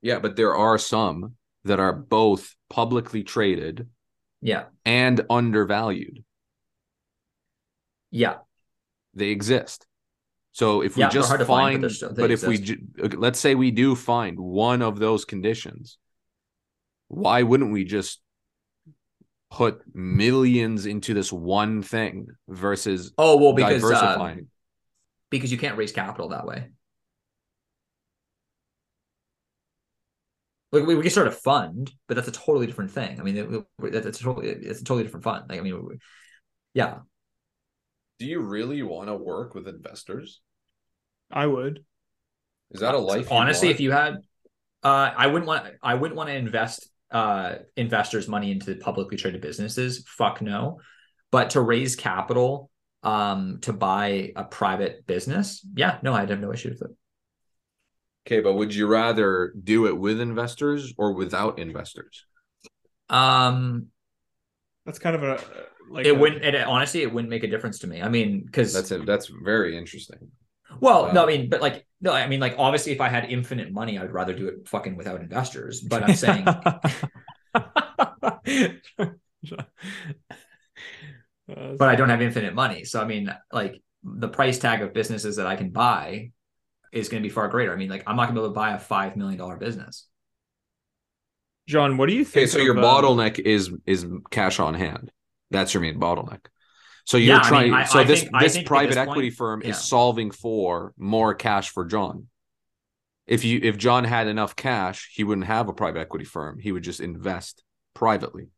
[0.00, 3.88] Yeah, but there are some that are both publicly traded
[4.40, 6.24] Yeah, and undervalued.
[8.10, 8.38] yeah,
[9.14, 9.86] They exist.
[10.52, 12.78] So if we Yeah, just find, but find, they're still- but if we, exist.
[12.80, 15.98] ju- okay, let's say we do find one of those conditions,
[17.08, 18.20] why wouldn't we just
[19.50, 24.48] put millions into this one thing versus Oh well, because uh, diversifying?
[25.30, 26.70] because you can't raise capital that way.
[30.72, 33.20] Like we, we can start a fund, but that's a totally different thing.
[33.20, 33.48] I mean, it,
[33.86, 35.44] it- that's a totally it's a totally different fund.
[35.48, 35.98] Like I mean, we-
[36.74, 36.98] yeah,
[38.18, 40.40] do you really want to work with investors?
[41.30, 41.84] I would.
[42.70, 43.30] Is that a life?
[43.30, 44.14] honestly, if you had,
[44.82, 49.42] uh, I wouldn't want I wouldn't want to invest uh investors' money into publicly traded
[49.42, 50.04] businesses.
[50.08, 50.80] Fuck no.
[51.30, 52.70] But to raise capital,
[53.02, 56.90] um, to buy a private business, yeah, no, I'd have no issue with it.
[58.26, 62.24] Okay, but would you rather do it with investors or without investors?
[63.08, 63.88] Um,
[64.86, 65.40] That's kind of a
[65.90, 66.44] like it a- wouldn't.
[66.44, 68.02] It honestly, it wouldn't make a difference to me.
[68.02, 69.06] I mean, because That's it.
[69.06, 70.30] That's very interesting.
[70.80, 73.72] Well, no, I mean, but like, no, I mean, like, obviously, if I had infinite
[73.72, 75.82] money, I would rather do it fucking without investors.
[75.82, 76.44] But I'm saying,
[77.54, 77.98] but
[81.88, 82.84] I don't have infinite money.
[82.84, 86.32] So, I mean, like, the price tag of businesses that I can buy
[86.92, 87.72] is going to be far greater.
[87.72, 90.06] I mean, like, I'm not going to be able to buy a $5 million business.
[91.68, 92.48] John, what do you Okay, think?
[92.50, 95.10] so of, your uh, bottleneck is is cash on hand.
[95.50, 96.40] That's your main bottleneck.
[97.04, 97.74] So you're Yeah, I mean, trying.
[97.74, 99.70] I- so I this think- this private this equity point- firm yeah.
[99.70, 102.28] is solving for more cash for John.
[103.26, 106.58] If you if John had enough cash, he wouldn't have a private equity firm.
[106.58, 107.62] He would just invest
[107.94, 108.48] privately.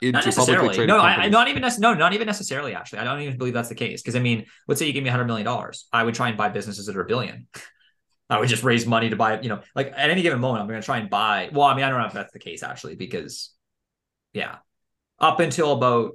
[0.00, 0.86] Into not necessarily.
[0.86, 2.74] No, I, I not even nec- no, not even necessarily.
[2.74, 4.02] Actually, I don't even believe that's the case.
[4.02, 6.36] Because I mean, let's say you give me hundred million dollars, I would try and
[6.36, 7.46] buy businesses that are a billion.
[8.30, 9.40] I would just raise money to buy.
[9.40, 11.50] You know, like at any given moment, I'm going to try and buy.
[11.52, 13.52] Well, I mean, I don't know if that's the case actually, because
[14.32, 14.56] yeah,
[15.18, 16.12] up until about.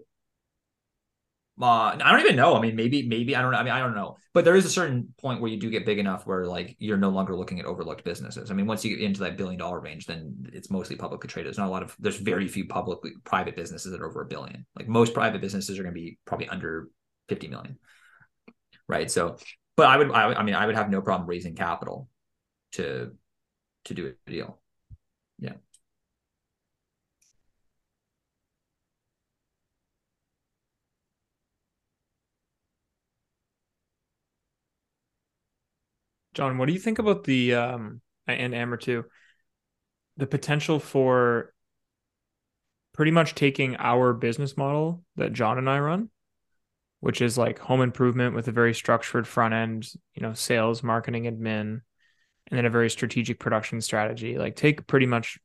[1.62, 2.56] Uh, I don't even know.
[2.56, 3.60] I mean, maybe, maybe I don't know.
[3.60, 4.18] I mean, I don't know.
[4.34, 6.98] But there is a certain point where you do get big enough where like you're
[6.98, 8.50] no longer looking at overlooked businesses.
[8.50, 11.48] I mean, once you get into that billion dollar range, then it's mostly publicly traded.
[11.48, 14.26] There's not a lot of there's very few publicly private businesses that are over a
[14.26, 14.66] billion.
[14.76, 16.90] Like most private businesses are going to be probably under
[17.30, 17.78] 50 million.
[18.88, 19.12] Right.
[19.12, 19.38] So,
[19.78, 22.10] but I would, I, I mean, I would have no problem raising capital
[22.74, 23.12] to
[23.86, 24.60] to do a deal.
[25.38, 25.54] Yeah.
[36.34, 39.06] John, what do you think about the um and Amber too?
[40.18, 41.54] The potential for
[42.94, 46.10] pretty much taking our business model that John and I run,
[47.00, 51.24] which is like home improvement with a very structured front end, you know, sales, marketing,
[51.24, 51.82] admin,
[52.48, 54.38] and then a very strategic production strategy.
[54.38, 55.40] Like take pretty much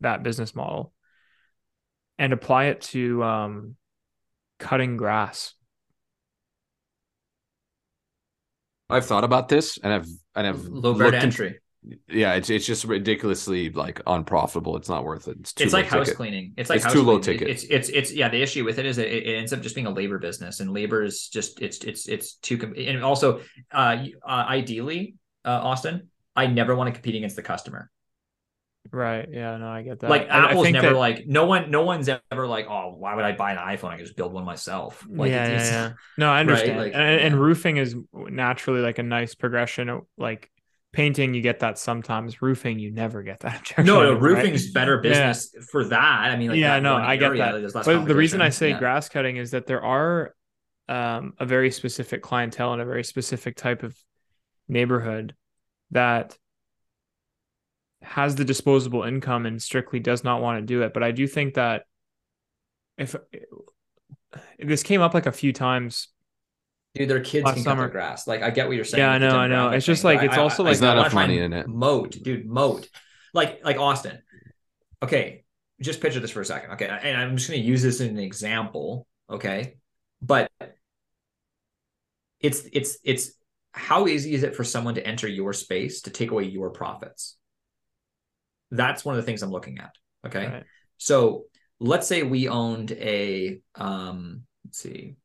[0.00, 0.92] that business model
[2.18, 3.76] and apply it to um
[4.58, 5.54] cutting grass.
[8.88, 11.58] I've thought about this and I've and I've Low looked entry.
[12.08, 14.76] yeah, it's it's just ridiculously like unprofitable.
[14.76, 15.36] It's not worth it.
[15.40, 16.16] It's too it's like house ticket.
[16.16, 16.54] cleaning.
[16.56, 17.48] It's like It's house too low ticket.
[17.48, 18.28] It's it's it's yeah.
[18.28, 20.70] The issue with it is it, it ends up just being a labor business, and
[20.72, 22.74] labor is just it's it's it's too.
[22.76, 23.40] And also,
[23.72, 27.90] uh, uh, ideally, uh, Austin, I never want to compete against the customer.
[28.92, 29.28] Right.
[29.30, 30.10] Yeah, no, I get that.
[30.10, 32.94] Like I- I Apple's think never that- like no one no one's ever like oh
[32.98, 33.88] why would I buy an iPhone?
[33.90, 35.04] I can just build one myself.
[35.08, 35.92] Like yeah, yeah, yeah.
[36.18, 36.78] No, I understand.
[36.78, 40.02] like, and, and roofing is naturally like a nice progression.
[40.18, 40.50] Like
[40.92, 42.40] painting, you get that sometimes.
[42.40, 43.72] Roofing, you never get that.
[43.78, 44.36] No, no, anymore, right?
[44.36, 45.28] roofing's better Yeah.
[45.32, 46.30] business for that.
[46.30, 47.84] I mean, like yeah, no, I get area, that.
[47.84, 48.78] But the reason I say Yeah.
[48.78, 50.34] grass cutting is that there are
[50.88, 53.96] um, a very specific clientele and a very specific type of
[54.68, 55.34] neighborhood
[55.90, 56.36] that
[58.04, 60.92] has the disposable income and strictly does not want to do it.
[60.94, 61.82] But I do think that
[62.96, 63.16] if
[64.58, 66.08] this came up like a few times
[66.94, 67.82] Dude, their kids Last can cut summer.
[67.82, 68.28] their grass.
[68.28, 69.02] Like I get what you're saying.
[69.02, 69.70] Yeah, I know, I know.
[69.70, 71.52] demographic It's just like- it's I- also I- like- not I wanna enough money in
[71.52, 71.66] it.
[71.66, 72.88] Moat, dude, moat.
[73.32, 74.20] Like like Austin.
[75.02, 75.44] Okay,
[75.80, 76.70] just picture this for a second.
[76.72, 79.08] Okay, and I'm just going to use this as an example.
[79.28, 79.76] Okay,
[80.22, 80.50] but
[82.40, 83.32] it's it's it's
[83.72, 87.36] how easy is it for someone to enter your space to take away your profits?
[88.70, 89.94] That's one of the things I'm looking at.
[90.26, 90.46] Okay.
[90.46, 90.64] Right.
[90.96, 91.44] So
[91.80, 95.16] let's say we owned a um let's see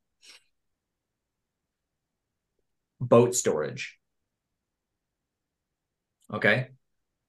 [2.99, 3.98] boat storage.
[6.34, 6.68] Okay.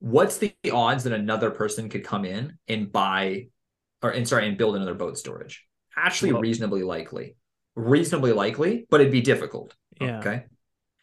[0.01, 3.49] What's the odds that another person could come in and buy
[4.03, 5.67] or and sorry and build another boat storage?
[5.97, 7.37] Actually Well- reasonably likely.
[7.77, 9.75] Reasonably likely, but it'd be difficult.
[10.01, 10.19] Yeah.
[10.19, 10.45] Okay.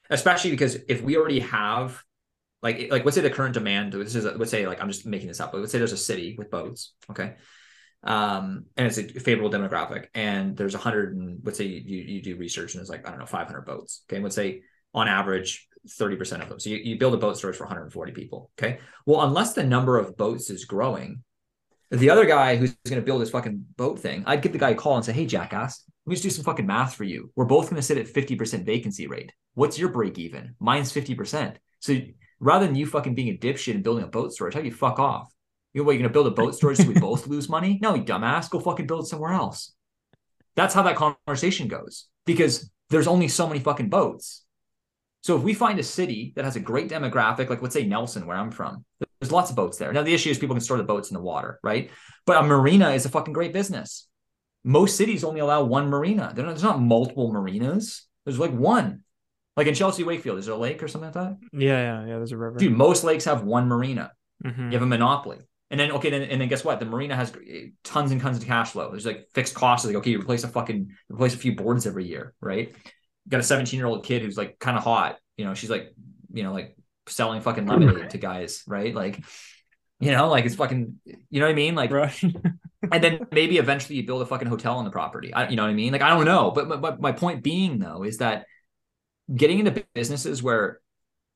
[0.10, 2.04] Especially because if we already have
[2.62, 5.28] like like let's say the current demand this is let's say like I'm just making
[5.28, 7.36] this up, but let's say there's a city with boats, okay?
[8.04, 12.22] Um and it's a favorable demographic and there's a hundred and let's say you you
[12.22, 14.18] do research and there's like I don't know 500 boats, okay?
[14.18, 14.62] And let's say
[14.94, 16.60] on average 30% of them.
[16.60, 18.80] So you, you build a boat storage for 140 people, okay?
[19.06, 21.24] Well, unless the number of boats is growing,
[21.92, 24.72] the other guy who's going to build this fucking boat thing, I'd give the guy
[24.72, 27.32] a call and say, "Hey, jackass, let me just do some fucking math for you.
[27.36, 29.32] We're both going to sit at 50% vacancy rate.
[29.56, 30.56] What's your break even?
[30.60, 31.56] Mine's 50%.
[31.80, 31.98] So
[32.40, 34.74] rather than you fucking being a dipshit and building a boat storage, how do you
[34.74, 35.34] fuck off?
[35.74, 37.80] You know what, you're going to build a boat storage so we both lose money?
[37.82, 38.50] No, you dumbass.
[38.50, 39.74] Go fucking build somewhere else.
[40.56, 44.44] That's how that conversation goes because there's only so many fucking boats.
[45.22, 48.26] So if we find a city that has a great demographic, like let's say Nelson,
[48.26, 48.86] where I'm from,
[49.20, 49.92] there's lots of boats there.
[49.92, 51.92] Now the issue is people can store the boats in the water, right?
[52.26, 54.08] But a marina is a fucking great business.
[54.64, 56.24] Most cities only allow one marina.
[56.24, 58.06] Not- There's not multiple marinas.
[58.26, 59.04] There's like one.
[59.58, 61.38] Like in Chelsea Wakefield, is there a lake or something like that?
[61.52, 62.16] Yeah, yeah, yeah.
[62.18, 62.58] There's a river.
[62.58, 64.12] Dude, most lakes have one marina.
[64.46, 64.68] Mhm.
[64.68, 65.40] You have a monopoly.
[65.70, 66.80] And then okay, then and then guess what?
[66.80, 67.34] The marina has
[67.84, 68.90] tons and tons of cash flow.
[68.92, 69.86] There's like fixed costs.
[69.86, 72.74] Like okay, you replace a fucking replace a few boards every year, right?
[73.30, 75.18] got a 17 year old kid who's like kind of hot.
[75.36, 75.94] You know, she's like,
[76.34, 76.78] you know, like
[77.08, 78.94] selling fucking lemonade to guys, right?
[78.96, 79.22] Like,
[80.00, 81.76] you know, like it's fucking, you know what I mean?
[81.76, 82.18] Like, Right.
[82.92, 85.34] and then maybe eventually you build a fucking hotel on the property.
[85.34, 85.92] I, you know what I mean?
[85.92, 86.52] Like, I don't know.
[86.52, 88.46] But, but, but my point being though is that
[89.34, 90.80] getting into businesses where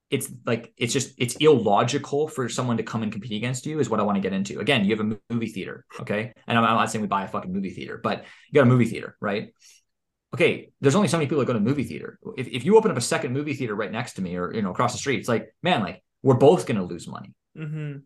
[0.09, 3.89] it's like it's just it's illogical for someone to come and compete against you is
[3.89, 4.59] what I want to get into.
[4.59, 6.34] Again, you have a movie theater, okay?
[6.47, 8.69] And I'm, I'm not saying we buy a fucking movie theater, but you got a
[8.69, 9.53] movie theater, right?
[10.34, 12.19] Okay, there's only so many people that go to a movie theater.
[12.38, 14.61] If, if you open up a second movie theater right next to me or you
[14.61, 17.97] know across the street, it's like, man, like we're both gonna lose money hmm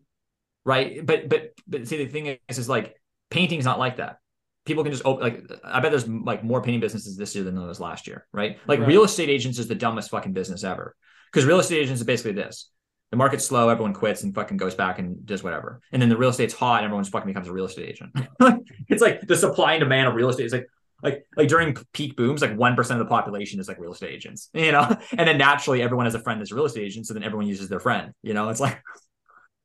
[0.66, 1.06] right?
[1.06, 3.00] But but but see the thing is is like
[3.30, 4.18] painting's not like that.
[4.66, 7.54] People can just open like I bet there's like more painting businesses this year than
[7.54, 8.58] there was last year, right?
[8.66, 10.94] Like real estate agents is the dumbest fucking business ever.
[11.32, 12.70] Because real estate agents is basically this.
[13.10, 15.80] The market's slow, everyone quits and fucking goes back and does whatever.
[15.92, 18.10] And then the real estate's hot, and everyone fucking becomes a real estate agent.
[18.88, 20.66] it's like the supply and demand of real estate is like
[21.02, 24.12] like like during peak booms, like one percent of the population is like real estate
[24.12, 27.06] agents, you know, and then naturally everyone has a friend that's a real estate agent,
[27.06, 28.48] so then everyone uses their friend, you know.
[28.48, 28.82] It's like,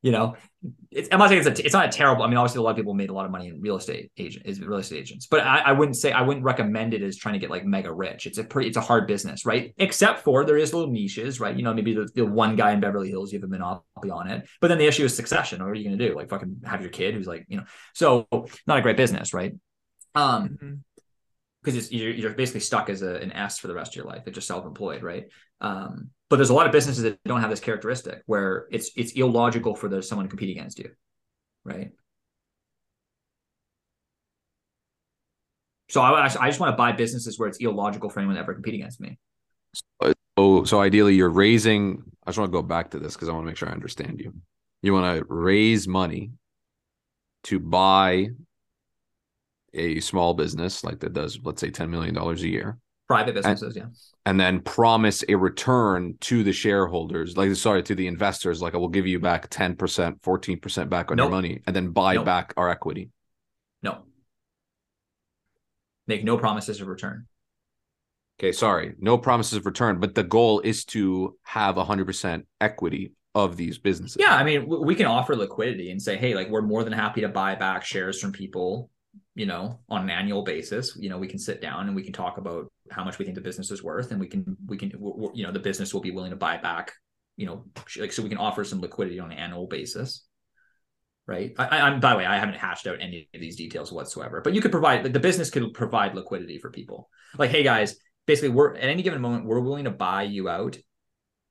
[0.02, 0.36] you know,
[0.90, 2.23] it's I'm not saying it's a, it's not a terrible.
[2.23, 4.11] I mean, obviously a lot of people made a lot of money in real estate
[4.18, 7.18] agent is real estate agents, but I, I wouldn't say I wouldn't recommend it as
[7.18, 8.26] trying to get like mega rich.
[8.26, 9.73] It's a pretty it's a hard business, right?
[9.78, 11.56] Except for there is little niches, right?
[11.56, 14.28] You know, maybe the, the one guy in Beverly Hills you have a monopoly on
[14.30, 15.61] it, but then the issue is succession.
[15.64, 16.15] What are you going to do?
[16.15, 17.64] Like fucking have your kid who's like you know,
[17.94, 18.28] so
[18.68, 19.53] not a great business, right?
[20.15, 20.57] Um.
[20.61, 20.80] Mhm.
[21.64, 24.23] because you're, you're basically stuck as a, an S for the rest of your life.
[24.26, 25.26] It's just self-employed, right?
[25.61, 29.12] Um, but there's a lot of businesses that don't have this characteristic where it's it's
[29.12, 30.90] illogical for someone to compete against you,
[31.66, 31.91] right?
[35.90, 38.53] So I, I just want to buy businesses where it's illogical for anyone to ever
[38.53, 39.20] compete against me.
[40.38, 42.02] Oh, so ideally, you're raising.
[42.26, 43.74] I just want to go back to this because I want to make sure I
[43.74, 44.34] understand you.
[44.82, 46.32] You want to raise money
[47.44, 48.30] to buy
[49.74, 52.78] a small business like that does, let's say, ten million dollars a year,
[53.11, 53.85] Private businesses, yeah.
[54.25, 58.77] and then promise a return to the shareholders, like sorry, to the investors, like I
[58.77, 61.25] will give you back ten percent, fourteen percent back on Nope.
[61.25, 62.25] your money, and then buy Nope.
[62.25, 63.09] back our equity.
[63.83, 64.03] No.
[66.07, 67.27] Make no promises of return.
[68.39, 73.13] Okay, sorry, no promises of return, but the goal is to have hundred percent equity
[73.35, 74.17] of these businesses.
[74.19, 77.21] Yeah, I mean, we can offer liquidity and say, hey, like we're more than happy
[77.21, 78.89] to buy back shares from people,
[79.35, 80.97] you know, on an annual basis.
[80.99, 83.35] You know, we can sit down and we can talk about how much we think
[83.35, 84.91] the business is worth, and we can we can
[85.34, 86.93] you know the business will be willing to buy back,
[87.38, 87.65] you know,
[87.97, 90.26] like so we can offer some liquidity on an annual basis.
[91.27, 91.53] Right.
[91.57, 94.53] I, I'm by the way, I haven't hashed out any of these details whatsoever, but
[94.53, 97.09] you could provide the business could provide liquidity for people.
[97.38, 97.95] Like, hey guys,
[98.26, 100.77] basically, we're at any given moment we're willing to buy you out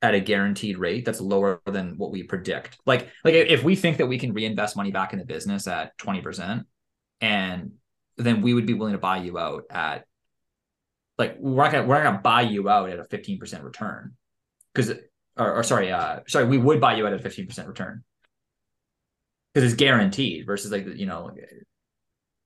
[0.03, 2.79] at a guaranteed rate that's lower than what we predict.
[2.87, 5.97] Like like if we think that we can reinvest money back in the business at
[5.99, 6.65] 20%
[7.21, 7.73] and
[8.17, 10.05] then we would be willing to buy you out at
[11.21, 14.15] like we're not gonna we're not gonna buy you out at a 15% return.
[14.75, 14.93] Because
[15.37, 18.03] or, or sorry, uh sorry, we would buy you out at a 15% return.
[19.55, 21.31] Because it's guaranteed versus like you know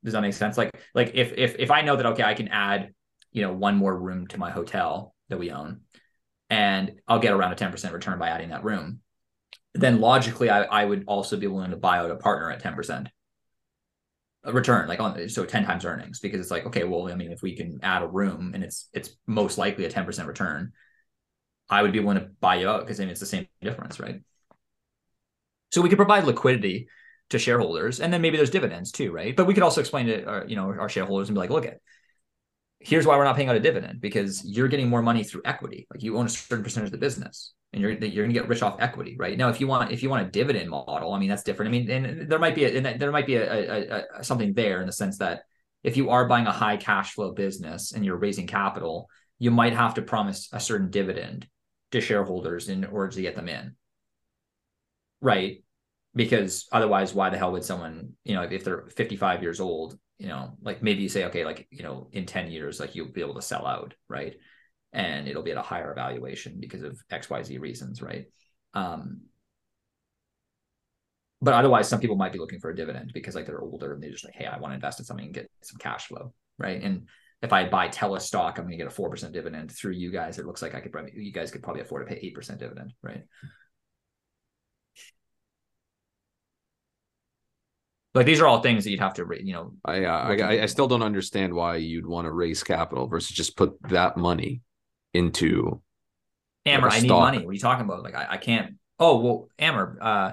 [0.04, 0.58] does that make sense?
[0.58, 2.92] Like like if if if I know that okay, I can add,
[3.32, 5.80] you know, one more room to my hotel that we own
[6.50, 9.00] and I'll get around a 10% return by adding that room,
[9.72, 13.06] then logically I, I would also be willing to buy out a partner at 10%
[13.06, 13.10] a
[14.52, 17.42] return, like on so 10 times earnings, because it's like, okay, well, I mean, if
[17.42, 20.72] we can add a room and it's it's most likely a 10% return,
[21.68, 24.20] I would be willing to buy you out because then it's the same difference, right?
[25.72, 26.88] So we could provide liquidity
[27.30, 29.34] to shareholders, and then maybe there's dividends too, right?
[29.34, 31.66] But we could also explain to our, you know, our shareholders and be like, look
[31.66, 31.80] at
[32.80, 35.86] here's why we're not paying out a dividend because you're getting more money through equity.
[35.90, 38.48] Like you own a certain percentage of the business and you're you're going to get
[38.48, 39.36] rich off equity, right?
[39.36, 41.68] Now, if you want if you want a dividend model, I mean that's different.
[41.68, 44.54] I mean, and there might be a, and there might be a, a, a something
[44.54, 45.42] there in the sense that
[45.82, 49.74] if you are buying a high cash flow business and you're raising capital, you might
[49.74, 51.46] have to promise a certain dividend
[51.90, 53.74] to shareholders in order to get them in,
[55.20, 55.62] right?
[56.14, 59.98] Because otherwise, why the hell would someone, you know, if, if they're 55 years old,
[60.18, 63.08] you know, like maybe you say, okay, like, you know, in 10 years, like you'll
[63.08, 64.36] be able to sell out, right?
[64.94, 68.26] And it'll be at a higher valuation because of XYZ reasons, right?
[68.72, 69.22] Um,
[71.42, 74.02] but otherwise, some people might be looking for a dividend because like they're older and
[74.02, 76.32] they're just like, hey, I want to invest in something and get some cash flow,
[76.58, 76.80] right?
[76.80, 77.08] And
[77.42, 80.10] if I buy Telus stock, I'm going to get a four percent dividend through you
[80.10, 80.38] guys.
[80.38, 82.60] It looks like I could probably, you guys could probably afford to pay eight percent
[82.60, 83.24] dividend, right?
[88.14, 90.66] Like these are all things that you'd have to, you know, I, uh, I I
[90.66, 94.62] still don't understand why you'd want to raise capital versus just put that money
[95.14, 95.80] into
[96.66, 97.38] Amber, Like I need money.
[97.38, 98.02] What are you talking about?
[98.02, 98.74] Like I, I can't.
[98.98, 100.32] Oh well, Amber, uh,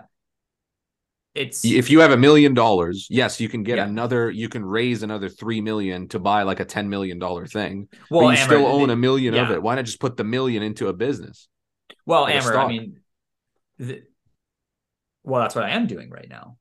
[1.33, 3.85] it's if you have a million dollars, yes, you can get Yeah.
[3.85, 7.87] another you can raise another 3 million to buy like a 10 million dollar thing.
[8.09, 9.61] well, you Amber, still own a million of it.
[9.61, 11.47] Why not just put the million into a business?
[12.05, 12.99] Well, like Amber, I mean,
[13.77, 14.03] the,
[15.23, 16.57] well, that's what I am doing right now.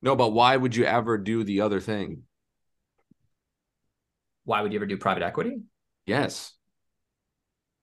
[0.00, 2.22] No, but why would you ever do the other thing?
[4.44, 5.62] Why would you ever do private equity?
[6.06, 6.54] Yes.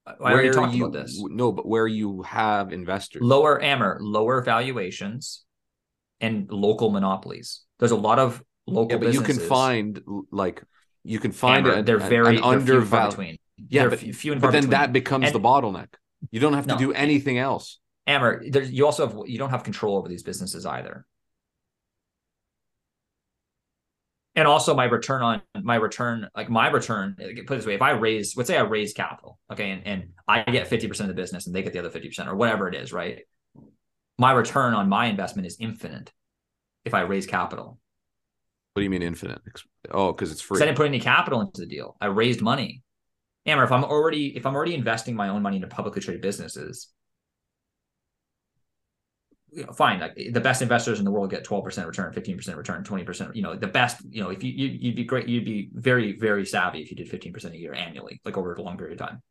[0.06, 1.20] I already Where talked you, about this.
[1.20, 3.22] No, but where you have investors.
[3.22, 5.44] Lower Amber, lower valuations,
[6.20, 7.62] and local monopolies.
[7.78, 8.92] There's a lot of local.
[8.92, 10.00] yeah, but you can find
[10.30, 10.62] like
[11.02, 13.10] you can find Amber, a, they're very an they're few and far undervalued.
[13.10, 13.38] between.
[13.68, 14.70] Yeah, They're but, few- few and but then between.
[14.78, 15.88] that becomes And- the bottleneck.
[16.30, 16.78] You don't have to No.
[16.78, 17.78] do anything else.
[18.06, 21.04] Amber, you also have you don't have control over these businesses either.
[24.36, 27.82] And also my return on my return, like my return, put it this way, if
[27.82, 31.14] I raise, let's say I raise capital, okay, and, and I get 50% of the
[31.14, 33.20] business and they get the other 50% or whatever it is, right?
[34.18, 36.12] My return on my investment is infinite
[36.84, 37.78] if I raise capital.
[38.74, 39.40] What do you mean infinite?
[39.90, 40.60] Oh, because it's free.
[40.60, 41.96] I didn't put any capital into the deal.
[41.98, 42.82] I raised money.
[43.46, 46.88] Amber, if I'm already if I'm already investing my own money into publicly traded businesses,
[49.74, 50.00] fine.
[50.00, 53.34] Like the best investors in the world get 12% return, 15% return, 20%.
[53.34, 56.16] You know, the best, you know, if you, you would be great, you'd be very,
[56.16, 59.06] very savvy if you did 15% a year annually, like over a long period of
[59.06, 59.22] time.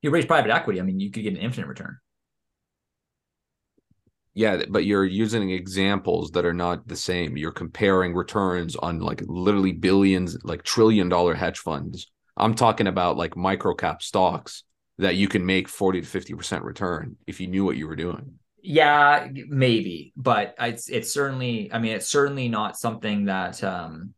[0.00, 1.98] You raise private equity, I mean, you could get an infinite return.
[4.34, 7.36] Yeah, but you're using examples that are not the same.
[7.36, 12.10] You're comparing returns on like literally billions, like trillion dollar hedge funds.
[12.36, 14.64] I'm talking about like micro cap stocks
[14.98, 18.38] that you can make 40 to 50% return if you knew what you were doing.
[18.64, 21.70] Yeah, maybe, but it's it's certainly.
[21.72, 23.62] I mean, it's certainly not something that.
[23.64, 24.14] um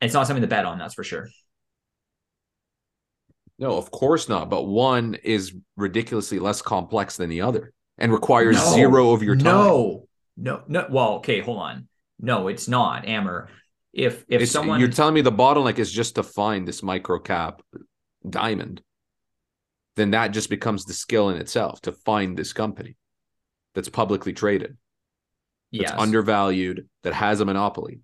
[0.00, 0.78] It's not something to bet on.
[0.78, 1.28] That's for sure.
[3.58, 4.48] No, of course not.
[4.48, 8.72] But one is ridiculously less complex than the other and requires No.
[8.72, 9.44] zero of your time.
[9.44, 10.08] No,
[10.38, 10.86] no, no.
[10.88, 11.88] Well, okay, hold on.
[12.18, 13.48] No, it's not, Amber.
[13.92, 17.18] If if It's- someone you're telling me the bottleneck is just to find this micro
[17.18, 17.60] cap
[18.28, 18.82] diamond,
[19.96, 22.96] then that just becomes the skill in itself to find this company
[23.74, 24.76] that's publicly traded,
[25.72, 25.94] that's yes.
[25.98, 28.00] undervalued, that has a monopoly.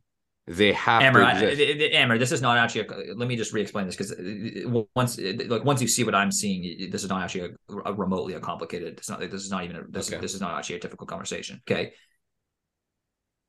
[0.48, 1.60] They have Amber, to I, exist.
[1.60, 2.82] I- I- Amber, this is not actually.
[2.82, 6.14] A, let me just re-explain this because uh, once, uh, like, once you see what
[6.14, 8.98] I'm seeing, this is not actually a, a remotely a complicated.
[8.98, 9.18] It's not.
[9.18, 9.76] This is not even.
[9.76, 10.16] A, this Okay.
[10.16, 11.60] is this is not actually a difficult conversation.
[11.68, 11.94] Okay.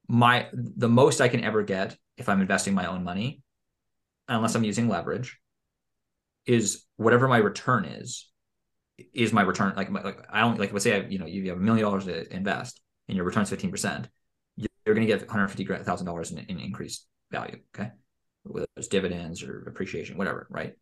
[0.07, 3.43] My the most I can ever get if I'm investing my own money,
[4.27, 5.37] unless I'm using leverage,
[6.47, 8.29] is whatever my return is.
[9.13, 11.49] Is my return like my, like I don't like let's say I, you know you
[11.49, 14.09] have a million dollars to invest and your return's fifteen percent
[14.87, 17.57] you're going to get $150,000 in, in increased value.
[17.75, 17.91] Okay.
[18.43, 20.75] Whether it's dividends or appreciation, whatever, right?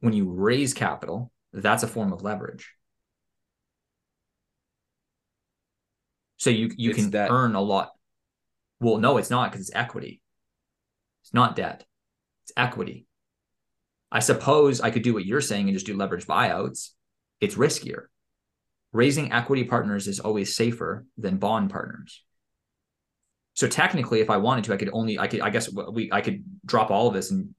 [0.00, 2.68] When you raise capital, that's a form of leverage.
[6.36, 7.30] So you, you It's can debt.
[7.30, 7.92] earn a lot.
[8.80, 10.20] Well, no, it's not because it's equity.
[11.24, 11.84] It's not debt.
[12.44, 13.06] It's equity.
[14.12, 16.90] I suppose I could do what you're saying and just do leverage buyouts.
[17.40, 18.04] It's riskier.
[18.92, 22.22] Raising equity partners is always safer than bond partners.
[23.54, 26.20] So technically, if I wanted to, I could only I could I guess we I
[26.20, 27.54] could drop all of this and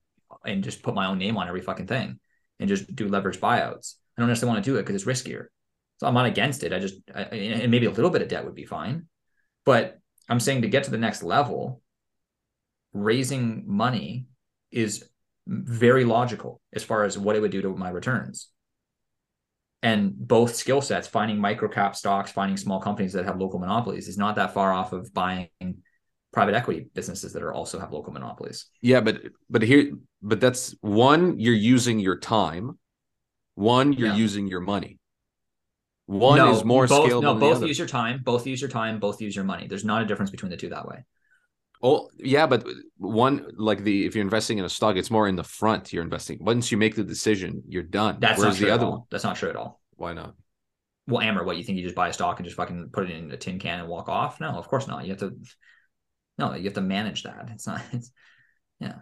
[0.45, 2.19] and just put my own name on every fucking thing
[2.59, 3.95] and just do leverage buyouts.
[4.17, 5.45] I don't necessarily want to do it because it's riskier.
[5.99, 6.73] So I'm not against it.
[6.73, 9.07] I just I, and maybe a little bit of debt would be fine,
[9.65, 11.81] but I'm saying to get to the next level,
[12.93, 14.25] raising money
[14.71, 15.05] is
[15.47, 18.49] very logical as far as what it would do to my returns.
[19.83, 24.17] And both skill sets, finding microcap stocks, finding small companies that have local monopolies, is
[24.17, 25.49] not that far off of buying
[26.31, 28.67] private equity businesses that are also have local monopolies.
[28.81, 32.77] Yeah, but but here but that's one, you're using your time.
[33.55, 34.15] One, you're Yeah.
[34.15, 34.99] using your money.
[36.05, 38.21] One no, is more both, scalable No, than the both use your time.
[38.23, 38.99] Both use your time.
[38.99, 39.67] Both use your money.
[39.67, 41.05] There's not a difference between the two that way.
[41.83, 42.65] Oh, yeah, but
[42.97, 46.03] one like the if you're investing in a stock, it's more in the front you're
[46.03, 46.37] investing.
[46.41, 48.17] Once you make the decision, you're done.
[48.19, 48.91] That's Whereas not true the at other all.
[48.91, 49.81] one, That's not true at all.
[49.95, 50.35] why not?
[51.07, 53.15] Well, Amber, what you think you just buy a stock and just fucking put it
[53.15, 54.39] in a tin can and walk off?
[54.39, 55.03] No, of course not.
[55.05, 55.35] You have to.
[56.37, 57.49] No, you have to manage that.
[57.51, 57.81] It's not.
[57.91, 58.11] It's
[58.79, 58.99] yeah.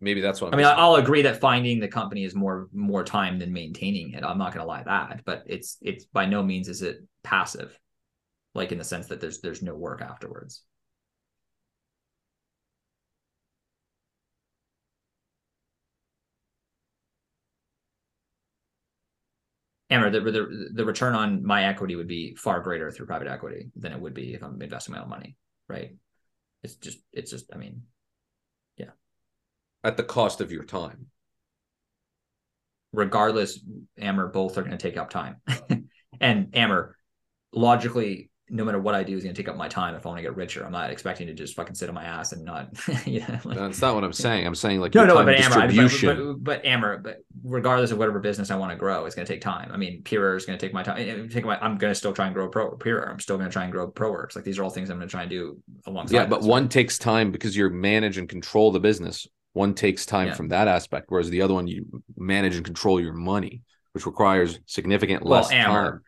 [0.00, 0.78] Maybe that's what I'm I mean, missing.
[0.78, 4.24] I'll agree that finding the company is more more time than maintaining it.
[4.24, 7.78] I'm not going to lie that, but it's it's by no means is it passive,
[8.54, 10.62] like in the sense that there's there's no work afterwards.
[19.90, 23.70] Amber, the, the the return on my equity would be far greater through private equity
[23.76, 25.36] than it would be if I'm investing my own money,
[25.68, 25.96] right?
[26.62, 27.82] It's just it's just I mean,
[28.76, 28.92] yeah.
[29.84, 31.08] at the cost of your time.
[32.92, 33.58] regardless,
[33.98, 35.36] Amber, both are going to take up time.
[36.20, 36.96] and Amber,
[37.52, 40.08] logically, no matter what I do is going to take up my time if I
[40.10, 40.64] want to get richer.
[40.64, 42.68] I'm not expecting to just fucking sit on my ass and not,
[43.06, 43.40] yeah.
[43.42, 44.46] Like, That's not what I'm saying.
[44.46, 48.18] I'm saying like no, no, but Amber, but, but, but Amber, but regardless of whatever
[48.20, 49.70] business I want to grow, it's going to take time.
[49.72, 50.98] I mean, Pure is going to take my time.
[50.98, 53.10] eh, Take my, I'm going to still try and grow Pro Pure.
[53.10, 54.36] I'm still going to try and grow ProWorks.
[54.36, 56.14] Like these are all things I'm going to try and do alongside.
[56.14, 59.26] yeah, but this, one takes time because you manage and control the business.
[59.54, 60.34] One takes time Yeah.
[60.34, 63.62] from that aspect, whereas the other one you manage and control your money,
[63.92, 66.00] which requires significant Well, less Amber, time.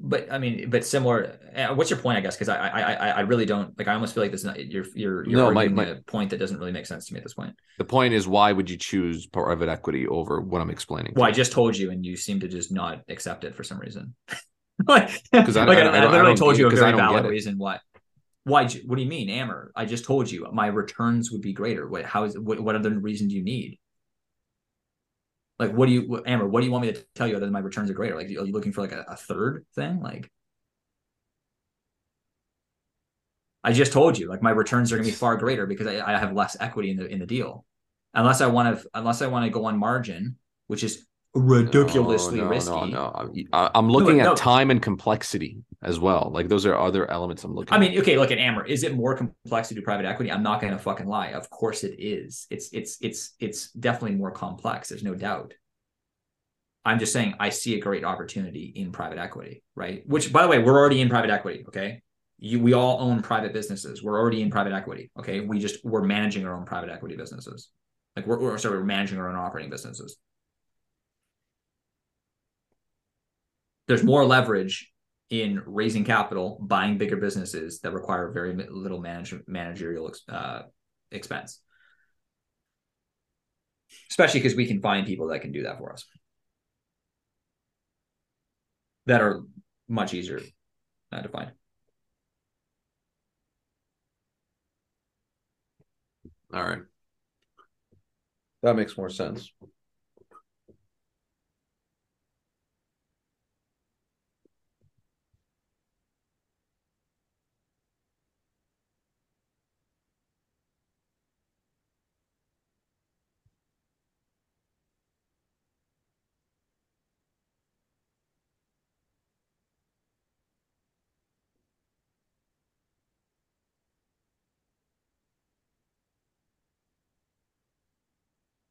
[0.00, 1.38] But I mean, but similar.
[1.56, 2.18] uh, What's your point?
[2.18, 3.88] I guess because I, I, I, I really don't like.
[3.88, 4.40] I almost feel like this.
[4.40, 7.06] is Not, you're, you're, you're No, my- my- a point that doesn't really make sense
[7.06, 7.54] to me at this point.
[7.78, 11.12] The point is, why would you choose private equity over what I'm explaining?
[11.16, 13.78] Well, I just told you, and you seem to just not accept it for some
[13.78, 14.14] reason.
[14.86, 17.26] like, 'Cause I- like I I I, literally told you it, a very don't valid
[17.26, 17.78] reason why.
[18.44, 18.66] Why?
[18.86, 19.72] What do you mean, Amber?
[19.76, 21.86] I just told you my returns would be greater.
[21.88, 22.04] What?
[22.04, 22.38] How is?
[22.38, 22.60] What?
[22.60, 23.78] What other reason do you need?
[25.58, 26.46] Like, what do you, what, Amber?
[26.46, 28.14] What do you want me to tell you other than my returns are greater?
[28.14, 30.00] Like, are you looking for like a, a third thing?
[30.00, 30.30] Like,
[33.64, 36.14] I just told you, like, my returns are going to be far greater because I,
[36.14, 37.64] I have less equity in the in the deal.
[38.14, 40.36] Unless I want to, unless I want to go on margin,
[40.68, 42.70] which is ridiculously no, no, risky.
[42.70, 43.12] No, no,
[43.52, 44.34] I'm, I'm looking No, at no.
[44.34, 46.30] time and complexity as well.
[46.32, 47.72] Like those are other elements I'm looking.
[47.72, 47.80] I at.
[47.80, 48.64] mean, okay, look at Amber.
[48.64, 50.32] Is it more complex to do private equity?
[50.32, 51.28] I'm not going to fucking lie.
[51.28, 52.46] Of course it is.
[52.50, 54.88] It's it's it's it's definitely more complex.
[54.88, 55.54] There's no doubt.
[56.84, 60.02] I'm just saying I see a great opportunity in private equity, right?
[60.06, 61.64] Which, by the way, we're already in private equity.
[61.68, 62.02] Okay,
[62.38, 64.02] you, we all own private businesses.
[64.02, 65.10] We're already in private equity.
[65.18, 67.68] Okay, we just we're managing our own private equity businesses.
[68.16, 70.16] Like we're, we're sorry, we're managing our own operating businesses.
[73.88, 74.92] There's more leverage
[75.30, 80.62] in raising capital, buying bigger businesses that require very little manage, managerial uh,
[81.10, 81.60] expense.
[84.10, 86.04] Especially because we can find people that can do that for us,
[89.06, 89.42] that are
[89.88, 90.40] much easier
[91.10, 91.52] uh, to find.
[96.52, 96.82] All right.
[98.62, 99.50] That makes more sense.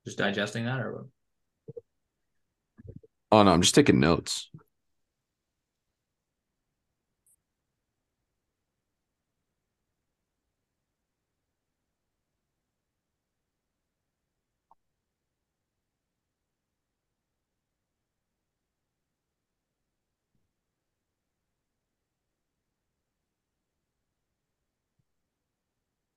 [0.07, 1.05] Just digesting that, or what?
[3.29, 4.49] Oh no, I'm just taking notes.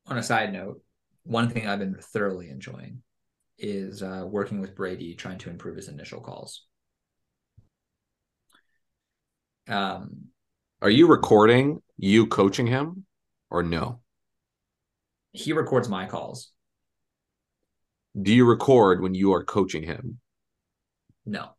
[0.06, 0.80] on a side note,
[1.24, 3.02] one thing I've been thoroughly enjoying
[3.60, 6.64] is uh, working with Brady, trying to improve his initial calls.
[9.68, 10.26] Um,
[10.82, 13.04] Are you recording you coaching him
[13.50, 14.00] or no?
[15.32, 16.50] he records my calls.
[18.20, 20.18] Do you record when you are coaching him?
[21.24, 21.50] No,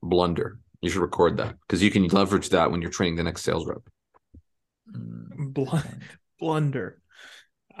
[0.00, 0.60] Blunder.
[0.80, 3.66] You should record that because you can leverage that when you're training the next sales
[3.66, 3.78] rep.
[4.94, 6.00] Mm, Blun-
[6.38, 7.01] blunder.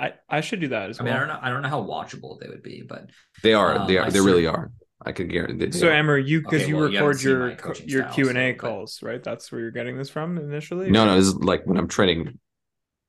[0.02, 1.38] I I should do that as I mean, I don't know.
[1.40, 3.02] I don't know how watchable they would be, but
[3.42, 3.86] They are.
[3.86, 4.06] they Um, are.
[4.08, 4.72] I they really are.
[5.04, 5.66] I could guarantee.
[5.66, 5.92] They So are.
[5.92, 7.56] Amber, you because Okay, you well, record seen your
[7.86, 9.22] your Q and A so, but- calls, right?
[9.22, 10.90] That's where you're getting this from initially.
[10.90, 11.16] no, no.
[11.16, 12.38] This is like when I'm training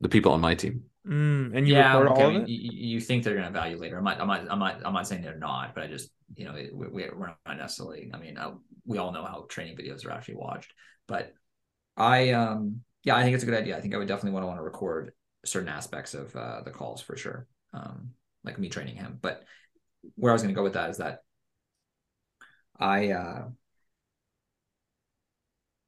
[0.02, 0.84] the people on my team.
[1.08, 2.50] Mm, and you yeah, record okay, all of it.
[2.50, 3.98] You, you think they're going to value later?
[3.98, 4.22] I'm not.
[4.22, 4.42] I'm not.
[4.52, 4.82] I'm not.
[4.86, 8.10] I'm not saying they're not, but I just, you know, we, we- we're not necessarily.
[8.14, 8.52] I mean, uh,
[8.86, 10.72] we all know how training videos are actually watched,
[11.08, 11.34] but
[11.98, 13.78] I, um, yeah, I think it's a good idea.
[13.78, 15.12] I think I would definitely want to want to record
[15.46, 18.12] certain aspects of uh, the calls for sure, um,
[18.44, 19.20] like me training him.
[19.22, 19.44] But
[20.16, 21.20] where I was going to go with that is that
[22.78, 23.50] I, uh,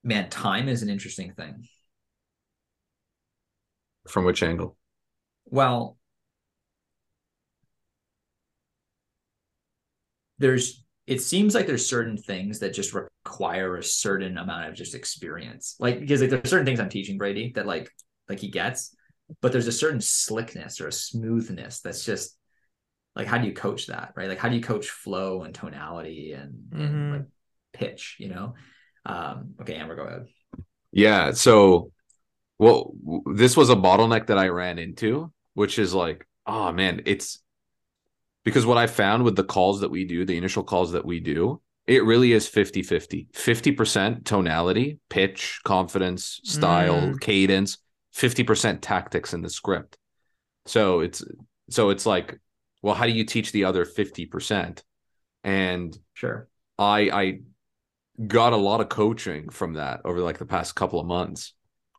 [0.03, 1.67] man, time is an interesting thing.
[4.07, 4.77] From which angle?
[5.45, 5.97] Well,
[10.37, 14.95] there's it seems like there's certain things that just require a certain amount of just
[14.95, 15.75] experience.
[15.79, 17.89] Like because like, there's certain things I'm teaching Brady that like
[18.27, 18.95] like he gets,
[19.41, 22.37] but there's a certain slickness or a smoothness that's just
[23.15, 24.27] like how do you coach that, right?
[24.27, 27.11] Like how do you coach flow and tonality and, and Mhm.
[27.11, 27.25] like
[27.73, 28.55] pitch, you know?
[29.05, 30.27] Um okay, Amber, go ahead.
[30.91, 31.31] Yeah.
[31.31, 31.91] So,
[32.57, 32.93] well,
[33.33, 37.39] this was a bottleneck that I ran into, which is like, oh man, it's
[38.43, 41.19] because what I found with the calls that we do, the initial calls that we
[41.19, 43.27] do, it really is 50 50.
[43.33, 47.19] 50% tonality, pitch, confidence, style, Mm.
[47.19, 47.77] cadence,
[48.15, 49.97] 50% tactics in the script.
[50.65, 51.23] So it's,
[51.69, 52.39] so it's like,
[52.81, 54.83] well, how do you teach the other 50%?
[55.43, 56.47] And Sure.
[56.77, 57.39] I I
[58.27, 61.53] got a lot of coaching from that over like the past couple of months.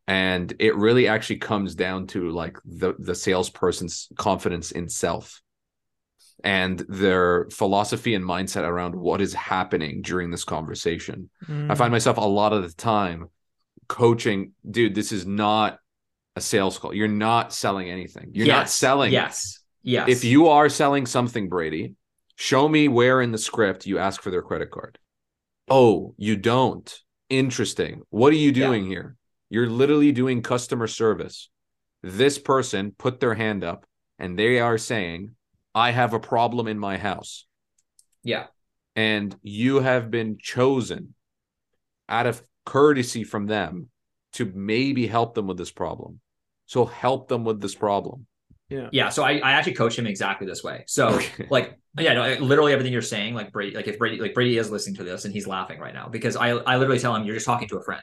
[0.08, 5.42] And it really actually comes down to like the the salesperson's confidence in self
[6.44, 11.28] and their philosophy and mindset around what is happening during this conversation.
[11.42, 11.78] I Mm.
[11.78, 13.28] find myself a lot of the time
[13.88, 15.78] coaching, dude, this is not
[16.36, 16.94] a sales call.
[16.94, 18.30] You're not selling anything.
[18.32, 19.12] You're not selling.
[19.12, 19.60] Yes.
[19.82, 20.08] Yes.
[20.08, 21.94] If you are selling something, Brady,
[22.36, 24.98] show me where in the script you ask for their credit card.
[25.68, 26.94] Oh, you don't.
[27.30, 28.02] Interesting.
[28.10, 28.66] What are you Yeah.
[28.66, 29.16] doing here?
[29.48, 31.48] You're literally doing customer service.
[32.02, 33.84] this person put their hand up
[34.18, 35.34] and they are saying,
[35.74, 37.46] I have a problem in my house.
[38.22, 38.46] Yeah.
[38.94, 41.14] And you have been chosen
[42.08, 43.88] out of courtesy from them
[44.34, 46.20] to maybe help them with this problem.
[46.66, 48.26] So help them with this problem.
[48.68, 48.88] Yeah.
[48.92, 49.08] Yeah.
[49.10, 50.84] So I, I actually coach him exactly this way.
[50.86, 51.20] So
[51.50, 54.70] like yeah, no, literally everything you're saying, like Brady, like if Brady, like Brady is
[54.70, 57.36] listening to this and he's laughing right now because I I literally tell him you're
[57.36, 58.02] just talking to a friend.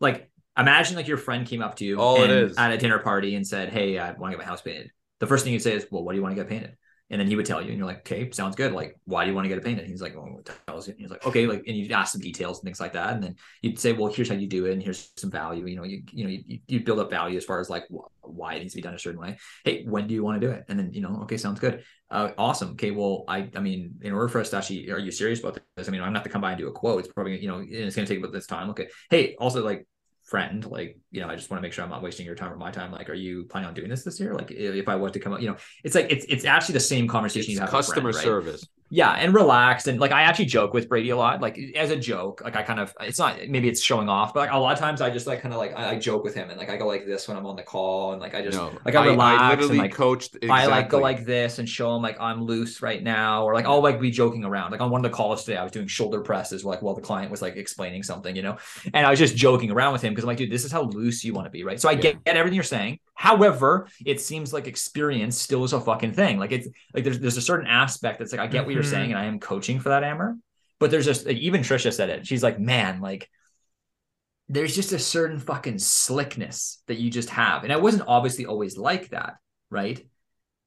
[0.00, 2.58] Like imagine like your friend came up to you oh, All and- is.
[2.58, 4.90] at a dinner party and said, Hey, I want to get my house painted.
[5.18, 6.76] The first thing you'd say is, Well, what do you want to get painted?
[7.12, 8.72] And then he would tell you, and you're like, okay, sounds good.
[8.72, 9.86] Like, why do you want to get it painted?
[9.86, 10.88] He's like, well, tell us.
[10.88, 13.22] And he's like, okay, like, and you'd ask some details and things like that, and
[13.22, 15.66] then you'd say, well, here's how you do it, and here's some value.
[15.66, 18.08] You know, you you know, you, you build up value as far as like wh-
[18.22, 19.36] why it needs to be done a certain way.
[19.64, 20.64] Hey, when do you want to do it?
[20.68, 21.84] And then you know, okay, sounds good.
[22.10, 22.70] Uh, awesome.
[22.70, 25.60] Okay, well, I I mean, in order for us to actually, are you serious about
[25.76, 25.88] this?
[25.88, 27.00] I mean, I'm gonna to come by and do a quote.
[27.00, 28.70] It's probably you know, it's gonna take about this time.
[28.70, 28.88] Okay.
[29.10, 29.86] Hey, also like
[30.32, 32.50] friend like you know i just want to make sure i'm not wasting your time
[32.50, 34.96] or my time like are you planning on doing this this year like if, i
[34.96, 37.56] was to come up you know it's like it's it's actually the same conversation It's
[37.56, 38.56] you have customer friend, right?
[38.94, 41.96] Yeah and relaxed and like i actually joke with brady a lot like as a
[41.96, 44.72] joke like i kind of it's not maybe it's showing off but like a lot
[44.72, 46.68] of times i just like kind of like I, I joke with him and like
[46.68, 48.94] i go like this when i'm on the call and like i just No, like
[48.94, 50.36] i relax literally and like coached.
[50.50, 53.64] I like go like this and show him like I'm loose right now, or like
[53.64, 54.72] I'll like be joking around.
[54.72, 57.00] Like on one of the calls today, I was doing shoulder presses, like while the
[57.00, 58.58] client was like explaining something, you know,
[58.92, 60.82] and I was just joking around with him because I'm like, dude, this is how
[60.82, 61.80] loose you want to be, right?
[61.80, 62.98] So I get, get everything you're saying.
[63.14, 66.38] However, it seems like experience still is a fucking thing.
[66.38, 68.90] Like it's like there's there's a certain aspect that's like I get what you're Mhm.
[68.90, 70.36] saying, and I am coaching for that, Amber.
[70.80, 72.26] But there's just like, even Trisha said it.
[72.26, 73.28] She's like, man, like
[74.48, 77.64] there's just a certain fucking slickness that you just have.
[77.64, 79.36] And I wasn't obviously always like that,
[79.70, 80.04] right?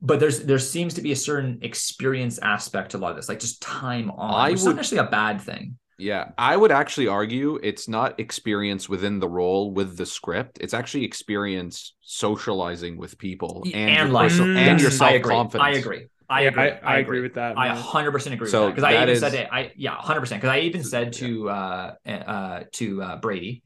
[0.02, 3.28] But there's there seems to be a certain experience aspect to a lot of this,
[3.30, 4.34] like just time on.
[4.34, 5.78] I is would- not necessarily a bad thing.
[5.98, 10.58] Yeah, I would actually argue it's not experience within the role with the script.
[10.60, 14.58] It's actually experience socializing with people and, And, your like, Mm.
[14.58, 15.78] and your self confidence.
[15.78, 16.08] I agree.
[16.28, 16.64] I Yeah, agree.
[16.64, 17.58] I, I agree with that.
[17.58, 19.48] I 100% agree So with that because I even is- said it.
[19.52, 23.64] I yeah, 100% because I even said to uh uh to uh Brady,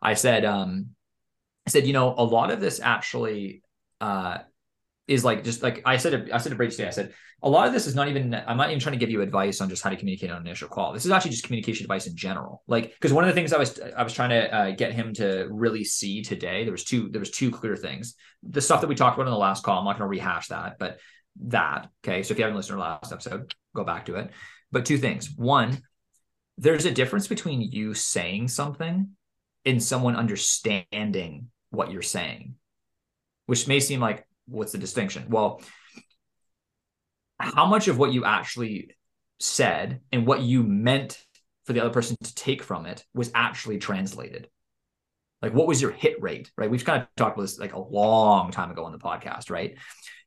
[0.00, 0.90] I said um
[1.66, 3.62] I said you know a lot of this actually
[4.00, 4.38] uh
[5.08, 7.66] is like just like I said I said to Brady today I said a lot
[7.66, 9.82] of this is not even I'm not even trying to give you advice on just
[9.82, 10.92] how to communicate on an initial call.
[10.92, 12.62] This is actually just communication advice in general.
[12.66, 15.14] Like because one of the things I was I was trying to uh, get him
[15.14, 18.14] to really see today there was two there was two clear things.
[18.42, 20.48] The stuff that we talked about in the last call I'm not going to rehash
[20.48, 20.98] that, but
[21.44, 21.88] that.
[22.04, 22.22] Okay.
[22.22, 24.30] So if you haven't listened to our last episode, go back to it.
[24.72, 25.30] But two things.
[25.36, 25.82] One,
[26.58, 29.10] there's a difference between you saying something
[29.64, 32.54] and someone understanding what you're saying,
[33.46, 35.26] which may seem like, what's the distinction?
[35.28, 35.62] Well,
[37.38, 38.96] how much of what you actually
[39.40, 41.18] said and what you meant
[41.64, 44.48] for the other person to take from it was actually translated?
[45.42, 46.50] Like, what was your hit rate?
[46.56, 46.70] Right.
[46.70, 49.76] We've kind of talked about this like a long time ago on the podcast, right?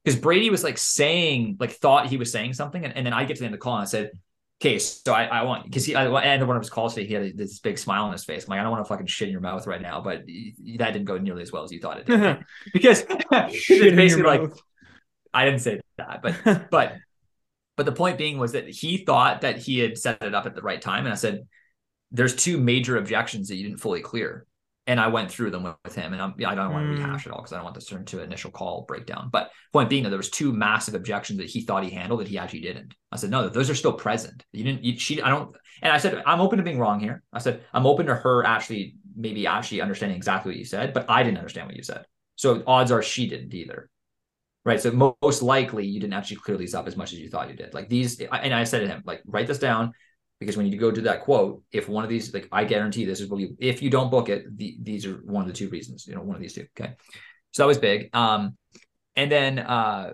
[0.04, 3.26] because Brady was like saying, like thought he was saying something, and, and then I
[3.26, 4.12] get to the end of the call and I said,
[4.62, 6.94] "Okay, so I, I want because he I, at the end one of his calls
[6.94, 8.46] today, he had this big smile on his face.
[8.46, 10.94] I'm like, I don't want to fucking shit in your mouth right now, but that
[10.94, 14.62] didn't go nearly as well as you thought it did because it's basically like mouth.
[15.34, 16.96] I didn't say that, but but
[17.78, 20.56] but the point being was that he thought that he had set it up at
[20.56, 21.48] the right time, and I said,
[22.12, 24.46] "There's two major objections that you didn't fully clear."
[24.90, 26.98] And I went through them with, him, and I'm, I don't want to Mm.
[26.98, 29.30] rehash it all because I don't want this to turn to an initial call breakdown.
[29.32, 32.28] But point being that there was two massive objections that he thought he handled that
[32.28, 32.96] he actually didn't.
[33.12, 34.44] I said, no, those are still present.
[34.52, 34.84] You didn't.
[34.84, 35.22] You, she.
[35.22, 35.56] I don't.
[35.84, 37.22] And I said, I'm open to being wrong here.
[37.32, 41.06] I said, I'm open to her actually maybe actually understanding exactly what you said, but
[41.08, 42.06] I didn't understand what you said.
[42.36, 43.90] So odds are she didn't either.
[44.66, 44.82] Right.
[44.82, 47.56] So most likely you didn't actually clear these up as much as you thought you
[47.56, 47.74] did.
[47.74, 49.94] Like these, and I said to him, like, write this down
[50.40, 53.20] because when you go to that quote, if one of these, like, I guarantee this
[53.20, 55.70] is what you, if you don't book it, the, these are one of the two
[55.70, 56.66] reasons, you know, one of these two.
[56.80, 56.94] Okay.
[57.52, 58.10] So that was big.
[58.16, 58.56] Um,
[59.16, 60.14] and then, uh,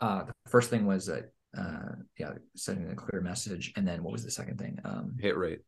[0.00, 3.72] uh, the first thing was that, uh, yeah, sending a clear message.
[3.76, 4.78] And then what was the second thing?
[4.84, 5.60] Um, Hit rate,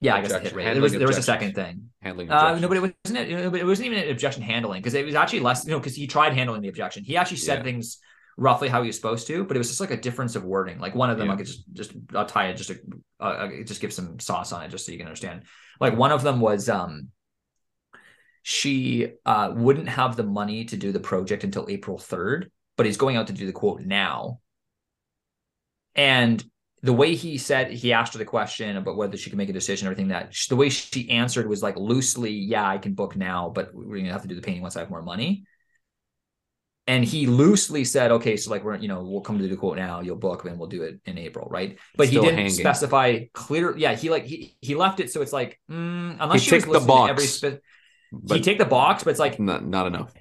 [0.00, 0.64] yeah, I guess the hit Objection- rate.
[0.74, 1.90] There was, handling there was a second thing.
[2.02, 2.30] handling.
[2.30, 3.30] Uh, no, but it wasn't.
[3.30, 5.64] It, it wasn't even an objection handling because it was actually less.
[5.64, 7.04] You know, because he tried handling the objection.
[7.04, 7.64] He actually said Yeah.
[7.64, 7.98] things
[8.36, 10.78] roughly how he was supposed to, but it was just like a difference of wording.
[10.78, 11.34] Like one of them, Yeah.
[11.34, 12.80] I could just just I'll tie it just to
[13.20, 15.42] uh, uh, just give some sauce on it just so you can understand.
[15.80, 17.08] Like one of them was um
[18.42, 22.96] she uh wouldn't have the money to do the project until April third, but he's
[22.96, 24.40] going out to do the quote now.
[25.94, 26.44] And
[26.82, 29.54] the way he said he asked her the question about whether she could make a
[29.54, 33.50] decision, everything that the way she answered was like loosely, yeah, I can book now,
[33.54, 35.44] but we're gonna have to do the painting once I have more money.
[36.86, 39.76] And he loosely said, okay, so like we're you know we'll come to the quote
[39.76, 41.78] now, you'll book, and we'll do it in April, right?
[41.96, 42.50] But he didn't hanging.
[42.50, 43.76] specify clear.
[43.76, 46.70] Yeah, he like he he left it so it's like mm, unless He was the
[46.70, 47.28] listening to every box.
[47.28, 47.60] spe-
[48.26, 50.12] he take the box, but it's like not not enough.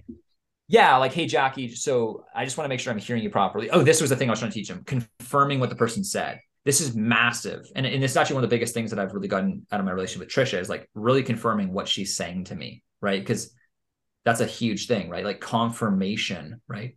[0.68, 3.70] yeah, like, hey, Jackie, so I just want to make sure I'm hearing you properly.
[3.70, 6.04] Oh, this was the thing I was trying to teach him confirming what the person
[6.04, 6.40] said.
[6.66, 7.66] This is massive.
[7.76, 9.86] And, and it's actually one of the biggest things that I've really gotten out of
[9.86, 13.20] my relationship with Trisha is like really confirming what she's saying to me, right?
[13.20, 13.54] Because
[14.26, 15.26] that's a huge thing, right?
[15.26, 16.96] Like confirmation, right?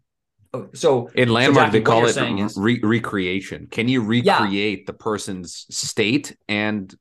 [0.55, 3.67] Oh, so In so landmark, Jackie, they call it re- recreation.
[3.67, 6.95] Can you recreate the person's state and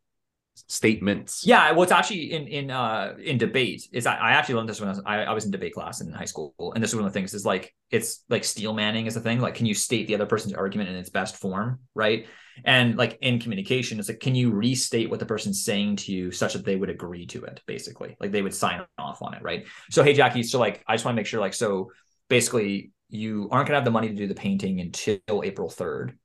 [0.67, 1.45] statements?
[1.45, 3.87] Yeah, well, it's actually in in uh in debate.
[3.91, 6.01] Is I, I actually learned this when I was I, I was in debate class
[6.01, 8.73] in high school, and this is one of the things is like it's like steel
[8.73, 9.39] manning is a thing.
[9.39, 12.27] Like, can you state the other person's argument in its best form, right?
[12.63, 16.31] And like in communication, it's like, can you restate what the person's saying to you
[16.31, 19.43] such that they would agree to it, basically, like they would sign off on it,
[19.43, 19.65] right?
[19.89, 21.91] So, hey, Jackie, so like I just want to make sure, like, so
[22.29, 26.17] basically, you aren't gonna have the money to do the painting until April third,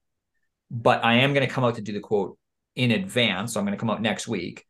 [0.70, 2.38] but I am gonna come out to do the quote
[2.76, 3.52] in advance.
[3.52, 4.64] So I'm going to come out next week.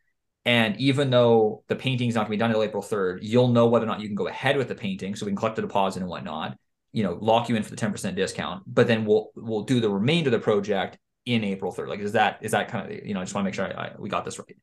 [0.45, 3.67] And even though the painting's not going to be done until April 3rd, you'll know
[3.67, 5.15] whether or not you can go ahead with the painting.
[5.15, 6.57] So we can collect the deposit and whatnot,
[6.93, 9.91] you know, lock you in for the 10% discount, but then we'll, we'll do the
[9.91, 11.89] remainder of the project in April 3rd.
[11.89, 13.67] Like, is that, is that kind of, you know, I just want to make sure
[13.67, 14.57] I, I, we got this right.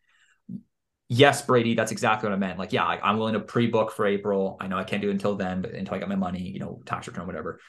[1.10, 2.60] Yes, Brady, that's exactly what I meant.
[2.60, 4.58] Like, yeah, I, I'm willing to pre-book for April.
[4.60, 6.60] I know I can't do it until then, but until I get my money, you
[6.60, 7.62] know, tax return, whatever.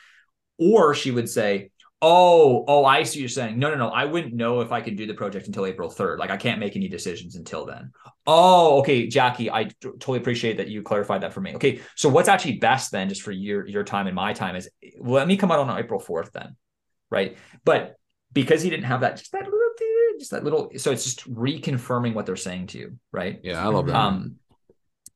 [0.59, 1.71] Or she would say,
[2.01, 3.59] Oh, oh, I see you're saying.
[3.59, 3.89] No, no, no.
[3.89, 6.19] I wouldn't know if I could do the project until April 3rd.
[6.19, 7.91] Like I can't make any decisions until then.
[8.25, 11.57] Oh, okay, Jackie, I t- totally appreciate that you clarified that for me.
[11.57, 14.69] Okay, so what's actually best then, just for your your time and my time, is
[15.01, 16.57] let me come out on April 4th then,
[17.11, 17.37] right?
[17.65, 17.97] But
[18.33, 19.59] because he didn't have that, just that little,
[20.19, 23.41] just that little, so it's just reconfirming what they're saying to you, right?
[23.43, 23.97] Yeah, I love that.
[23.97, 24.37] Um,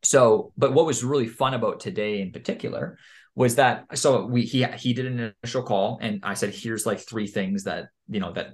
[0.02, 2.98] so, but what was really fun about today in particular
[3.34, 7.00] was that so we he he did an initial call and I said here's like
[7.00, 8.48] three things that you know that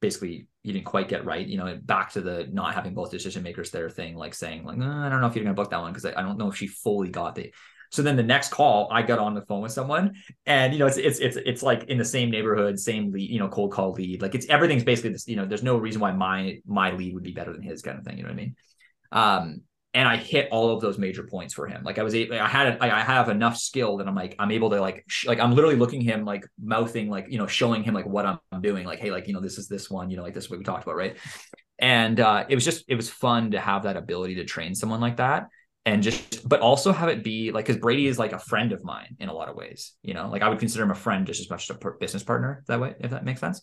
[0.00, 3.42] basically you didn't quite get right you know back to the not having both decision
[3.42, 5.80] makers there thing like saying like no, I don't know if you're gonna book that
[5.80, 7.52] one because I, I don't know if she fully got the
[7.90, 10.14] so then the next call I got on the phone with someone
[10.46, 13.38] and you know it's it's it's it's like in the same neighborhood same lead you
[13.38, 16.12] know cold call lead like it's everything's basically this you know there's no reason why
[16.12, 18.36] my my lead would be better than his kind of thing you know what I
[18.36, 18.56] mean
[19.12, 19.60] um
[19.92, 21.82] and I hit all of those major points for him.
[21.82, 24.80] Like I was, I had, I have enough skill that I'm like, I'm able to
[24.80, 28.06] like, sh- like I'm literally looking him like mouthing, like you know, showing him like
[28.06, 28.86] what I'm doing.
[28.86, 30.60] Like, hey, like you know, this is this one, you know, like this is what
[30.60, 31.16] we talked about, right?
[31.80, 35.00] And uh, it was just, it was fun to have that ability to train someone
[35.00, 35.48] like that,
[35.90, 38.84] and just, but also have it be like, because Brady is like a friend of
[38.84, 39.92] mine in a lot of ways.
[40.02, 42.22] You know, like I would consider him a friend just as much as a business
[42.22, 43.62] partner that way, if that makes sense.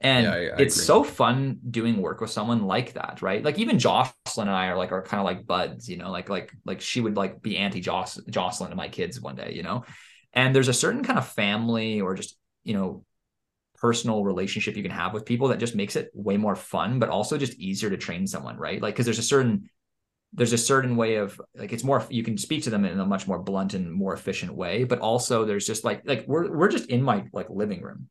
[0.00, 0.86] And Yeah, I- I it's agree.
[0.86, 3.42] so fun doing work with someone like that, right?
[3.42, 6.28] Like even Jocelyn and I are like are kind of like buds, you know, like
[6.28, 9.84] like like she would like be anti Jocelyn to my kids one day, you know.
[10.32, 13.04] And there's a certain kind of family or just you know
[13.78, 17.10] personal relationship you can have with people that just makes it way more fun, but
[17.10, 18.80] also just easier to train someone, right?
[18.80, 19.68] Like because there's a certain
[20.36, 23.06] there's a certain way of like it's more you can speak to them in a
[23.06, 26.68] much more blunt and more efficient way, but also there's just like like we're we're
[26.68, 28.08] just in my like living room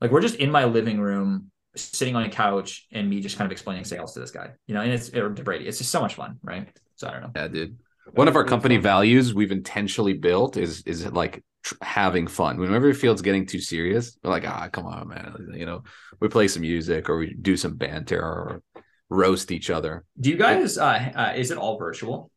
[0.00, 3.46] like we're just in my living room, sitting on a couch, and me just kind
[3.46, 5.66] of explaining sales to this guy, you know, and it's or to Brady.
[5.66, 6.68] It's just so much fun, right?
[6.96, 7.30] So I don't know.
[7.34, 7.78] Yeah, dude.
[8.12, 12.58] One of our company values we've intentionally built is is like tr- having fun.
[12.58, 15.52] Whenever it feels getting too serious, we're like, ah, come on, man.
[15.54, 15.82] You know,
[16.20, 18.62] we play some music or we do some banter or
[19.08, 20.04] roast each other.
[20.20, 20.78] Do you guys?
[20.78, 22.30] Uh, uh is it all virtual?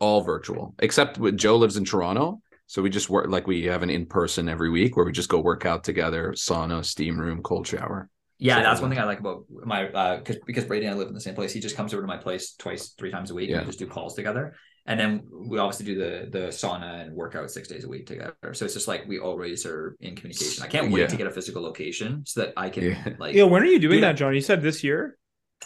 [0.00, 3.82] All virtual, except with Joe lives in Toronto, so we just work like we have
[3.84, 7.40] an in person every week where we just go work out together, sauna, steam room,
[7.42, 8.08] cold shower.
[8.38, 10.98] Yeah, So- that's one thing I like about my uh because because Brady and I
[10.98, 11.52] live in the same place.
[11.52, 13.60] He just comes over to my place twice, three times a week, and Yeah.
[13.60, 14.56] we just do calls together.
[14.84, 18.34] And then we obviously do the the sauna and workout six days a week together.
[18.54, 20.64] So it's just like we always are in communication.
[20.64, 21.06] I can't wait Yeah.
[21.06, 23.08] to get a physical location so that I can Yeah.
[23.20, 24.08] like Yeah, when are you doing Yeah.
[24.08, 24.34] that, John?
[24.34, 25.16] You said this year.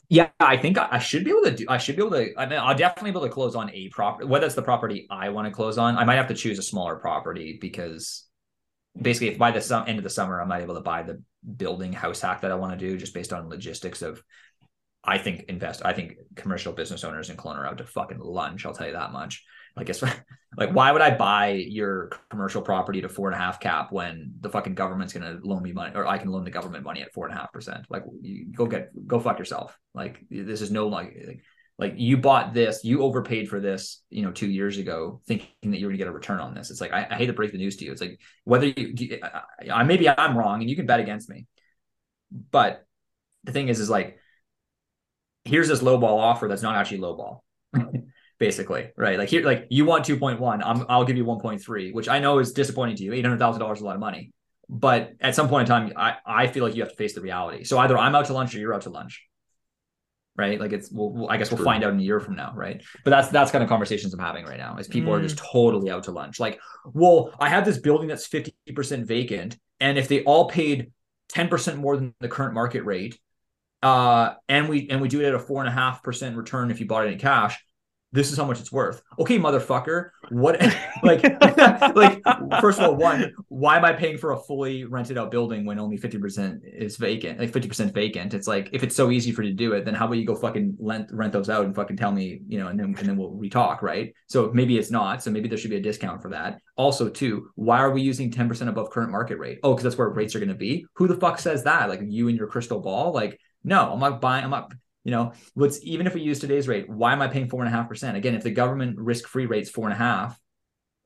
[0.09, 1.67] Yeah, I think I, should be able to do.
[1.69, 2.33] I should be able to.
[2.39, 5.07] I mean, I'll definitely be able to close on a property, whether it's the property
[5.11, 5.97] I want to close on.
[5.97, 8.25] I might have to choose a smaller property because
[9.01, 11.23] basically, if by the sum, end of the summer, I'm not able to buy the
[11.57, 14.23] building house hack that I want to do, just based on logistics of.
[15.09, 15.83] I think invest.
[15.85, 18.67] I think commercial business owners in Kelowna are out to fucking lunch.
[18.67, 19.45] I'll tell you that much.
[19.77, 20.03] Like, it's
[20.57, 24.35] like, why would I buy your commercial property to four and a half cap when
[24.41, 27.13] the fucking government's gonna loan me money, or I can loan the government money at
[27.13, 27.87] four and a half percent?
[27.89, 29.79] Like, you go get, go fuck yourself.
[29.95, 31.43] Like, this is no like, like,
[31.79, 35.79] like you bought this, you overpaid for this, you know, two years ago, thinking that
[35.79, 36.71] you were gonna get a return on this.
[36.71, 37.93] It's like I, I hate to break the news to you.
[37.93, 41.47] It's like whether you, I, I maybe I'm wrong, and you can bet against me,
[42.51, 42.87] but
[43.45, 44.19] the thing is, is like,
[45.45, 47.45] here's this low ball offer that's not actually low ball.
[48.39, 49.19] basically, right?
[49.19, 52.53] Like here, like you want 2.1, I'm, I'll give you 1.3, which I know is
[52.53, 53.13] disappointing to you.
[53.13, 54.33] $800,000 is a lot of money,
[54.69, 57.21] but at some point in time, I, I feel like you have to face the
[57.21, 57.65] reality.
[57.65, 59.23] So either I'm out to lunch or you're out to lunch.
[60.37, 60.61] right?
[60.61, 62.83] Like it's we'll, we'll- I guess we'll find out in a year from now, right?
[63.05, 64.77] But that's that's kind of conversations I'm having right now.
[64.77, 66.39] Is people are just totally out to lunch.
[66.39, 66.61] Like,
[66.93, 70.93] well, I have this building that's 50% vacant, and if they all paid
[71.33, 73.19] 10% more than the current market rate,
[73.83, 76.71] uh, and we and we do it at a four and a half percent return
[76.71, 77.57] if you bought it in cash.
[78.17, 79.03] This is how much it's worth.
[79.19, 80.09] Okay, motherfucker.
[80.31, 80.59] What
[81.03, 81.23] like
[81.95, 82.23] like
[82.63, 85.79] first of all, one, why am I paying for a fully rented out building when
[85.79, 88.33] only 50% is vacant, like 50% vacant?
[88.33, 90.25] It's like if it's so easy for you to do it, then how about you
[90.25, 93.07] go fucking rent rent those out and fucking tell me, you know, and then and
[93.07, 94.15] then we'll retalk, right?
[94.29, 95.23] So maybe it's not.
[95.23, 96.59] So maybe there should be a discount for that.
[96.79, 99.59] Also, two, why are we using 10% above current market rate?
[99.63, 100.87] Oh, because that's where rates are gonna be.
[100.95, 101.91] Who the fuck says that?
[101.91, 103.13] Like you and your crystal ball?
[103.13, 104.73] Like, no, I'm not buying, I'm not
[105.07, 107.73] you know, what's even if we use today's rate, why am I paying four and
[107.73, 108.17] a half percent?
[108.17, 110.37] Again, if the government risk free rate's four and a half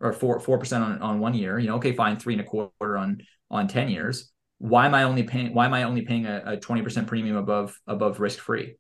[0.00, 2.44] or four four percent on, on one year, you know, okay, fine, three and a
[2.44, 3.20] quarter on
[3.50, 4.32] on 10 years.
[4.56, 7.78] Why am I only paying why am I only paying a, a 20% premium above
[7.86, 8.76] above risk free?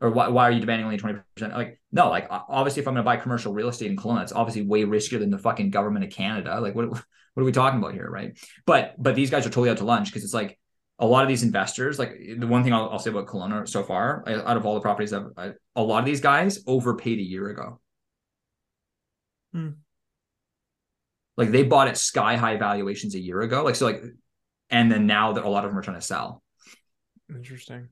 [0.00, 1.22] Or why, why are you demanding only 20%?
[1.52, 4.62] Like, no, like obviously if I'm gonna buy commercial real estate in Kelowna, it's obviously
[4.62, 6.60] way riskier than the fucking government of Canada.
[6.60, 7.04] Like what what
[7.36, 8.36] are we talking about here, right?
[8.66, 10.58] But but these guys are totally out to lunch because it's like
[10.98, 13.82] a lot of these investors, like the one thing I'll, I'll say about Kelowna so
[13.82, 17.18] far, I- out of all the properties, I've, I, a lot of these guys overpaid
[17.18, 17.80] a year ago.
[19.52, 19.70] Hmm.
[21.36, 23.62] Like they bought at sky high valuations a year ago.
[23.62, 24.02] Like so, like,
[24.70, 26.42] and then now that a lot of them are trying to sell.
[27.30, 27.88] Interesting.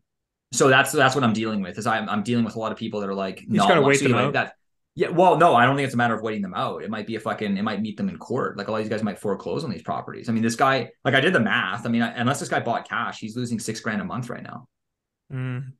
[0.52, 1.78] So that's that's what I'm dealing with.
[1.78, 3.82] Is I'm I'm dealing with a lot of people that are like, You just gotta
[3.82, 4.32] wait so them out.
[4.32, 4.54] That
[4.96, 6.82] yeah, well, no, I don't think it's a matter of waiting them out.
[6.82, 8.56] It might be a fucking, it might meet them in court.
[8.56, 10.28] Like a lot of these guys might foreclose on these properties.
[10.28, 11.84] I mean, this guy, like I did the math.
[11.84, 14.66] I mean, unless this guy bought cash, he's losing six grand a month right now.
[15.32, 15.72] Mm.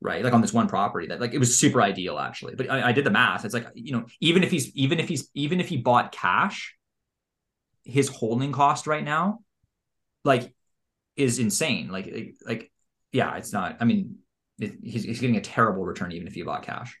[0.00, 0.24] right?
[0.24, 2.54] Like on this one property that like it was super ideal actually.
[2.54, 3.44] But I, I did the math.
[3.44, 6.74] It's like you know even if he's even if he's even if he bought cash,
[7.84, 9.40] his holding cost right now,
[10.24, 10.54] like,
[11.16, 11.90] is insane.
[11.90, 12.72] Like like, like
[13.12, 13.76] yeah, it's not.
[13.80, 14.16] I mean,
[14.58, 16.98] it, he's he's getting a terrible return even if he bought cash.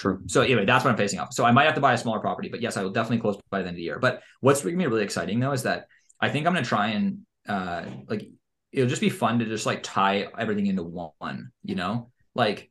[0.00, 0.22] True.
[0.28, 1.34] So anyway, that's what I'm facing off.
[1.34, 3.38] So I might have to buy a smaller property, but yes, I will definitely close
[3.50, 3.98] by the end of the year.
[3.98, 7.18] But what's making me really exciting though is that I think I'm gonna try and
[7.46, 8.26] uh like
[8.72, 12.10] it'll just be fun to just like tie everything into one, you know?
[12.34, 12.70] Like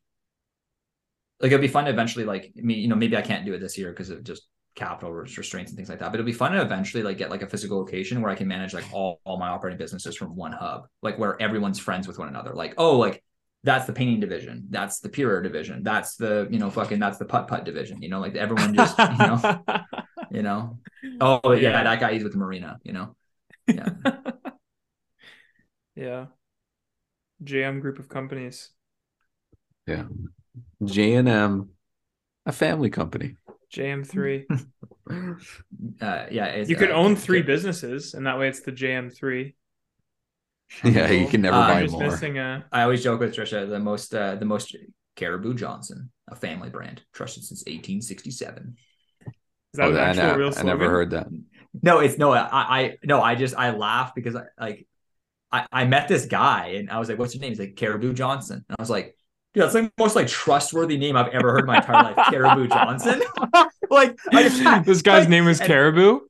[1.39, 3.53] like it'll be fun to eventually like I mean, you know, maybe I can't do
[3.53, 6.07] it this year because of just capital restraints and things like that.
[6.07, 8.47] But it'll be fun to eventually like get like a physical location where I can
[8.47, 12.17] manage like all, all my operating businesses from one hub, like where everyone's friends with
[12.17, 12.55] one another.
[12.55, 13.23] Like, oh, like
[13.63, 17.25] that's the painting division, that's the pure division, that's the you know fucking that's the
[17.25, 18.01] putt putt division.
[18.01, 19.61] You know, like everyone just you know
[20.31, 20.79] you know.
[21.21, 21.83] Oh yeah, Yeah.
[21.83, 22.79] that guy he's with the marina.
[22.83, 23.15] You know.
[23.67, 23.89] Yeah.
[25.95, 26.25] yeah.
[27.43, 28.69] JM group of companies.
[29.87, 30.05] Yeah.
[30.83, 31.69] J and M,
[32.45, 33.35] a family company.
[33.73, 34.45] JM3.
[35.09, 36.45] Uh, yeah.
[36.45, 39.55] it's, You could uh, own three Ca- businesses, and that way it's the JM3.
[40.83, 42.03] Yeah, you can never Uh, buy Just more.
[42.03, 42.65] missing a.
[42.71, 44.75] I always joke with Trisha the most uh, the most
[45.15, 48.75] Caribou Johnson, a family brand trusted since 1867.
[49.27, 49.33] Is
[49.73, 51.27] that Oh, an I, actual I- real I never heard that.
[51.81, 54.87] No, it's no, I, I no, I just I laugh because I like
[55.51, 58.13] I, I met this guy and I was like, "What's your name?" He's like Caribou
[58.13, 59.15] Johnson, and I was like,
[59.53, 62.27] "Dude, that's like the most like trustworthy name I've ever heard in my entire life,
[62.29, 63.21] Caribou Johnson."
[63.89, 66.21] like I just- this guy's like, name is Caribou.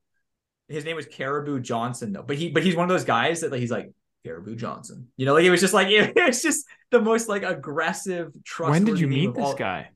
[0.68, 3.52] His name was Caribou Johnson though, but he but he's one of those guys that
[3.52, 3.92] like he's like
[4.26, 7.44] Caribou Johnson, you know, like it was just like it, was just the most like
[7.44, 8.86] aggressive trustworthy.
[8.86, 9.90] When did you meet this all- guy?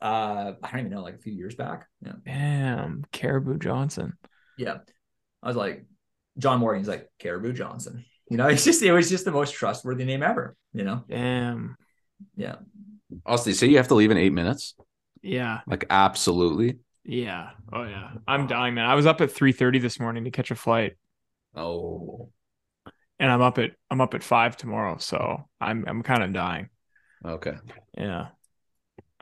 [0.00, 1.86] Uh, I don't even know, like a few years back.
[2.04, 2.14] Yeah.
[2.26, 4.14] Damn, Caribou Johnson.
[4.58, 4.78] Yeah.
[5.42, 5.84] I was like,
[6.38, 8.04] John Morgan's like Caribou Johnson.
[8.28, 11.04] You know, it's just it was just the most trustworthy name ever, you know?
[11.08, 11.76] Damn.
[12.36, 12.56] Yeah.
[13.24, 14.74] Austin, say you have to leave in eight minutes.
[15.22, 15.60] Yeah.
[15.68, 16.78] Like absolutely.
[17.04, 17.50] Yeah.
[17.72, 18.10] Oh yeah.
[18.26, 18.86] I'm dying, man.
[18.86, 20.94] I was up at 3:30 this morning to catch a flight,
[21.54, 22.30] Oh.
[23.22, 26.70] And I'm up at I'm up at five tomorrow, so I'm I'm kind of dying.
[27.24, 27.56] Okay.
[27.96, 28.28] Yeah.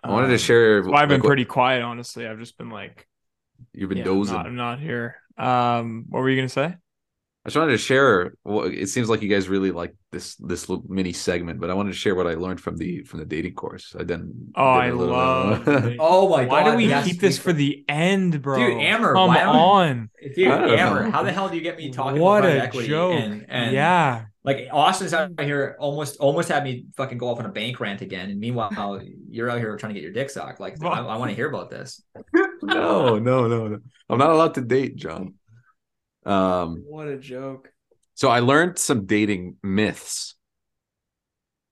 [0.06, 0.82] I wanted to Um, share.
[0.82, 2.26] so I've been like, pretty quiet, honestly.
[2.26, 3.06] I've just been like,
[3.72, 4.24] You've been yeah, I'm dozing.
[4.24, 5.16] not, I'm not here.
[5.38, 6.76] Um, what were you gonna say?
[7.44, 8.34] I just wanted to share.
[8.44, 11.74] Well, it seems like you guys really like this this little mini segment, but I
[11.74, 13.96] wanted to share what I learned from the from the dating course.
[13.98, 14.52] I then.
[14.54, 15.66] Oh, did I a little- love.
[15.98, 16.50] Oh my Why god.
[16.66, 18.58] Why do we yes, keep this for the end, bro?
[18.58, 20.10] Dude, Amber, come why am I- on.
[20.34, 21.10] Dude, I Amber, know.
[21.12, 22.88] how the hell do you get me talking what about a equity?
[22.88, 23.18] joke!
[23.18, 27.46] And, and yeah, like Austin's out here almost almost had me fucking go off on
[27.46, 28.28] a bank rant again.
[28.28, 29.00] And meanwhile,
[29.30, 30.60] you're out here trying to get your dick sucked.
[30.60, 32.02] Like, I, I want to hear about this.
[32.62, 33.78] no, no, no, no.
[34.10, 35.34] I'm not allowed to date, John.
[36.26, 36.84] Um.
[36.86, 37.72] what a joke.
[38.14, 40.34] So I learned some dating myths.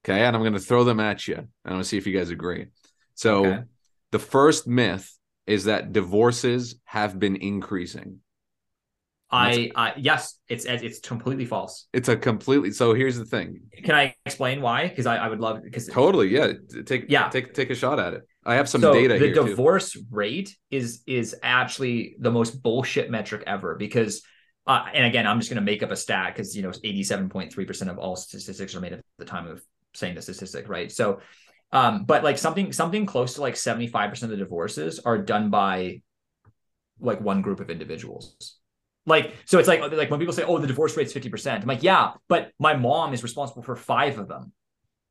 [0.03, 2.07] Okay, and I'm going to throw them at you, and I'm going to see if
[2.07, 2.67] you guys agree.
[3.15, 3.63] So Okay.
[4.11, 5.15] the first myth
[5.45, 8.21] is that divorces have been increasing.
[9.31, 11.85] I, I yes, it's it's completely false.
[11.93, 12.71] It's a completely.
[12.71, 13.61] So here's the thing.
[13.83, 14.87] Can I explain why?
[14.87, 16.53] Because I, I would love because Totally, yeah.
[16.85, 17.29] Take Yeah.
[17.29, 18.23] take take a shot at it.
[18.43, 19.45] I have some so data the here too.
[19.45, 24.23] divorce rate is is actually the most bullshit metric ever because
[24.67, 27.89] uh, and again i'm just going to make up a stat because you know 87.3%
[27.89, 29.61] of all statistics are made at the time of
[29.93, 30.91] saying the statistic right?
[30.91, 31.19] So
[31.71, 36.01] um but like something something close to like 75% of the divorces are done by
[36.99, 38.57] like one group of individuals.
[39.05, 41.83] Like so it's like like when people say oh the divorce rate's 50% i'm like
[41.83, 44.51] yeah but my mom is responsible for five of them.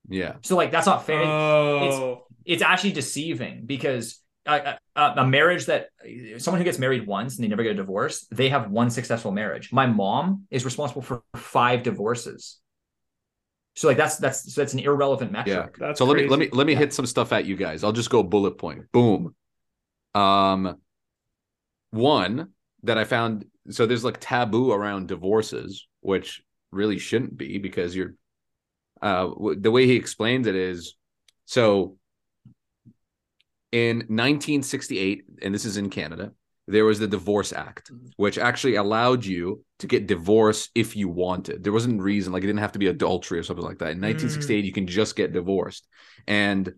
[0.09, 0.37] Yeah.
[0.43, 1.23] so like that's not fair.
[1.23, 5.91] Oh, it's actually deceiving because a, a, a marriage that
[6.39, 9.31] someone who gets married once and they never get a divorce, they have one successful
[9.31, 9.73] marriage.
[9.73, 12.59] My mom is responsible for five divorces.
[13.77, 15.77] So like that's that's so that's an irrelevant metric.
[15.79, 16.81] that's so let me let me let me Yeah.
[16.81, 17.85] hit some stuff at you guys.
[17.85, 18.91] I'll just go bullet point.
[18.91, 19.37] Boom.
[20.15, 20.79] Um
[21.91, 22.49] one
[22.83, 28.15] that I found so there's like taboo around divorces, which really shouldn't be because you're
[29.01, 30.95] uh w- the way he explains it is
[31.45, 31.97] so
[33.73, 36.33] in 1968 and this is in Canada
[36.69, 38.07] there was the divorce act mm-hmm.
[38.17, 41.65] which actually allowed you to get divorced if you wanted.
[41.65, 43.93] There wasn't reason like it didn't have to be adultery or something like that.
[43.93, 44.67] In 1968 mm.
[44.67, 45.87] you can just get divorced.
[46.27, 46.75] And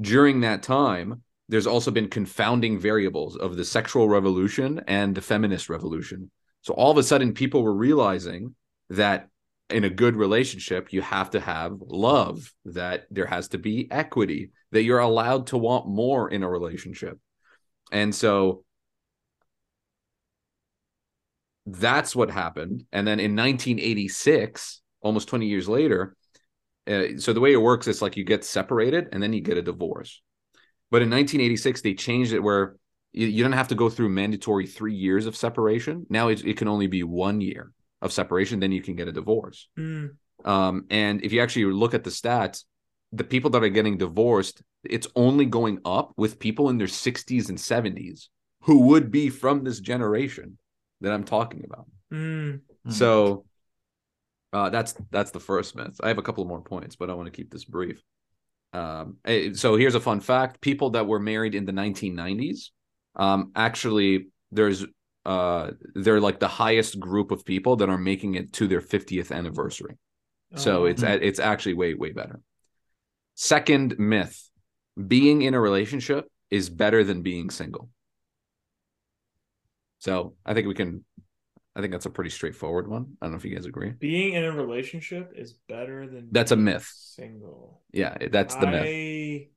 [0.00, 5.68] during that time there's also been confounding variables of the sexual revolution and the feminist
[5.68, 6.30] revolution.
[6.62, 8.54] So all of a sudden people were realizing
[8.90, 9.28] that
[9.70, 14.50] in a good relationship you have to have love that there has to be equity
[14.72, 17.18] that you're allowed to want more in a relationship.
[17.90, 18.64] And so
[21.66, 22.84] that's what happened.
[22.92, 26.16] And then in 1986 almost 20 years later
[26.86, 29.56] uh, so the way it works is like you get separated and then you get
[29.56, 30.20] a divorce.
[30.90, 32.76] But in 1986 they changed it where
[33.12, 36.06] you, you don't have to go through mandatory three years of separation.
[36.10, 37.72] Now it, it can only be one year
[38.04, 40.06] of separation then you can get a divorce Mm.
[40.44, 42.64] um, and if you actually look at the stats,
[43.12, 47.48] the people that are getting divorced, it's only going up with people in their 60s
[47.48, 48.28] and 70s
[48.66, 50.58] who would be from this generation
[51.00, 51.86] that I'm talking about.
[52.12, 52.60] Mm.
[52.86, 52.92] Mhm.
[52.92, 53.44] So
[54.52, 56.00] uh, that's that's the first myth.
[56.02, 58.02] I have a couple more points, but I want to keep this brief.
[58.72, 62.70] Um, eh, so here's a fun fact: people that were married in the 1990s,
[63.16, 64.84] um, actually, there's
[65.24, 69.32] uh, they're like the highest group of people that are making it to their 50th
[69.32, 69.96] anniversary.
[70.56, 70.84] So Oh.
[70.86, 72.40] it's it's actually way way better.
[73.34, 74.50] Second myth:
[75.08, 77.88] being in a relationship is better than being single.
[79.98, 81.04] So I think we can.
[81.76, 83.16] I think that's a pretty straightforward one.
[83.20, 83.90] I don't know if you guys agree.
[83.90, 86.88] being in a relationship is better than That's a myth.
[86.94, 87.82] Single.
[87.92, 89.48] Yeah, that's the myth.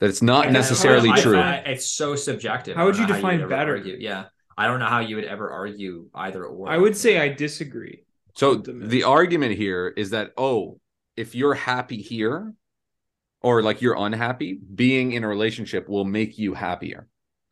[0.00, 1.38] I- That it's not I necessarily I- I- true.
[1.38, 2.76] I- it's so subjective.
[2.76, 3.76] How would you define ever better?
[3.76, 3.96] argue.
[3.98, 4.24] Yeah,
[4.58, 6.68] I don't know how you would ever argue either or.
[6.68, 8.04] I would say I disagree.
[8.34, 10.80] So the argument here is that oh,
[11.16, 12.52] if you're happy here,
[13.40, 17.08] or like you're unhappy, being in a relationship will make you happier.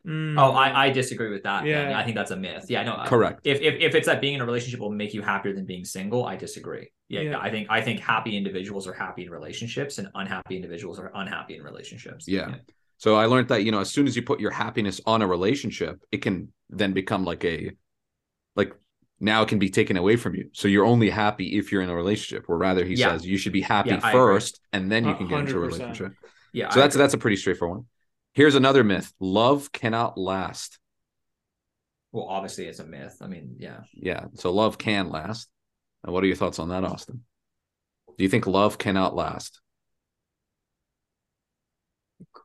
[0.06, 0.34] Mm.
[0.36, 1.64] Oh, I, I disagree with that.
[1.64, 1.98] Yeah, Yeah.
[1.98, 2.66] I think that's a myth.
[2.68, 3.40] Yeah, no, Correct.
[3.44, 5.84] If, if if it's that being in a relationship will make you happier than being
[5.84, 6.90] single, I disagree.
[7.08, 7.38] Yeah, Yeah.
[7.38, 11.54] I think I think happy individuals are happy in relationships, and unhappy individuals are unhappy
[11.56, 12.26] in relationships.
[12.26, 12.56] Yeah.
[12.98, 15.26] So I learned that you know as soon as you put your happiness on a
[15.26, 17.70] relationship, it can then become like a
[18.56, 18.72] like
[19.20, 20.50] now it can be taken away from you.
[20.52, 22.48] So you're only happy if you're in a relationship.
[22.48, 23.10] Where rather he Yeah.
[23.12, 24.20] says you should be happy Yeah, I agree.
[24.20, 26.12] first and then you A can get into a relationship.
[26.52, 26.70] yeah.
[26.70, 27.02] So I that's agree.
[27.04, 27.86] that's a pretty straightforward one.
[28.32, 30.78] Here's another myth: love cannot last.
[32.12, 33.16] well, obviously it's a myth.
[33.20, 33.80] I mean, yeah.
[33.94, 34.26] Yeah.
[34.34, 35.48] So love can last.
[36.04, 37.22] And what are your thoughts on that, Austin?
[38.18, 39.60] Do you think love cannot last?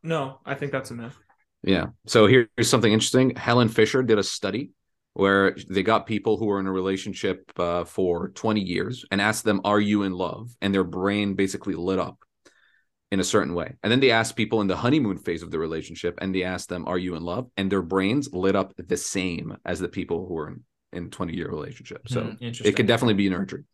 [0.04, 1.18] no, I think that's a myth.
[1.64, 1.88] Yeah.
[2.06, 3.36] So here- here's something interesting.
[3.36, 4.72] Helen Fisher did a study
[5.14, 9.44] where they got people who were in a relationship uh, for 20 years and asked
[9.44, 10.56] them, Are you in love?
[10.62, 12.20] And their brain basically lit up
[13.12, 13.74] in a certain way.
[13.84, 16.70] And then they asked people in the honeymoon phase of the relationship and they asked
[16.70, 17.50] them, Are you in love?
[17.56, 20.64] And their brains lit up the same as the people who were in,
[20.94, 22.08] in 20 year relationship.
[22.10, 23.66] So Hmm, it could definitely be nurtured.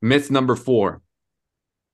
[0.00, 1.00] Myth number four.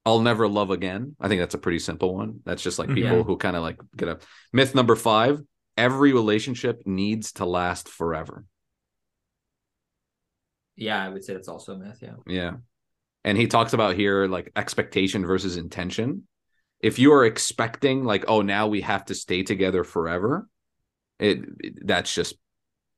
[0.07, 1.15] I'll never love again.
[1.21, 2.41] I think that's a pretty simple one.
[2.47, 2.95] That's just like Mhm.
[2.95, 3.23] people Yeah.
[3.25, 4.23] who kind of like get up.
[4.55, 5.43] Myth number five.
[5.77, 8.45] Every relationship needs to last forever.
[10.77, 11.99] Yeah, I would say that's also a myth.
[12.01, 12.15] Yeah.
[12.27, 12.53] Yeah.
[13.25, 16.27] And he talks about here like expectation versus intention.
[16.81, 20.49] If you are expecting like, oh, now we have to stay together forever,
[21.19, 22.37] it, it- that's just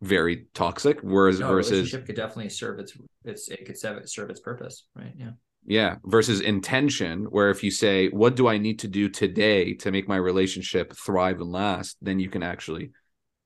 [0.03, 1.01] very toxic.
[1.03, 4.87] Whereas No, versus relationship could definitely serve its its it could serve, serve its purpose,
[4.95, 5.13] right?
[5.17, 5.31] Yeah.
[5.67, 9.91] Yeah, versus intention, where if you say, What do I need to do today to
[9.91, 11.99] make my relationship thrive and last?
[12.01, 12.93] Then you can actually,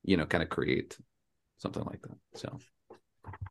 [0.04, 0.96] you know, kind of create
[1.58, 2.38] something like that.
[2.38, 2.58] So,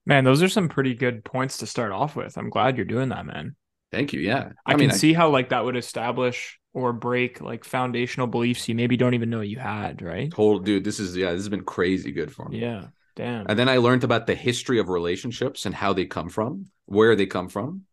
[0.05, 2.37] Man, those are some pretty good points to start off with.
[2.37, 3.55] I'm glad you're doing that, man.
[3.91, 4.21] Thank you.
[4.21, 4.49] Yeah.
[4.65, 8.75] I, mean, can see how like that would establish or break like foundational beliefs you
[8.75, 10.31] maybe don't even know you had, right?
[10.31, 10.83] total dude.
[10.83, 11.31] This is yeah.
[11.31, 12.59] This has been crazy good for me.
[12.59, 12.87] Yeah.
[13.15, 13.45] Damn.
[13.47, 17.15] And then I learned about the history of relationships and how they come from, where
[17.15, 17.83] they come from.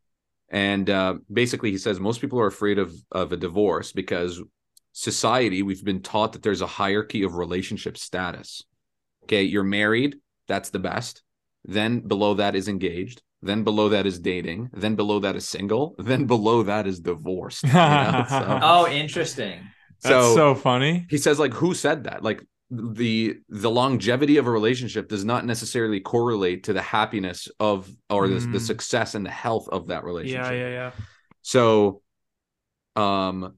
[0.48, 4.42] And uh, basically, he says most people are afraid of, of a divorce because
[4.92, 8.64] society, we've been taught that there's a hierarchy of relationship status.
[9.24, 10.16] Okay, you're married,
[10.48, 11.22] that's the best.
[11.64, 13.22] Then below that is engaged.
[13.42, 14.68] Then below that is dating.
[14.72, 15.94] Then below that is single.
[15.98, 17.62] Then below that is divorced.
[17.64, 18.24] you know?
[18.28, 19.60] So- Oh, interesting.
[20.02, 21.06] That's so- so funny.
[21.10, 25.44] he says like who said that like the the longevity of a relationship does not
[25.44, 28.60] necessarily correlate to the happiness of or the, the Mm.
[28.60, 30.90] success and the health of that relationship Yeah, yeah, yeah.
[31.42, 32.00] so
[32.96, 33.54] um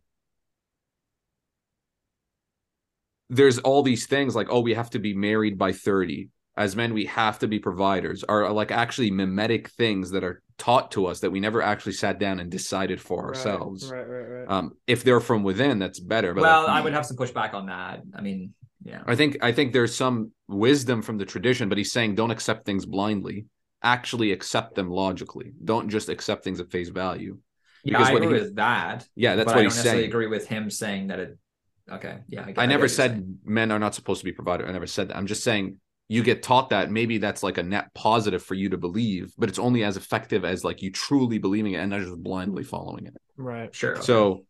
[3.30, 6.92] there's all these things like oh we have to be married by 30 as men
[6.92, 11.20] we have to be providers are like actually mimetic things that are taught to us
[11.20, 14.48] that we never actually sat down and decided for ourselves Right, right, right.
[14.48, 17.54] um if they're from within that's better but well, like, I would have some pushback
[17.54, 18.02] on that.
[18.14, 18.52] I mean,
[18.84, 19.02] yeah.
[19.06, 22.64] I think I think there's some wisdom from the tradition, but he's saying don't accept
[22.66, 23.46] things blindly.
[23.82, 25.52] Actually accept them logically.
[25.64, 27.38] Don't just accept things at face value.
[27.84, 29.06] Yeah, Because I agree he- with that.
[29.16, 30.10] Yeah, that's but what I don't he's necessarily saying.
[30.10, 31.38] agree with him saying that it.
[31.90, 32.44] Okay, yeah.
[32.46, 34.68] get- I get never what said men are not supposed to be provided.
[34.68, 35.16] I never said that.
[35.16, 35.78] I'm just saying
[36.12, 39.48] you get taught that maybe that's like a net positive for you to believe, but
[39.48, 43.06] it's only as effective as like you truly believing it and not just blindly following
[43.06, 43.14] it.
[43.39, 43.74] right.
[43.74, 43.97] Sure.
[44.02, 44.44] So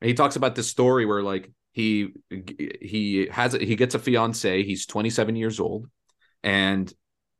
[0.00, 2.08] he talks about this story where like he
[2.50, 4.64] he has he gets a fiance.
[4.64, 5.86] He's 27 years old,
[6.42, 6.92] and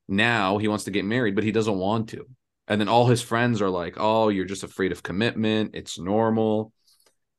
[0.06, 2.26] now he wants to get married, but he doesn't want to.
[2.68, 5.72] And then all his friends are like, "Oh, you're just afraid of commitment.
[5.74, 6.72] It's normal."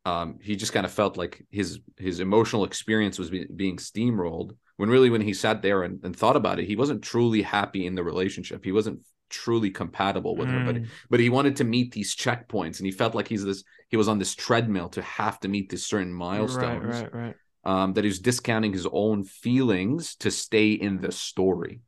[0.04, 4.58] Um, he just kind of felt like his his emotional experience was be- being steamrolled.
[4.78, 7.86] When really, when he sat there and, and thought about it, he wasn't truly happy
[7.86, 8.64] in the relationship.
[8.64, 9.00] He wasn't
[9.30, 10.60] truly compatible with her.
[10.60, 10.86] But Mm.
[11.10, 14.08] but he wanted to meet these checkpoints and he felt like he's this he was
[14.08, 17.36] on this treadmill to have to meet these certain milestones Right, right, right.
[17.64, 21.82] um that he was discounting his own feelings to stay in the story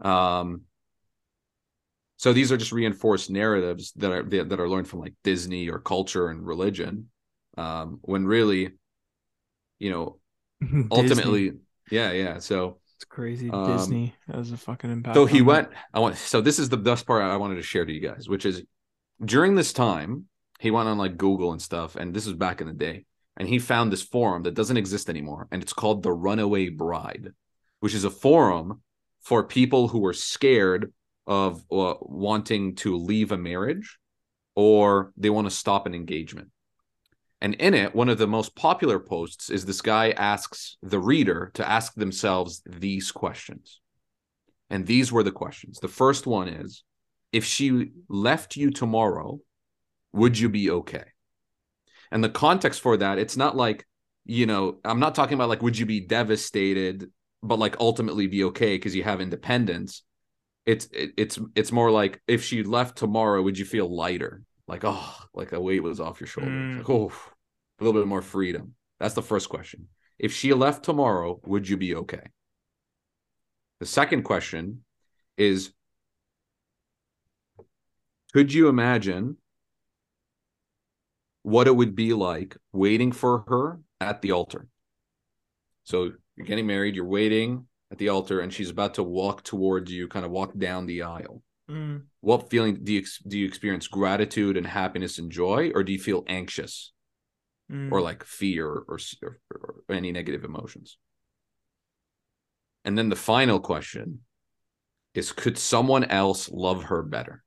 [0.00, 0.62] um
[2.16, 5.78] so these are just reinforced narratives that are that are learned from like disney or
[5.78, 7.08] culture and religion
[7.56, 8.70] um when really
[9.78, 10.19] you know.
[10.90, 11.52] ultimately
[11.90, 13.48] yeah yeah so it's crazy.
[13.50, 15.14] um, Disney has a fucking impact.
[15.14, 15.70] so he went.
[15.94, 16.18] I want.
[16.18, 18.62] So this is the best part I wanted to share to you guys, which is
[19.24, 20.26] during this time
[20.58, 23.06] he went on like Google and stuff, and this was back in the day,
[23.38, 27.30] and he found this forum that doesn't exist anymore, and it's called the Runaway Bride,
[27.78, 28.82] which is a forum
[29.22, 30.92] for people who are scared
[31.26, 33.98] of uh, wanting to leave a marriage,
[34.54, 36.50] or they want to stop an engagement.
[37.40, 41.50] And in it, one of the most popular posts is this guy asks the reader
[41.54, 43.80] to ask themselves these questions.
[44.68, 45.78] And these were the questions.
[45.80, 46.84] The first one is
[47.32, 49.40] if she left you tomorrow,
[50.12, 51.04] would you be okay?
[52.10, 53.86] And the context for that, it's not like,
[54.26, 57.10] you know, I'm not talking about like, would you be devastated,
[57.42, 60.02] but like ultimately be okay because you have independence.
[60.66, 64.42] It's it, it's it's more like if she left tomorrow, would you feel lighter?
[64.70, 66.52] Like, oh, like a weight was off your shoulders.
[66.52, 66.78] Mm.
[66.78, 67.12] Like, oh,
[67.80, 68.74] a little bit more freedom.
[69.00, 69.88] That's the first question.
[70.16, 72.28] If she left tomorrow, would you be okay?
[73.80, 74.84] The second question
[75.36, 75.72] is
[78.32, 79.38] Could you imagine
[81.42, 84.68] what it would be like waiting for her at the altar?
[85.82, 89.90] So you're getting married, you're waiting at the altar, and she's about to walk towards
[89.90, 91.42] you, kind of walk down the aisle.
[91.70, 92.02] Mm.
[92.20, 95.98] What feeling do you do you experience gratitude and happiness and joy, or do you
[95.98, 96.92] feel anxious
[97.70, 97.92] Mm.
[97.92, 99.38] or like fear or, or,
[99.88, 100.98] or any negative emotions?
[102.84, 104.20] And then the final question
[105.14, 107.44] is could someone else love her better?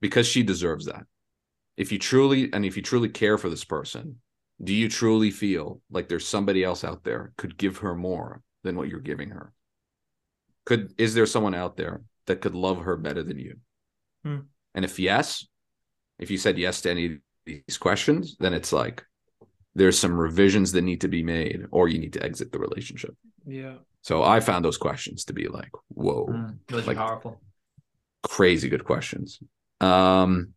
[0.00, 1.04] Because she deserves that.
[1.76, 4.20] If you truly and if you truly care for this person,
[4.62, 8.76] do you truly feel like there's somebody else out there could give her more than
[8.76, 9.52] what you're giving her?
[10.68, 13.54] Could is there someone out there that could love her better than you?
[14.22, 14.40] Hmm.
[14.74, 15.46] And if yes,
[16.18, 17.12] if you said yes to any of
[17.46, 19.02] these questions, then it's like
[19.74, 23.14] there's some revisions that need to be made, or you need to exit the relationship.
[23.46, 23.76] yeah.
[24.02, 27.40] So I found those questions to be like, whoa, Mm, those like- are powerful.
[28.22, 29.40] crazy good questions.
[29.80, 30.54] Um,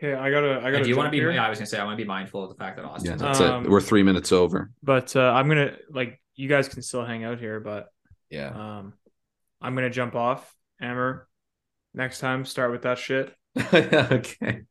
[0.00, 0.60] Okay, I gotta.
[0.64, 0.84] I gotta.
[0.84, 1.18] do you want to be?
[1.18, 1.32] here.
[1.32, 3.10] Yeah, I was gonna say I want to be mindful of the fact that Austin.
[3.12, 3.70] yeah, that's Um, it.
[3.70, 4.70] We're three minutes over.
[4.82, 7.88] But uh, I'm gonna like you guys can still hang out here, but
[8.30, 8.48] Yeah.
[8.48, 8.92] um,
[9.60, 10.54] I'm gonna jump off.
[10.80, 11.28] Amber,
[11.94, 13.34] next time start with that shit.
[13.74, 14.62] okay.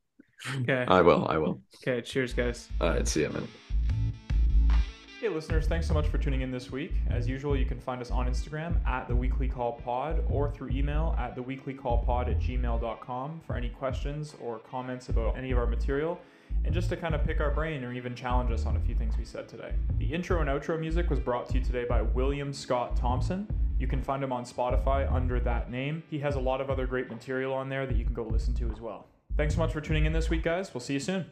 [0.62, 0.86] Okay.
[0.88, 1.28] I will.
[1.28, 1.62] I will.
[1.82, 2.02] Okay.
[2.02, 2.70] Cheers, guys.
[2.80, 3.08] All right.
[3.08, 3.48] See you, man.
[5.20, 6.94] Hey, listeners, thanks so much for tuning in this week.
[7.10, 10.70] As usual, you can find us on Instagram at the Weekly Call Pod or through
[10.70, 15.50] email at the Weekly Call Pod at gmail.com for any questions or comments about any
[15.50, 16.20] of our material
[16.66, 18.96] and just to kind of pick our brain or even challenge us on a few
[18.96, 19.72] things we said today.
[20.00, 23.48] The intro and outro music was brought to you today by William Scott Thompson.
[23.80, 26.04] You can find him on Spotify under that name.
[26.10, 28.54] He has a lot of other great material on there that you can go listen
[28.56, 29.08] to as well.
[29.38, 30.74] Thanks so much for tuning in this week, guys.
[30.74, 31.28] We'll see you soon.